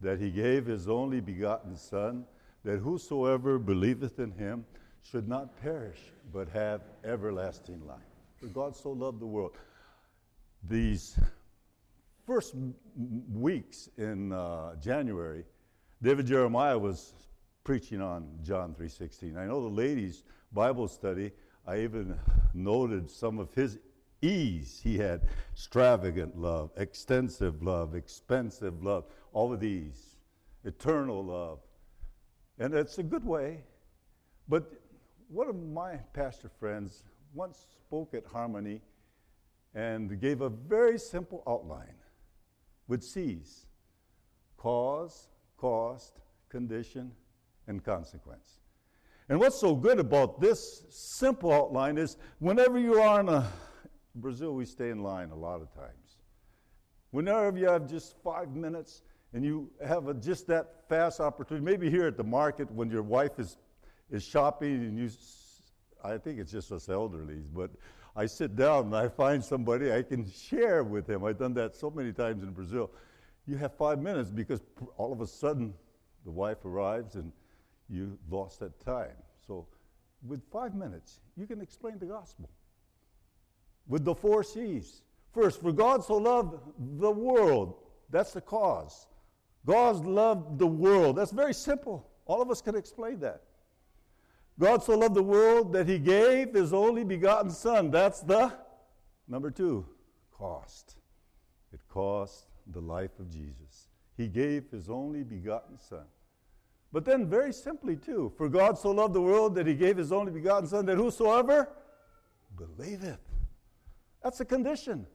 that 0.00 0.20
he 0.20 0.30
gave 0.30 0.66
his 0.66 0.88
only 0.88 1.20
begotten 1.20 1.76
son 1.76 2.24
that 2.64 2.78
whosoever 2.78 3.58
believeth 3.58 4.18
in 4.18 4.32
him 4.32 4.64
should 5.02 5.26
not 5.26 5.60
perish 5.60 5.98
but 6.32 6.48
have 6.50 6.82
everlasting 7.04 7.86
life. 7.86 7.98
For 8.36 8.46
God 8.46 8.76
so 8.76 8.90
loved 8.90 9.20
the 9.20 9.26
world. 9.26 9.52
These 10.68 11.18
first 12.26 12.54
weeks 13.32 13.88
in 13.96 14.32
uh, 14.32 14.76
January, 14.76 15.44
David 16.02 16.26
Jeremiah 16.26 16.78
was 16.78 17.14
preaching 17.64 18.02
on 18.02 18.28
John 18.42 18.74
3:16. 18.74 19.36
I 19.38 19.46
know 19.46 19.62
the 19.62 19.74
ladies' 19.74 20.24
Bible 20.52 20.88
study. 20.88 21.32
I 21.66 21.78
even 21.80 22.18
noted 22.52 23.10
some 23.10 23.38
of 23.38 23.52
his 23.54 23.78
E's. 24.22 24.80
He 24.82 24.98
had 24.98 25.22
extravagant 25.52 26.38
love, 26.38 26.70
extensive 26.76 27.62
love, 27.62 27.94
expensive 27.94 28.82
love, 28.82 29.04
all 29.32 29.52
of 29.52 29.60
these, 29.60 30.16
eternal 30.64 31.24
love. 31.24 31.60
And 32.58 32.74
it's 32.74 32.98
a 32.98 33.02
good 33.02 33.24
way. 33.24 33.60
But 34.48 34.70
one 35.28 35.48
of 35.48 35.56
my 35.56 35.96
pastor 36.12 36.50
friends 36.58 37.04
once 37.34 37.66
spoke 37.86 38.14
at 38.14 38.26
Harmony 38.26 38.82
and 39.74 40.20
gave 40.20 40.40
a 40.40 40.48
very 40.48 40.98
simple 40.98 41.42
outline 41.48 41.94
with 42.88 43.02
C's 43.02 43.66
cause, 44.56 45.28
cost, 45.56 46.20
condition, 46.50 47.12
and 47.66 47.82
consequence. 47.82 48.58
And 49.28 49.38
what's 49.38 49.58
so 49.58 49.74
good 49.74 49.98
about 49.98 50.40
this 50.40 50.82
simple 50.90 51.52
outline 51.52 51.96
is 51.96 52.16
whenever 52.40 52.78
you 52.78 53.00
are 53.00 53.20
in 53.20 53.28
a, 53.28 53.48
Brazil, 54.14 54.54
we 54.54 54.64
stay 54.64 54.90
in 54.90 55.02
line 55.02 55.30
a 55.30 55.36
lot 55.36 55.62
of 55.62 55.72
times. 55.74 56.18
Whenever 57.10 57.56
you 57.58 57.66
have 57.66 57.88
just 57.88 58.16
five 58.22 58.54
minutes 58.54 59.02
and 59.32 59.44
you 59.44 59.70
have 59.86 60.08
a, 60.08 60.14
just 60.14 60.46
that 60.48 60.88
fast 60.88 61.20
opportunity, 61.20 61.64
maybe 61.64 61.90
here 61.90 62.06
at 62.06 62.16
the 62.16 62.24
market 62.24 62.70
when 62.70 62.90
your 62.90 63.02
wife 63.02 63.38
is, 63.38 63.56
is 64.10 64.24
shopping 64.24 64.74
and 64.74 64.98
you 64.98 65.10
I 66.02 66.18
think 66.18 66.38
it's 66.38 66.50
just 66.50 66.72
us 66.72 66.86
elderlies, 66.86 67.44
but 67.52 67.70
I 68.16 68.26
sit 68.26 68.56
down 68.56 68.86
and 68.86 68.96
I 68.96 69.08
find 69.08 69.44
somebody 69.44 69.92
I 69.92 70.02
can 70.02 70.28
share 70.30 70.82
with 70.82 71.08
him. 71.08 71.24
I've 71.24 71.38
done 71.38 71.54
that 71.54 71.76
so 71.76 71.90
many 71.90 72.12
times 72.12 72.42
in 72.42 72.50
Brazil. 72.52 72.90
You 73.46 73.56
have 73.56 73.76
five 73.76 73.98
minutes 74.00 74.30
because 74.30 74.60
all 74.96 75.12
of 75.12 75.20
a 75.20 75.26
sudden 75.26 75.74
the 76.24 76.30
wife 76.30 76.64
arrives 76.64 77.16
and 77.16 77.32
you 77.88 78.18
lost 78.30 78.60
that 78.60 78.78
time. 78.84 79.16
So, 79.46 79.66
with 80.26 80.42
five 80.52 80.74
minutes, 80.74 81.20
you 81.36 81.46
can 81.46 81.60
explain 81.60 81.98
the 81.98 82.06
gospel. 82.06 82.50
With 83.90 84.04
the 84.04 84.14
four 84.14 84.42
C's. 84.42 85.02
First, 85.32 85.60
for 85.60 85.72
God 85.72 86.04
so 86.04 86.16
loved 86.16 86.58
the 87.00 87.10
world. 87.10 87.74
That's 88.08 88.32
the 88.32 88.40
cause. 88.40 89.08
God 89.66 90.06
loved 90.06 90.58
the 90.58 90.66
world. 90.66 91.16
That's 91.16 91.32
very 91.32 91.52
simple. 91.52 92.08
All 92.24 92.40
of 92.40 92.50
us 92.50 92.62
can 92.62 92.76
explain 92.76 93.18
that. 93.20 93.42
God 94.58 94.82
so 94.82 94.96
loved 94.96 95.14
the 95.14 95.22
world 95.22 95.72
that 95.72 95.88
he 95.88 95.98
gave 95.98 96.54
his 96.54 96.72
only 96.72 97.02
begotten 97.02 97.50
Son. 97.50 97.90
That's 97.90 98.20
the 98.20 98.52
number 99.26 99.50
two 99.50 99.84
cost. 100.32 100.96
It 101.72 101.80
cost 101.88 102.46
the 102.68 102.80
life 102.80 103.18
of 103.18 103.28
Jesus. 103.28 103.88
He 104.16 104.28
gave 104.28 104.70
his 104.70 104.88
only 104.88 105.24
begotten 105.24 105.78
Son. 105.78 106.04
But 106.92 107.04
then, 107.04 107.28
very 107.28 107.52
simply, 107.52 107.96
too, 107.96 108.32
for 108.36 108.48
God 108.48 108.78
so 108.78 108.90
loved 108.90 109.14
the 109.14 109.20
world 109.20 109.54
that 109.56 109.66
he 109.66 109.74
gave 109.74 109.96
his 109.96 110.12
only 110.12 110.30
begotten 110.30 110.68
Son, 110.68 110.86
that 110.86 110.96
whosoever 110.96 111.68
believeth. 112.56 113.29
That's 114.22 114.40
a 114.40 114.44
condition. 114.44 115.06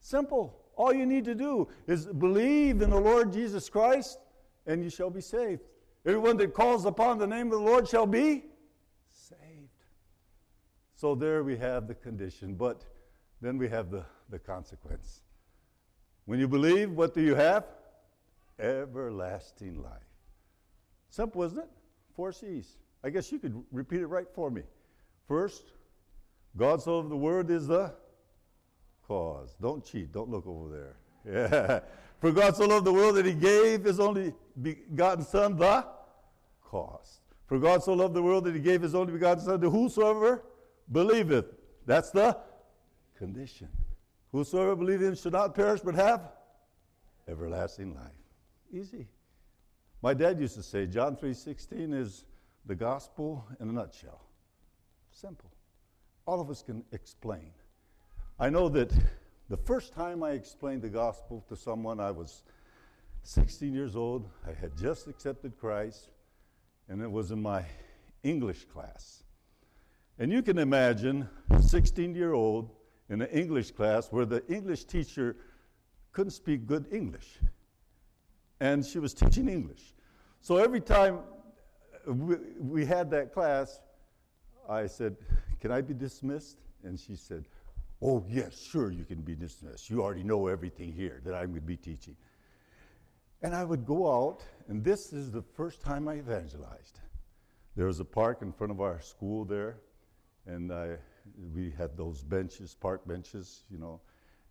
Simple. 0.00 0.60
All 0.76 0.92
you 0.92 1.06
need 1.06 1.24
to 1.24 1.34
do 1.34 1.68
is 1.86 2.06
believe 2.06 2.82
in 2.82 2.90
the 2.90 3.00
Lord 3.00 3.32
Jesus 3.32 3.68
Christ, 3.68 4.18
and 4.66 4.82
you 4.82 4.90
shall 4.90 5.10
be 5.10 5.20
saved. 5.20 5.62
Everyone 6.04 6.36
that 6.38 6.52
calls 6.52 6.84
upon 6.84 7.18
the 7.18 7.26
name 7.26 7.46
of 7.46 7.52
the 7.52 7.64
Lord 7.64 7.88
shall 7.88 8.06
be 8.06 8.44
saved. 9.10 9.40
So 10.94 11.14
there 11.14 11.42
we 11.42 11.56
have 11.56 11.86
the 11.88 11.94
condition, 11.94 12.54
but 12.54 12.84
then 13.40 13.56
we 13.56 13.68
have 13.68 13.90
the, 13.90 14.04
the 14.30 14.38
consequence. 14.38 15.22
When 16.26 16.38
you 16.38 16.48
believe, 16.48 16.90
what 16.90 17.14
do 17.14 17.22
you 17.22 17.34
have? 17.34 17.64
Everlasting 18.58 19.82
life. 19.82 19.92
Simple, 21.10 21.42
isn't 21.42 21.58
it? 21.58 21.70
Four 22.14 22.32
C's. 22.32 22.78
I 23.02 23.10
guess 23.10 23.30
you 23.30 23.38
could 23.38 23.62
repeat 23.70 24.00
it 24.00 24.06
right 24.06 24.28
for 24.34 24.50
me. 24.50 24.62
First, 25.28 25.72
God 26.56 26.82
so 26.82 26.96
loved 26.98 27.10
the 27.10 27.16
word 27.16 27.50
is 27.50 27.66
the 27.66 27.92
cause. 29.06 29.56
Don't 29.60 29.84
cheat. 29.84 30.12
Don't 30.12 30.30
look 30.30 30.46
over 30.46 30.68
there. 30.68 30.96
Yeah. 31.26 31.80
For 32.20 32.32
God 32.32 32.54
so 32.54 32.66
loved 32.66 32.84
the 32.84 32.92
world 32.92 33.16
that 33.16 33.24
he 33.24 33.32
gave 33.32 33.84
his 33.84 33.98
only 33.98 34.34
begotten 34.60 35.24
Son, 35.24 35.56
the 35.56 35.86
cause. 36.62 37.20
For 37.46 37.58
God 37.58 37.82
so 37.82 37.94
loved 37.94 38.14
the 38.14 38.22
world 38.22 38.44
that 38.44 38.54
he 38.54 38.60
gave 38.60 38.82
his 38.82 38.94
only 38.94 39.12
begotten 39.12 39.44
Son 39.44 39.60
to 39.60 39.70
whosoever 39.70 40.44
believeth. 40.92 41.46
That's 41.86 42.10
the 42.10 42.36
condition. 43.16 43.68
Whosoever 44.32 44.76
believeth 44.76 45.08
him 45.08 45.14
should 45.14 45.32
not 45.32 45.54
perish 45.54 45.80
but 45.80 45.94
have 45.94 46.32
everlasting 47.28 47.94
life. 47.94 48.12
Easy. 48.72 49.06
My 50.02 50.12
dad 50.14 50.40
used 50.40 50.54
to 50.56 50.62
say 50.62 50.86
John 50.86 51.16
3:16 51.16 51.94
is 51.94 52.24
the 52.66 52.74
gospel 52.74 53.46
in 53.60 53.68
a 53.68 53.72
nutshell. 53.72 54.20
Simple. 55.10 55.50
All 56.26 56.40
of 56.40 56.50
us 56.50 56.62
can 56.62 56.84
explain. 56.92 57.52
I 58.38 58.50
know 58.50 58.68
that 58.70 58.92
the 59.48 59.56
first 59.56 59.92
time 59.92 60.24
I 60.24 60.32
explained 60.32 60.82
the 60.82 60.88
gospel 60.88 61.44
to 61.48 61.54
someone, 61.54 62.00
I 62.00 62.10
was 62.10 62.42
16 63.22 63.72
years 63.72 63.94
old. 63.94 64.28
I 64.44 64.52
had 64.52 64.76
just 64.76 65.06
accepted 65.06 65.56
Christ, 65.56 66.08
and 66.88 67.00
it 67.00 67.10
was 67.10 67.30
in 67.30 67.40
my 67.40 67.64
English 68.24 68.64
class. 68.64 69.22
And 70.18 70.32
you 70.32 70.42
can 70.42 70.58
imagine 70.58 71.28
a 71.50 71.62
16 71.62 72.16
year 72.16 72.32
old 72.32 72.70
in 73.08 73.22
an 73.22 73.28
English 73.28 73.70
class 73.70 74.10
where 74.10 74.26
the 74.26 74.44
English 74.52 74.86
teacher 74.86 75.36
couldn't 76.10 76.32
speak 76.32 76.66
good 76.66 76.86
English. 76.92 77.38
And 78.58 78.84
she 78.84 78.98
was 78.98 79.14
teaching 79.14 79.48
English. 79.48 79.94
So 80.40 80.56
every 80.56 80.80
time 80.80 81.20
we, 82.04 82.36
we 82.58 82.84
had 82.84 83.10
that 83.12 83.32
class, 83.32 83.80
I 84.68 84.86
said, 84.86 85.16
Can 85.60 85.70
I 85.70 85.82
be 85.82 85.94
dismissed? 85.94 86.58
And 86.82 86.98
she 86.98 87.14
said, 87.14 87.44
Oh, 88.02 88.24
yes, 88.28 88.60
sure, 88.60 88.90
you 88.90 89.04
can 89.04 89.22
be 89.22 89.34
dismissed. 89.34 89.88
You 89.88 90.02
already 90.02 90.24
know 90.24 90.46
everything 90.46 90.92
here 90.92 91.20
that 91.24 91.34
I'm 91.34 91.48
going 91.48 91.60
to 91.60 91.66
be 91.66 91.76
teaching. 91.76 92.16
And 93.42 93.54
I 93.54 93.64
would 93.64 93.84
go 93.84 94.10
out, 94.10 94.42
and 94.68 94.82
this 94.82 95.12
is 95.12 95.30
the 95.30 95.42
first 95.42 95.80
time 95.80 96.08
I 96.08 96.16
evangelized. 96.16 97.00
There 97.76 97.86
was 97.86 98.00
a 98.00 98.04
park 98.04 98.42
in 98.42 98.52
front 98.52 98.70
of 98.70 98.80
our 98.80 99.00
school 99.00 99.44
there, 99.44 99.78
and 100.46 100.72
I, 100.72 100.96
we 101.54 101.72
had 101.76 101.96
those 101.96 102.22
benches, 102.22 102.74
park 102.74 103.06
benches, 103.06 103.64
you 103.70 103.78
know, 103.78 104.00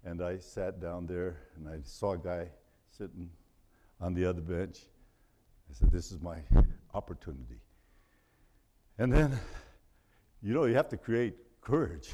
and 0.03 0.21
I 0.21 0.37
sat 0.39 0.81
down 0.81 1.05
there, 1.05 1.37
and 1.55 1.67
I 1.67 1.79
saw 1.83 2.13
a 2.13 2.17
guy 2.17 2.49
sitting 2.97 3.29
on 4.01 4.13
the 4.13 4.25
other 4.25 4.41
bench. 4.41 4.79
I 5.69 5.73
said, 5.73 5.91
This 5.91 6.11
is 6.11 6.19
my 6.21 6.37
opportunity. 6.93 7.61
And 8.97 9.11
then, 9.11 9.39
you 10.41 10.53
know, 10.53 10.65
you 10.65 10.75
have 10.75 10.89
to 10.89 10.97
create 10.97 11.35
courage. 11.61 12.13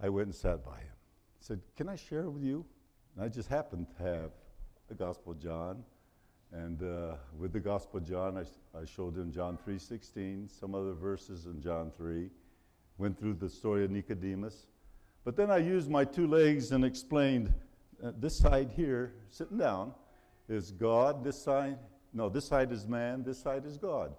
I 0.00 0.08
went 0.08 0.26
and 0.26 0.34
sat 0.34 0.64
by 0.64 0.78
him. 0.78 0.90
I 0.90 1.40
said, 1.40 1.60
Can 1.76 1.88
I 1.88 1.94
share 1.94 2.28
with 2.28 2.42
you? 2.42 2.64
And 3.14 3.24
I 3.24 3.28
just 3.28 3.48
happened 3.48 3.86
to 3.96 4.02
have 4.02 4.30
the 4.88 4.94
Gospel 4.94 5.32
of 5.32 5.40
John. 5.40 5.84
And 6.52 6.82
uh, 6.82 7.14
with 7.38 7.52
the 7.52 7.60
Gospel 7.60 7.98
of 7.98 8.08
John, 8.08 8.36
I, 8.38 8.42
I 8.76 8.84
showed 8.84 9.16
him 9.16 9.30
John 9.30 9.56
3.16, 9.66 10.48
some 10.58 10.74
other 10.74 10.94
verses 10.94 11.46
in 11.46 11.60
John 11.60 11.92
3. 11.96 12.28
Went 12.96 13.16
through 13.18 13.34
the 13.34 13.48
story 13.48 13.84
of 13.84 13.92
Nicodemus. 13.92 14.66
But 15.24 15.36
then 15.36 15.50
I 15.50 15.58
used 15.58 15.88
my 15.88 16.04
two 16.04 16.26
legs 16.26 16.72
and 16.72 16.84
explained 16.84 17.52
uh, 18.02 18.12
this 18.18 18.36
side 18.36 18.72
here, 18.74 19.12
sitting 19.30 19.58
down, 19.58 19.92
is 20.48 20.72
God. 20.72 21.22
This 21.22 21.40
side, 21.40 21.78
no, 22.12 22.28
this 22.28 22.46
side 22.46 22.72
is 22.72 22.86
man. 22.86 23.22
This 23.22 23.38
side 23.38 23.64
is 23.64 23.76
God. 23.76 24.14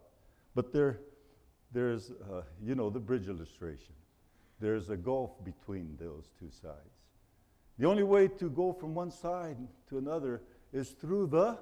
But 0.55 0.71
there, 0.71 0.99
there's, 1.71 2.11
uh, 2.11 2.41
you 2.63 2.75
know, 2.75 2.89
the 2.89 2.99
bridge 2.99 3.27
illustration. 3.27 3.93
There's 4.59 4.89
a 4.89 4.97
gulf 4.97 5.43
between 5.43 5.95
those 5.99 6.31
two 6.39 6.49
sides. 6.49 6.99
The 7.77 7.85
only 7.85 8.03
way 8.03 8.27
to 8.27 8.49
go 8.49 8.73
from 8.73 8.93
one 8.93 9.11
side 9.11 9.57
to 9.89 9.97
another 9.97 10.41
is 10.73 10.89
through 10.89 11.27
the 11.27 11.57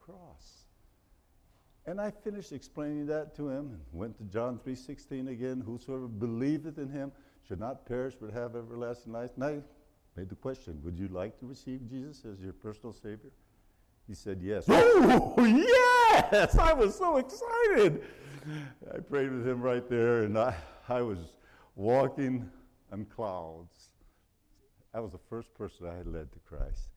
cross. 0.00 0.64
And 1.86 2.00
I 2.00 2.10
finished 2.10 2.52
explaining 2.52 3.06
that 3.06 3.34
to 3.36 3.48
him 3.48 3.70
and 3.70 3.80
went 3.92 4.18
to 4.18 4.24
John 4.24 4.58
3:16 4.58 5.28
again, 5.28 5.60
whosoever 5.60 6.08
believeth 6.08 6.78
in 6.78 6.90
him 6.90 7.12
should 7.46 7.60
not 7.60 7.86
perish 7.86 8.14
but 8.20 8.30
have 8.30 8.56
everlasting 8.56 9.12
life. 9.12 9.30
And 9.36 9.44
I 9.44 9.62
made 10.16 10.28
the 10.28 10.34
question, 10.34 10.80
would 10.82 10.98
you 10.98 11.08
like 11.08 11.38
to 11.38 11.46
receive 11.46 11.88
Jesus 11.88 12.24
as 12.24 12.40
your 12.40 12.52
personal 12.52 12.92
savior? 12.92 13.30
He 14.06 14.14
said 14.14 14.40
yes. 14.42 14.64
Oh, 14.68 15.34
yes! 16.22 16.58
I 16.58 16.72
was 16.72 16.96
so 16.96 17.18
excited. 17.18 18.02
I 18.94 18.98
prayed 19.00 19.32
with 19.32 19.46
him 19.46 19.60
right 19.60 19.88
there, 19.88 20.22
and 20.22 20.38
I, 20.38 20.54
I 20.88 21.02
was 21.02 21.18
walking 21.76 22.50
on 22.92 23.04
clouds. 23.06 23.90
I 24.94 25.00
was 25.00 25.12
the 25.12 25.20
first 25.28 25.52
person 25.54 25.86
I 25.86 25.94
had 25.94 26.06
led 26.06 26.32
to 26.32 26.38
Christ. 26.40 26.90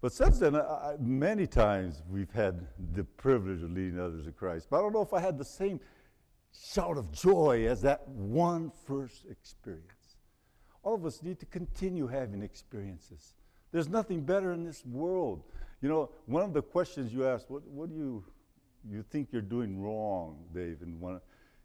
But 0.00 0.12
since 0.12 0.38
then, 0.38 0.56
I, 0.56 0.96
many 0.98 1.46
times 1.46 2.02
we've 2.10 2.30
had 2.32 2.66
the 2.92 3.04
privilege 3.04 3.62
of 3.62 3.70
leading 3.70 3.98
others 3.98 4.26
to 4.26 4.32
Christ. 4.32 4.66
But 4.70 4.78
I 4.78 4.80
don't 4.82 4.92
know 4.92 5.02
if 5.02 5.14
I 5.14 5.20
had 5.20 5.38
the 5.38 5.44
same 5.44 5.80
shout 6.52 6.98
of 6.98 7.10
joy 7.12 7.66
as 7.66 7.82
that 7.82 8.06
one 8.08 8.70
first 8.86 9.24
experience. 9.30 10.16
All 10.82 10.94
of 10.94 11.06
us 11.06 11.22
need 11.22 11.38
to 11.40 11.46
continue 11.46 12.06
having 12.06 12.42
experiences. 12.42 13.34
There's 13.72 13.88
nothing 13.88 14.20
better 14.20 14.52
in 14.52 14.64
this 14.64 14.84
world. 14.84 15.42
You 15.80 15.88
know, 15.88 16.10
one 16.26 16.42
of 16.42 16.52
the 16.52 16.62
questions 16.62 17.12
you 17.12 17.26
asked, 17.26 17.50
what, 17.50 17.66
what 17.66 17.88
do 17.88 17.94
you 17.94 18.24
you 18.90 19.02
think 19.02 19.28
you're 19.32 19.42
doing 19.42 19.80
wrong, 19.80 20.44
Dave, 20.54 20.78
and 20.82 21.00
one, 21.00 21.20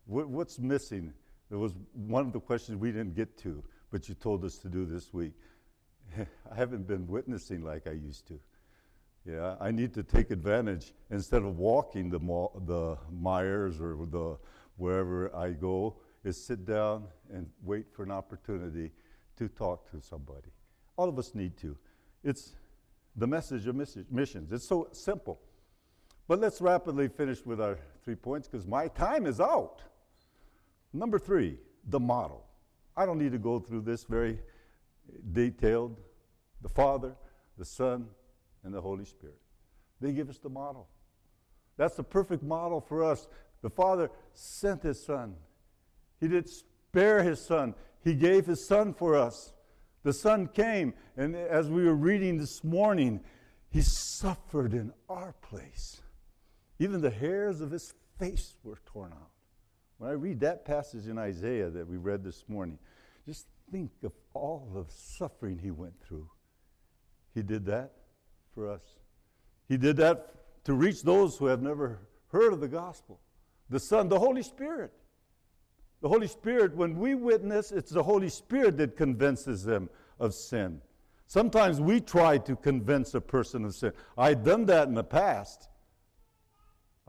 what, 0.05 0.29
what's 0.29 0.59
missing? 0.59 1.13
It 1.51 1.55
was 1.55 1.73
one 1.93 2.25
of 2.25 2.33
the 2.33 2.39
questions 2.39 2.77
we 2.77 2.91
didn't 2.91 3.15
get 3.15 3.37
to, 3.39 3.63
but 3.91 4.07
you 4.07 4.15
told 4.15 4.45
us 4.45 4.57
to 4.59 4.69
do 4.69 4.85
this 4.85 5.13
week. 5.13 5.33
I 6.17 6.55
haven't 6.55 6.87
been 6.87 7.07
witnessing 7.07 7.63
like 7.63 7.87
I 7.87 7.91
used 7.91 8.27
to. 8.27 8.39
Yeah, 9.25 9.55
I 9.59 9.71
need 9.71 9.93
to 9.95 10.03
take 10.03 10.31
advantage 10.31 10.93
instead 11.11 11.43
of 11.43 11.57
walking 11.57 12.09
the 12.09 12.19
the 12.19 12.97
Meijers 13.13 13.79
or 13.79 14.05
the 14.05 14.37
wherever 14.77 15.35
I 15.35 15.51
go. 15.51 15.97
Is 16.23 16.43
sit 16.43 16.65
down 16.65 17.05
and 17.31 17.47
wait 17.63 17.85
for 17.93 18.03
an 18.03 18.11
opportunity 18.11 18.91
to 19.37 19.47
talk 19.47 19.89
to 19.91 20.01
somebody. 20.01 20.49
All 20.97 21.07
of 21.07 21.17
us 21.17 21.33
need 21.33 21.55
to. 21.59 21.77
It's 22.23 22.55
the 23.15 23.27
message 23.27 23.67
of 23.67 23.75
missions. 24.11 24.51
It's 24.51 24.67
so 24.67 24.89
simple. 24.91 25.39
But 26.29 26.39
let's 26.39 26.61
rapidly 26.61 27.07
finish 27.07 27.43
with 27.43 27.59
our 27.59 27.79
three 28.03 28.13
points 28.13 28.47
because 28.47 28.67
my 28.67 28.87
time 28.89 29.25
is 29.25 29.41
out. 29.41 29.81
Number 30.93 31.17
three, 31.17 31.57
the 31.87 31.99
model. 31.99 32.45
I 32.95 33.07
don't 33.07 33.17
need 33.17 33.31
to 33.31 33.39
go 33.39 33.57
through 33.57 33.81
this 33.81 34.03
very 34.03 34.37
detailed. 35.33 35.97
The 36.61 36.69
Father, 36.69 37.15
the 37.57 37.65
Son, 37.65 38.09
and 38.63 38.71
the 38.71 38.79
Holy 38.79 39.05
Spirit. 39.05 39.39
They 40.01 40.11
give 40.11 40.29
us 40.29 40.37
the 40.37 40.49
model. 40.49 40.87
That's 41.77 41.95
the 41.95 42.03
perfect 42.03 42.43
model 42.43 42.79
for 42.79 43.03
us. 43.03 43.27
The 43.63 43.71
Father 43.71 44.11
sent 44.35 44.83
His 44.83 45.03
Son. 45.03 45.33
He 46.19 46.27
did 46.27 46.47
spare 46.47 47.23
His 47.23 47.41
Son. 47.41 47.73
He 48.03 48.13
gave 48.13 48.45
His 48.45 48.63
Son 48.63 48.93
for 48.93 49.15
us. 49.15 49.51
The 50.03 50.13
Son 50.13 50.45
came, 50.45 50.93
and 51.17 51.35
as 51.35 51.71
we 51.71 51.85
were 51.85 51.95
reading 51.95 52.37
this 52.37 52.63
morning, 52.63 53.21
He 53.71 53.81
suffered 53.81 54.75
in 54.75 54.93
our 55.09 55.33
place. 55.41 56.01
Even 56.79 57.01
the 57.01 57.09
hairs 57.09 57.61
of 57.61 57.71
his 57.71 57.93
face 58.17 58.55
were 58.63 58.79
torn 58.85 59.11
out. 59.11 59.31
When 59.97 60.09
I 60.09 60.13
read 60.13 60.39
that 60.39 60.63
passage 60.65 61.07
in 61.07 61.17
Isaiah 61.17 61.69
that 61.69 61.87
we 61.87 61.97
read 61.97 62.23
this 62.23 62.45
morning, 62.47 62.79
just 63.25 63.47
think 63.69 63.91
of 64.03 64.13
all 64.33 64.71
the 64.73 64.85
suffering 64.87 65.59
he 65.59 65.71
went 65.71 65.99
through. 66.01 66.29
He 67.35 67.43
did 67.43 67.65
that 67.65 67.91
for 68.53 68.71
us. 68.71 68.81
He 69.67 69.77
did 69.77 69.97
that 69.97 70.63
to 70.63 70.73
reach 70.73 71.03
those 71.03 71.37
who 71.37 71.45
have 71.47 71.61
never 71.61 71.99
heard 72.31 72.53
of 72.53 72.61
the 72.61 72.67
gospel. 72.67 73.19
The 73.69 73.79
Son, 73.79 74.07
the 74.07 74.19
Holy 74.19 74.41
Spirit. 74.41 74.91
The 76.01 76.09
Holy 76.09 76.27
Spirit, 76.27 76.75
when 76.75 76.97
we 76.97 77.13
witness, 77.13 77.71
it's 77.71 77.91
the 77.91 78.03
Holy 78.03 78.29
Spirit 78.29 78.77
that 78.77 78.95
convinces 78.95 79.63
them 79.63 79.89
of 80.19 80.33
sin. 80.33 80.81
Sometimes 81.27 81.79
we 81.81 81.99
try 81.99 82.37
to 82.39 82.55
convince 82.55 83.13
a 83.13 83.21
person 83.21 83.65
of 83.65 83.75
sin. 83.75 83.91
I've 84.17 84.43
done 84.43 84.65
that 84.67 84.87
in 84.87 84.95
the 84.95 85.03
past. 85.03 85.69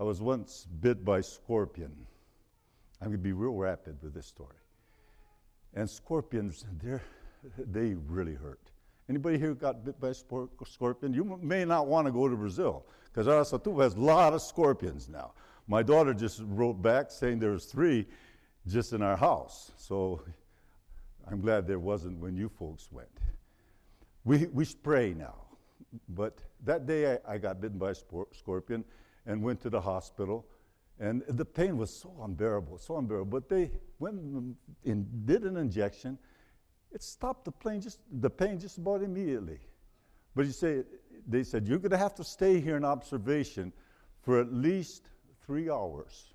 I 0.01 0.03
was 0.03 0.23
once 0.23 0.67
bit 0.81 1.05
by 1.05 1.19
a 1.19 1.23
scorpion. 1.23 1.95
I'm 3.03 3.09
going 3.09 3.19
to 3.19 3.23
be 3.23 3.33
real 3.33 3.53
rapid 3.53 3.99
with 4.03 4.15
this 4.15 4.27
story. 4.27 4.57
And 5.75 5.89
scorpions, 5.89 6.65
they 7.59 7.95
really 7.95 8.35
hurt. 8.35 8.71
Anybody 9.11 9.39
here 9.39 9.53
got 9.55 9.85
bit 9.85 10.01
by 10.01 10.09
a 10.09 10.15
scorpion? 10.15 11.13
You 11.13 11.39
may 11.43 11.67
not 11.67 11.87
want 11.87 12.07
to 12.07 12.13
go 12.13 12.29
to 12.29 12.35
Brazil 12.35 12.87
because 13.13 13.27
Araçatuba 13.27 13.83
has 13.83 13.95
a 13.95 14.01
lot 14.01 14.33
of 14.33 14.41
scorpions 14.41 15.09
now. 15.09 15.33
My 15.69 15.83
daughter 15.83 16.15
just 16.15 16.41
wrote 16.47 16.81
back 16.81 17.11
saying 17.11 17.39
there 17.39 17.51
was 17.51 17.67
three 17.67 18.07
just 18.67 18.95
in 18.95 19.03
our 19.03 19.17
house. 19.17 19.71
So 19.77 20.23
I'm 21.31 21.43
glad 21.43 21.67
there 21.67 21.79
wasn't 21.79 22.19
when 22.19 22.37
you 22.37 22.49
folks 22.49 22.89
went. 22.91 23.09
We, 24.25 24.47
we 24.47 24.65
spray 24.65 25.13
now. 25.13 25.35
But 26.09 26.39
that 26.65 26.87
day 26.87 27.19
I, 27.27 27.35
I 27.35 27.39
got 27.39 27.61
bitten 27.61 27.79
by 27.79 27.91
a 27.91 27.95
scorpion 28.33 28.85
and 29.31 29.41
went 29.41 29.61
to 29.61 29.71
the 29.71 29.81
hospital. 29.81 30.45
And 30.99 31.23
the 31.29 31.45
pain 31.45 31.79
was 31.79 31.91
so 31.95 32.13
unbearable, 32.23 32.79
so 32.79 32.99
unbearable. 32.99 33.31
But 33.31 33.49
they 33.49 33.71
went 34.01 34.17
and 34.85 35.27
did 35.27 35.45
an 35.45 35.57
injection. 35.57 36.19
It 36.93 37.03
stopped 37.03 37.45
the 37.45 37.53
pain 37.53 37.81
just, 37.81 38.01
the 38.21 38.29
pain 38.29 38.59
just 38.59 38.79
about 38.79 39.03
immediately. 39.03 39.61
But 40.35 40.47
you 40.47 40.53
say, 40.53 40.83
they 41.27 41.45
said, 41.45 41.69
you're 41.69 41.79
going 41.79 41.93
to 41.93 41.97
have 41.97 42.15
to 42.17 42.25
stay 42.25 42.61
here 42.61 42.77
in 42.77 42.85
observation 42.85 43.73
for 44.21 44.41
at 44.41 44.53
least 44.53 45.09
three 45.47 45.71
hours 45.71 46.35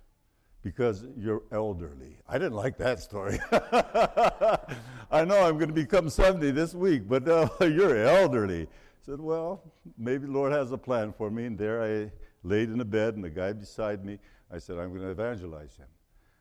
because 0.62 1.04
you're 1.16 1.42
elderly. 1.52 2.16
I 2.26 2.38
didn't 2.38 2.54
like 2.54 2.78
that 2.78 2.98
story. 3.00 3.38
I 3.52 5.24
know 5.24 5.46
I'm 5.46 5.58
going 5.58 5.68
to 5.68 5.74
become 5.74 6.08
70 6.08 6.50
this 6.50 6.74
week, 6.74 7.06
but 7.06 7.28
uh, 7.28 7.48
you're 7.60 7.96
elderly. 8.04 8.62
I 8.62 8.66
said, 9.02 9.20
well, 9.20 9.62
maybe 9.96 10.26
the 10.26 10.32
Lord 10.32 10.52
has 10.52 10.72
a 10.72 10.78
plan 10.78 11.12
for 11.12 11.30
me. 11.30 11.44
And 11.44 11.56
there 11.56 11.82
I 11.82 12.10
laid 12.46 12.70
in 12.70 12.80
a 12.80 12.84
bed, 12.84 13.14
and 13.14 13.24
the 13.24 13.30
guy 13.30 13.52
beside 13.52 14.04
me, 14.04 14.18
I 14.50 14.58
said, 14.58 14.78
I'm 14.78 14.90
going 14.90 15.02
to 15.02 15.10
evangelize 15.10 15.76
him. 15.76 15.88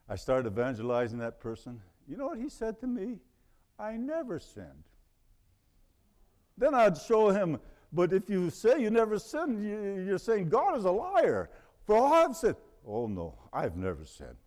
I 0.08 0.16
started 0.16 0.52
evangelizing 0.52 1.18
that 1.20 1.40
person. 1.40 1.82
You 2.08 2.18
know 2.18 2.28
what 2.28 2.38
he 2.38 2.50
said 2.50 2.80
to 2.82 2.88
me? 2.88 3.18
I 3.80 3.98
never 3.98 4.40
sinned. 4.40 4.84
Then 6.58 6.74
I'd 6.74 6.98
show 6.98 7.30
him, 7.30 7.60
but 7.92 8.14
if 8.14 8.30
you 8.30 8.50
say 8.50 8.80
you 8.80 8.90
never 8.90 9.18
sinned, 9.18 9.66
you're 10.06 10.20
saying 10.20 10.50
God 10.50 10.78
is 10.78 10.86
a 10.86 10.92
liar. 10.92 11.50
For 11.86 11.98
all 11.98 12.14
I've 12.14 12.36
said, 12.36 12.56
oh 12.86 13.08
no, 13.08 13.38
I've 13.52 13.76
never 13.76 14.06
sinned. 14.06 14.38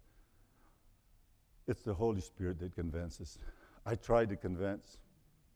It's 1.67 1.83
the 1.83 1.93
Holy 1.93 2.21
Spirit 2.21 2.61
that 2.61 2.75
convinces. 2.75 3.39
I 3.85 3.97
tried 3.97 4.31
to 4.31 4.37
convince, 4.37 4.99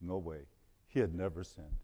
no 0.01 0.19
way. 0.19 0.41
He 0.89 1.01
had 1.01 1.15
never 1.15 1.43
sinned. 1.45 1.79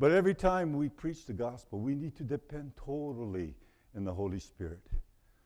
But 0.00 0.12
every 0.12 0.34
time 0.34 0.72
we 0.72 0.88
preach 0.88 1.26
the 1.26 1.34
gospel, 1.34 1.78
we 1.78 1.94
need 1.94 2.16
to 2.16 2.22
depend 2.22 2.72
totally 2.74 3.54
in 3.94 4.02
the 4.02 4.14
Holy 4.14 4.40
Spirit. 4.40 4.80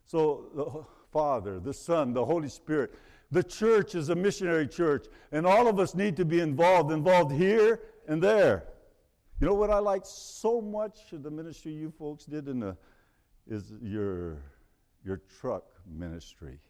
So, 0.04 0.46
the 0.54 0.84
Father, 1.12 1.58
the 1.58 1.74
Son, 1.74 2.12
the 2.12 2.24
Holy 2.24 2.48
Spirit, 2.48 2.94
the 3.32 3.42
church 3.42 3.96
is 3.96 4.10
a 4.10 4.14
missionary 4.14 4.68
church, 4.68 5.06
and 5.32 5.44
all 5.44 5.66
of 5.66 5.80
us 5.80 5.96
need 5.96 6.16
to 6.18 6.24
be 6.24 6.38
involved, 6.38 6.92
involved 6.92 7.32
here 7.32 7.80
and 8.06 8.22
there. 8.22 8.68
You 9.40 9.48
know 9.48 9.54
what 9.54 9.70
I 9.70 9.80
like 9.80 10.02
so 10.04 10.60
much 10.60 11.12
of 11.12 11.24
the 11.24 11.32
ministry 11.32 11.72
you 11.72 11.92
folks 11.98 12.24
did 12.24 12.46
in 12.46 12.60
the 12.60 12.76
is 13.48 13.72
your 13.82 14.38
your 15.04 15.20
truck 15.40 15.64
ministry. 15.84 16.60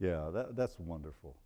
Yeah, 0.00 0.28
that, 0.32 0.56
that's 0.56 0.76
wonderful. 0.80 1.36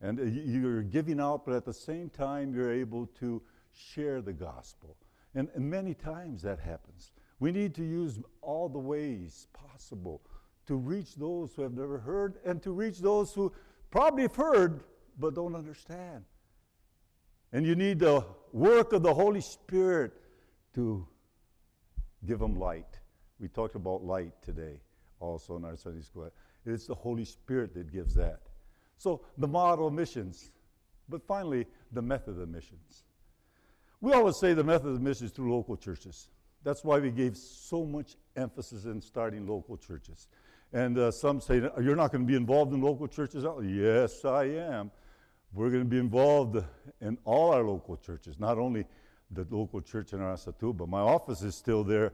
And 0.00 0.18
uh, 0.18 0.24
you're 0.24 0.82
giving 0.82 1.20
out, 1.20 1.46
but 1.46 1.54
at 1.54 1.64
the 1.64 1.72
same 1.72 2.10
time, 2.10 2.52
you're 2.52 2.72
able 2.72 3.06
to 3.20 3.40
share 3.74 4.20
the 4.20 4.32
gospel. 4.32 4.96
And, 5.34 5.48
and 5.54 5.68
many 5.68 5.94
times 5.94 6.42
that 6.42 6.58
happens. 6.58 7.12
We 7.40 7.52
need 7.52 7.74
to 7.76 7.84
use 7.84 8.18
all 8.40 8.68
the 8.68 8.78
ways 8.78 9.46
possible 9.52 10.22
to 10.66 10.76
reach 10.76 11.14
those 11.14 11.54
who 11.54 11.62
have 11.62 11.72
never 11.72 11.98
heard 11.98 12.38
and 12.44 12.62
to 12.62 12.72
reach 12.72 12.98
those 12.98 13.32
who 13.32 13.52
probably 13.90 14.22
have 14.22 14.36
heard 14.36 14.80
but 15.18 15.34
don't 15.34 15.54
understand. 15.54 16.24
And 17.52 17.66
you 17.66 17.74
need 17.74 17.98
the 17.98 18.24
work 18.52 18.92
of 18.92 19.02
the 19.02 19.12
Holy 19.12 19.40
Spirit 19.40 20.12
to 20.74 21.06
give 22.26 22.38
them 22.38 22.58
light. 22.58 22.98
We 23.40 23.48
talked 23.48 23.74
about 23.74 24.04
light 24.04 24.32
today 24.42 24.80
also 25.20 25.56
in 25.56 25.64
our 25.64 25.76
Sunday 25.76 26.02
school. 26.02 26.30
It's 26.66 26.86
the 26.86 26.94
Holy 26.94 27.24
Spirit 27.24 27.74
that 27.74 27.92
gives 27.92 28.14
that. 28.14 28.40
So 28.98 29.22
the 29.38 29.48
model 29.48 29.86
of 29.86 29.94
missions, 29.94 30.50
but 31.08 31.26
finally, 31.26 31.66
the 31.92 32.02
method 32.02 32.38
of 32.38 32.48
missions. 32.48 33.04
We 34.00 34.12
always 34.12 34.38
say 34.38 34.54
the 34.54 34.64
method 34.64 34.88
of 34.88 35.00
mission 35.00 35.26
is 35.26 35.32
through 35.32 35.52
local 35.52 35.76
churches. 35.76 36.28
That's 36.62 36.84
why 36.84 36.98
we 36.98 37.10
gave 37.10 37.36
so 37.36 37.84
much 37.84 38.16
emphasis 38.36 38.84
in 38.84 39.00
starting 39.00 39.46
local 39.46 39.76
churches. 39.76 40.28
And 40.72 40.98
uh, 40.98 41.10
some 41.10 41.40
say, 41.40 41.56
You're 41.80 41.96
not 41.96 42.12
going 42.12 42.24
to 42.24 42.26
be 42.26 42.36
involved 42.36 42.72
in 42.72 42.80
local 42.80 43.08
churches? 43.08 43.44
Oh, 43.44 43.60
yes, 43.60 44.24
I 44.24 44.44
am. 44.44 44.90
We're 45.52 45.70
going 45.70 45.82
to 45.82 45.88
be 45.88 45.98
involved 45.98 46.62
in 47.00 47.16
all 47.24 47.52
our 47.52 47.62
local 47.62 47.96
churches, 47.96 48.38
not 48.38 48.58
only 48.58 48.84
the 49.30 49.46
local 49.50 49.80
church 49.80 50.12
in 50.12 50.20
Araçatuba. 50.20 50.86
My 50.86 51.00
office 51.00 51.42
is 51.42 51.54
still 51.54 51.84
there 51.84 52.12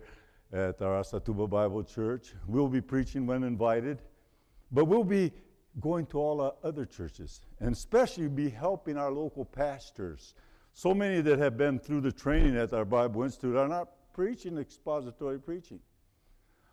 at 0.52 0.78
Araçatuba 0.78 1.50
Bible 1.50 1.82
Church. 1.82 2.32
We'll 2.46 2.68
be 2.68 2.80
preaching 2.80 3.26
when 3.26 3.42
invited, 3.42 4.02
but 4.70 4.84
we'll 4.84 5.04
be 5.04 5.32
going 5.80 6.06
to 6.06 6.18
all 6.18 6.40
our 6.40 6.54
other 6.62 6.84
churches 6.84 7.40
and 7.58 7.74
especially 7.74 8.28
be 8.28 8.48
helping 8.48 8.96
our 8.96 9.10
local 9.10 9.44
pastors. 9.44 10.34
So 10.76 10.92
many 10.92 11.20
that 11.20 11.38
have 11.38 11.56
been 11.56 11.78
through 11.78 12.00
the 12.00 12.10
training 12.10 12.56
at 12.56 12.72
our 12.72 12.84
Bible 12.84 13.22
Institute 13.22 13.54
are 13.54 13.68
not 13.68 13.90
preaching 14.12 14.58
expository 14.58 15.38
preaching. 15.38 15.78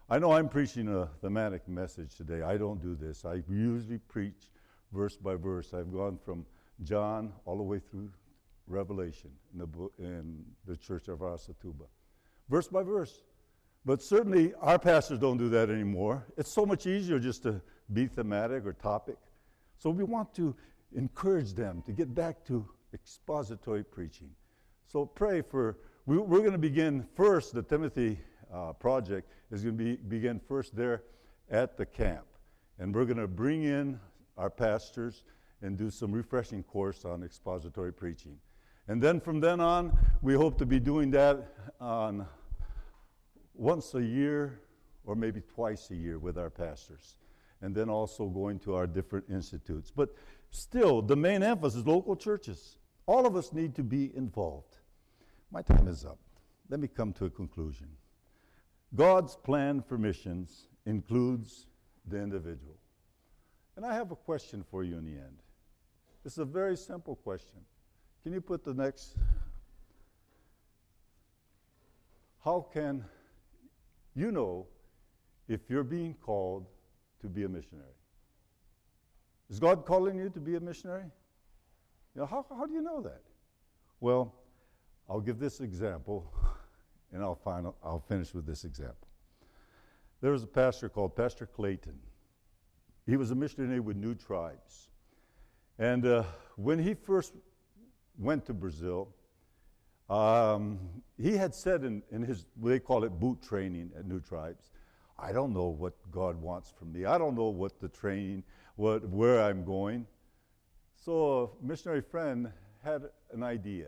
I 0.10 0.18
know 0.18 0.32
I'm 0.32 0.50
preaching 0.50 0.88
a 0.90 1.08
thematic 1.22 1.68
message 1.68 2.16
today. 2.16 2.42
I 2.42 2.58
don't 2.58 2.82
do 2.82 2.96
this. 2.96 3.26
I 3.26 3.44
usually 3.48 4.00
preach 4.00 4.50
verse 4.92 5.18
by 5.18 5.36
verse. 5.36 5.76
I've 5.76 5.94
gone 5.94 6.18
from 6.26 6.48
John 6.82 7.32
all 7.46 7.58
the 7.58 7.64
way 7.64 7.78
through 7.78 8.10
Revelation 8.66 9.30
in 9.54 9.60
the, 9.60 9.90
in 10.00 10.46
the 10.66 10.76
church 10.76 11.08
of 11.08 11.20
Araçatuba. 11.20 11.86
Verse 12.50 12.68
by 12.68 12.82
verse. 12.82 13.22
But 13.86 14.02
certainly 14.02 14.56
our 14.62 14.80
pastors 14.80 15.20
don't 15.20 15.38
do 15.38 15.50
that 15.50 15.70
anymore. 15.70 16.26
It's 16.38 16.56
so 16.56 16.66
much 16.66 16.88
easier 16.88 17.20
just 17.20 17.44
to 17.44 17.62
be 17.94 18.08
thematic 18.08 18.66
or 18.66 18.74
topic. 18.74 19.18
So 19.78 19.92
we 19.92 20.04
want 20.04 20.34
to 20.36 20.56
encourage 20.96 21.54
them 21.54 21.84
to 21.86 21.92
get 21.92 22.16
back 22.16 22.44
to 22.46 22.68
expository 22.94 23.84
preaching. 23.84 24.30
So 24.88 25.06
pray 25.06 25.42
for, 25.42 25.78
we, 26.06 26.18
are 26.18 26.26
going 26.26 26.52
to 26.52 26.58
begin 26.58 27.06
first, 27.16 27.54
the 27.54 27.64
Timothy 27.64 28.20
uh, 28.54 28.74
project 28.74 29.32
is 29.52 29.64
going 29.64 29.78
to 29.78 29.84
be, 29.84 29.96
begin 29.96 30.40
first 30.40 30.76
there 30.76 31.04
at 31.50 31.78
the 31.78 31.86
camp. 31.86 32.26
And 32.80 32.94
we're 32.94 33.06
going 33.06 33.18
to 33.18 33.28
bring 33.28 33.64
in 33.64 34.00
our 34.38 34.50
pastors 34.50 35.24
and 35.62 35.78
do 35.78 35.90
some 35.90 36.12
refreshing 36.12 36.64
course 36.64 37.06
on 37.06 37.24
expository 37.24 37.94
preaching. 37.94 38.38
And 38.88 39.02
then 39.02 39.20
from 39.20 39.40
then 39.40 39.60
on, 39.60 39.98
we 40.22 40.34
hope 40.34 40.58
to 40.58 40.66
be 40.66 40.80
doing 40.80 41.12
that 41.12 41.54
on 41.80 42.26
once 43.54 43.94
a 43.94 44.04
year 44.04 44.60
or 45.06 45.16
maybe 45.16 45.42
twice 45.42 45.92
a 45.92 45.96
year 45.96 46.20
with 46.20 46.38
our 46.38 46.50
pastors. 46.50 47.18
And 47.62 47.76
then 47.76 47.90
also 47.90 48.26
going 48.26 48.60
to 48.60 48.74
our 48.74 48.88
different 48.88 49.26
institutes. 49.30 49.92
But 49.96 50.16
still, 50.50 51.02
the 51.02 51.16
main 51.16 51.44
emphasis 51.44 51.82
is 51.82 51.88
local 51.88 52.16
churches. 52.16 52.78
All 53.12 53.26
of 53.26 53.36
us 53.36 53.52
need 53.52 53.76
to 53.76 53.84
be 53.84 54.10
involved. 54.16 54.78
My 55.52 55.62
time 55.62 55.90
is 55.90 56.06
up. 56.06 56.18
Let 56.70 56.80
me 56.80 56.88
come 56.88 57.12
to 57.16 57.26
a 57.26 57.30
conclusion. 57.30 57.90
God's 58.96 59.36
plan 59.36 59.82
for 59.82 59.98
missions 59.98 60.70
includes 60.86 61.68
the 62.08 62.22
individual. 62.22 62.78
And 63.76 63.86
I 63.86 63.96
have 63.96 64.12
a 64.12 64.16
question 64.16 64.64
for 64.72 64.86
you 64.86 64.98
in 64.98 65.04
the 65.04 65.12
end. 65.12 65.44
It's 66.24 66.38
a 66.38 66.46
very 66.46 66.78
simple 66.78 67.18
question. 67.18 67.60
Can 68.24 68.32
you 68.32 68.40
put 68.40 68.64
the 68.64 68.74
next? 68.74 69.18
How 72.46 72.66
can 72.74 73.04
you 74.16 74.32
know 74.32 74.68
if 75.50 75.70
you're 75.70 75.84
being 75.84 76.14
called 76.14 76.66
to 77.20 77.28
be 77.28 77.44
a 77.44 77.50
missionary? 77.50 77.98
Is 79.50 79.60
God 79.60 79.86
calling 79.86 80.18
you 80.18 80.30
to 80.30 80.40
be 80.40 80.56
a 80.56 80.62
missionary? 80.62 81.12
You 82.16 82.22
know, 82.22 82.28
how, 82.28 82.46
how 82.50 82.66
do 82.66 82.74
you 82.74 82.82
know 82.82 83.02
that? 83.02 83.22
Well, 84.00 84.34
I'll 85.10 85.22
give 85.22 85.40
this 85.40 85.62
example, 85.62 86.32
and 87.14 87.24
I'll, 87.24 87.36
find, 87.36 87.68
I'll 87.84 88.04
finish 88.08 88.34
with 88.34 88.46
this 88.46 88.66
example. 88.66 89.08
There 90.22 90.32
was 90.32 90.44
a 90.44 90.48
pastor 90.48 90.90
called 90.90 91.16
Pastor 91.16 91.46
Clayton. 91.46 91.98
He 93.08 93.18
was 93.18 93.32
a 93.32 93.36
missionary 93.36 93.80
with 93.80 93.98
New 93.98 94.14
Tribes. 94.14 94.90
And 95.80 96.06
uh, 96.06 96.24
when 96.58 96.78
he 96.78 96.94
first 96.94 97.34
went 98.20 98.46
to 98.46 98.54
Brazil, 98.54 99.10
um, 100.10 100.78
he 101.18 101.38
had 101.38 101.56
said 101.56 101.84
in, 101.84 102.04
in 102.12 102.22
his, 102.22 102.46
they 102.62 102.80
call 102.80 103.04
it 103.04 103.10
boot 103.20 103.42
training 103.42 103.92
at 103.98 104.06
New 104.06 104.20
Tribes, 104.20 104.70
I 105.18 105.32
don't 105.32 105.54
know 105.54 105.68
what 105.68 105.94
God 106.12 106.36
wants 106.42 106.72
from 106.78 106.92
me. 106.92 107.06
I 107.06 107.18
don't 107.18 107.36
know 107.36 107.50
what 107.50 107.80
the 107.80 107.88
training, 107.88 108.44
what, 108.76 109.08
where 109.08 109.42
I'm 109.42 109.64
going. 109.64 110.06
So 111.04 111.58
a 111.64 111.66
missionary 111.66 112.02
friend 112.02 112.52
had 112.84 113.10
an 113.34 113.42
idea. 113.42 113.88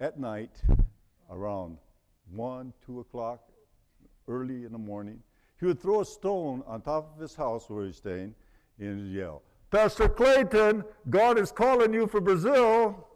At 0.00 0.18
night, 0.18 0.62
around 1.30 1.76
1, 2.34 2.72
2 2.86 3.00
o'clock, 3.00 3.40
early 4.26 4.64
in 4.64 4.72
the 4.72 4.78
morning, 4.78 5.20
he 5.60 5.66
would 5.66 5.78
throw 5.78 6.00
a 6.00 6.04
stone 6.04 6.62
on 6.66 6.80
top 6.80 7.14
of 7.14 7.20
his 7.20 7.34
house 7.34 7.68
where 7.68 7.84
he's 7.84 7.96
staying 7.96 8.34
and 8.78 9.12
yell, 9.12 9.42
Pastor 9.70 10.08
Clayton, 10.08 10.84
God 11.10 11.38
is 11.38 11.52
calling 11.52 11.92
you 11.92 12.06
for 12.06 12.22
Brazil. 12.22 13.06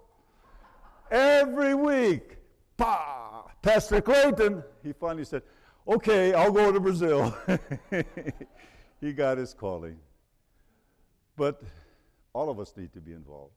every 1.11 1.75
week. 1.75 2.37
Bah! 2.77 3.45
Pastor 3.63 4.03
Clayton, 4.03 4.63
he 4.83 4.93
finally 4.93 5.25
said, 5.25 5.43
Okay, 5.87 6.35
I'll 6.35 6.53
go 6.53 6.71
to 6.71 6.79
Brazil. 6.79 7.35
he 9.01 9.13
got 9.15 9.39
his 9.39 9.55
calling. 9.55 9.97
But 11.37 11.63
all 12.39 12.51
of 12.51 12.61
us 12.61 12.73
need 12.77 12.93
to 12.93 13.01
be 13.01 13.13
involved. 13.13 13.53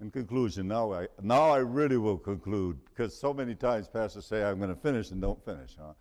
In 0.00 0.08
conclusion, 0.08 0.68
now 0.68 0.92
I, 0.92 1.08
now 1.20 1.50
I 1.50 1.58
really 1.58 1.96
will 1.96 2.16
conclude 2.16 2.78
because 2.84 3.12
so 3.12 3.34
many 3.34 3.56
times 3.56 3.88
pastors 3.88 4.24
say 4.24 4.44
I'm 4.44 4.58
going 4.58 4.72
to 4.72 4.80
finish 4.80 5.10
and 5.10 5.20
don't 5.20 5.44
finish. 5.44 5.74
Huh? 5.76 5.94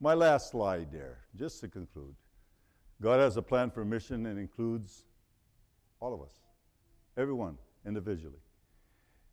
My 0.00 0.14
last 0.14 0.50
slide 0.50 0.90
there, 0.90 1.18
just 1.36 1.60
to 1.60 1.68
conclude. 1.68 2.16
God 3.00 3.20
has 3.20 3.36
a 3.36 3.42
plan 3.42 3.70
for 3.70 3.84
mission 3.84 4.26
and 4.26 4.36
includes 4.36 5.04
all 6.00 6.12
of 6.12 6.22
us, 6.22 6.32
everyone 7.16 7.56
individually. 7.86 8.42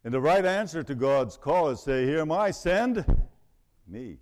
And 0.03 0.13
the 0.13 0.21
right 0.21 0.45
answer 0.45 0.83
to 0.83 0.93
God's 0.93 1.37
call 1.37 1.69
is 1.69 1.81
say, 1.81 2.05
Here 2.05 2.19
am 2.19 2.31
I, 2.31 2.51
send 2.51 3.03
me. 3.87 4.19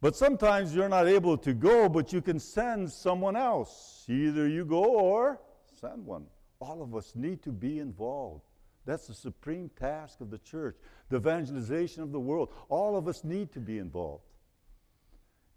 But 0.00 0.16
sometimes 0.16 0.74
you're 0.74 0.88
not 0.88 1.06
able 1.06 1.38
to 1.38 1.54
go, 1.54 1.88
but 1.88 2.12
you 2.12 2.20
can 2.20 2.40
send 2.40 2.90
someone 2.90 3.36
else. 3.36 4.04
Either 4.08 4.48
you 4.48 4.64
go 4.64 4.82
or 4.82 5.40
send 5.80 6.04
one. 6.04 6.26
All 6.60 6.82
of 6.82 6.94
us 6.94 7.12
need 7.14 7.42
to 7.42 7.52
be 7.52 7.78
involved. 7.78 8.42
That's 8.84 9.06
the 9.06 9.14
supreme 9.14 9.70
task 9.78 10.20
of 10.20 10.30
the 10.30 10.38
church, 10.38 10.76
the 11.10 11.16
evangelization 11.16 12.02
of 12.02 12.10
the 12.10 12.20
world. 12.20 12.50
All 12.68 12.96
of 12.96 13.06
us 13.06 13.22
need 13.22 13.52
to 13.52 13.60
be 13.60 13.78
involved. 13.78 14.24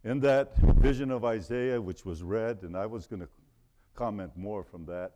In 0.04 0.20
that 0.22 0.58
vision 0.58 1.12
of 1.12 1.24
Isaiah, 1.24 1.82
which 1.82 2.06
was 2.06 2.24
read, 2.24 2.60
and 2.64 2.76
I 2.76 2.88
was 2.88 3.08
going 3.08 3.22
to 3.22 3.30
comment 3.96 4.36
more 4.36 4.64
from 4.64 4.86
that, 4.88 5.14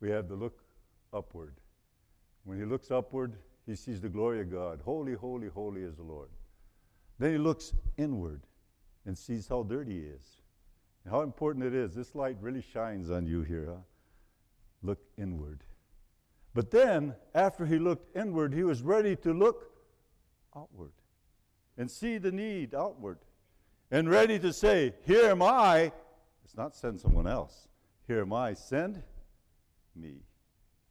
we 0.00 0.10
have 0.10 0.28
to 0.28 0.34
look 0.34 0.62
upward. 1.12 1.54
When 2.44 2.58
he 2.58 2.64
looks 2.64 2.90
upward, 2.90 3.34
he 3.66 3.76
sees 3.76 4.00
the 4.00 4.08
glory 4.08 4.40
of 4.40 4.50
God. 4.50 4.80
Holy, 4.84 5.14
holy, 5.14 5.48
holy 5.48 5.82
is 5.82 5.96
the 5.96 6.02
Lord. 6.02 6.28
Then 7.18 7.32
he 7.32 7.38
looks 7.38 7.72
inward 7.96 8.42
and 9.06 9.16
sees 9.16 9.48
how 9.48 9.62
dirty 9.62 10.00
he 10.00 10.06
is. 10.06 10.42
And 11.04 11.12
how 11.12 11.22
important 11.22 11.64
it 11.64 11.74
is. 11.74 11.94
This 11.94 12.14
light 12.14 12.36
really 12.40 12.62
shines 12.62 13.10
on 13.10 13.26
you 13.26 13.42
here. 13.42 13.66
Huh? 13.68 13.80
Look 14.82 15.00
inward. 15.16 15.64
But 16.54 16.70
then, 16.70 17.14
after 17.34 17.66
he 17.66 17.78
looked 17.78 18.16
inward, 18.16 18.54
he 18.54 18.64
was 18.64 18.82
ready 18.82 19.16
to 19.16 19.32
look 19.32 19.70
outward 20.56 20.92
and 21.76 21.90
see 21.90 22.18
the 22.18 22.32
need 22.32 22.74
outward 22.74 23.18
and 23.90 24.08
ready 24.08 24.38
to 24.38 24.52
say, 24.52 24.94
Here 25.06 25.30
am 25.30 25.42
I. 25.42 25.92
It's 26.44 26.56
not 26.56 26.74
send 26.74 27.00
someone 27.00 27.26
else. 27.26 27.68
Here 28.06 28.20
am 28.20 28.32
I. 28.32 28.54
Send 28.54 29.02
me. 29.94 30.16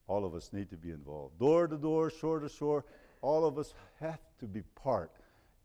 All 0.07 0.23
of 0.23 0.35
us 0.35 0.53
need 0.53 0.69
to 0.69 0.77
be 0.77 0.91
involved. 0.91 1.39
Door 1.39 1.67
to 1.69 1.77
door, 1.77 2.09
shore 2.09 2.39
to 2.39 2.49
shore, 2.49 2.85
all 3.21 3.45
of 3.45 3.57
us 3.57 3.73
have 3.99 4.21
to 4.39 4.45
be 4.45 4.61
part 4.75 5.11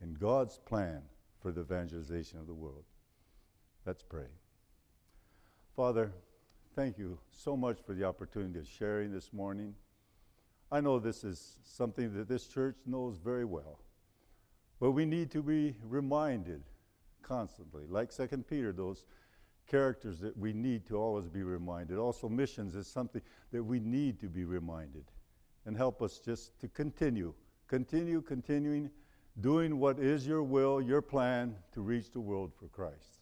in 0.01 0.15
God's 0.15 0.59
plan 0.65 1.01
for 1.41 1.51
the 1.51 1.61
evangelization 1.61 2.39
of 2.39 2.47
the 2.47 2.53
world. 2.53 2.83
Let's 3.85 4.03
pray. 4.03 4.27
Father, 5.75 6.11
thank 6.75 6.97
you 6.97 7.19
so 7.31 7.55
much 7.55 7.77
for 7.85 7.93
the 7.93 8.03
opportunity 8.03 8.57
of 8.57 8.67
sharing 8.67 9.11
this 9.11 9.31
morning. 9.31 9.75
I 10.71 10.81
know 10.81 10.97
this 10.97 11.23
is 11.23 11.59
something 11.63 12.13
that 12.15 12.27
this 12.27 12.47
church 12.47 12.77
knows 12.87 13.17
very 13.17 13.45
well, 13.45 13.79
but 14.79 14.91
we 14.91 15.05
need 15.05 15.29
to 15.31 15.43
be 15.43 15.75
reminded 15.83 16.63
constantly, 17.21 17.83
like 17.87 18.11
Second 18.11 18.47
Peter, 18.47 18.71
those 18.71 19.05
characters 19.67 20.19
that 20.19 20.35
we 20.35 20.51
need 20.51 20.87
to 20.87 20.97
always 20.97 21.27
be 21.27 21.43
reminded. 21.43 21.97
Also, 21.99 22.27
missions 22.27 22.75
is 22.75 22.87
something 22.87 23.21
that 23.51 23.63
we 23.63 23.79
need 23.79 24.19
to 24.19 24.27
be 24.27 24.43
reminded 24.43 25.05
and 25.65 25.77
help 25.77 26.01
us 26.01 26.19
just 26.19 26.59
to 26.59 26.67
continue, 26.67 27.33
continue, 27.67 28.21
continuing, 28.21 28.89
doing 29.41 29.79
what 29.79 29.99
is 29.99 30.25
your 30.25 30.41
will, 30.41 30.81
your 30.81 31.01
plan 31.01 31.55
to 31.71 31.81
reach 31.81 32.11
the 32.11 32.19
world 32.19 32.51
for 32.59 32.67
Christ. 32.67 33.21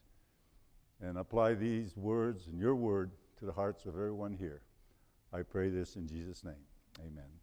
And 1.02 1.18
apply 1.18 1.56
these 1.56 1.98
words 1.98 2.48
and 2.48 2.60
your 2.60 2.76
word 2.76 3.12
to 3.42 3.48
the 3.48 3.52
hearts 3.52 3.86
of 3.86 3.96
everyone 3.96 4.34
here. 4.34 4.62
I 5.34 5.42
pray 5.42 5.70
this 5.70 5.96
in 5.96 6.08
Jesus' 6.08 6.44
name. 6.44 6.64
Amen. 7.00 7.41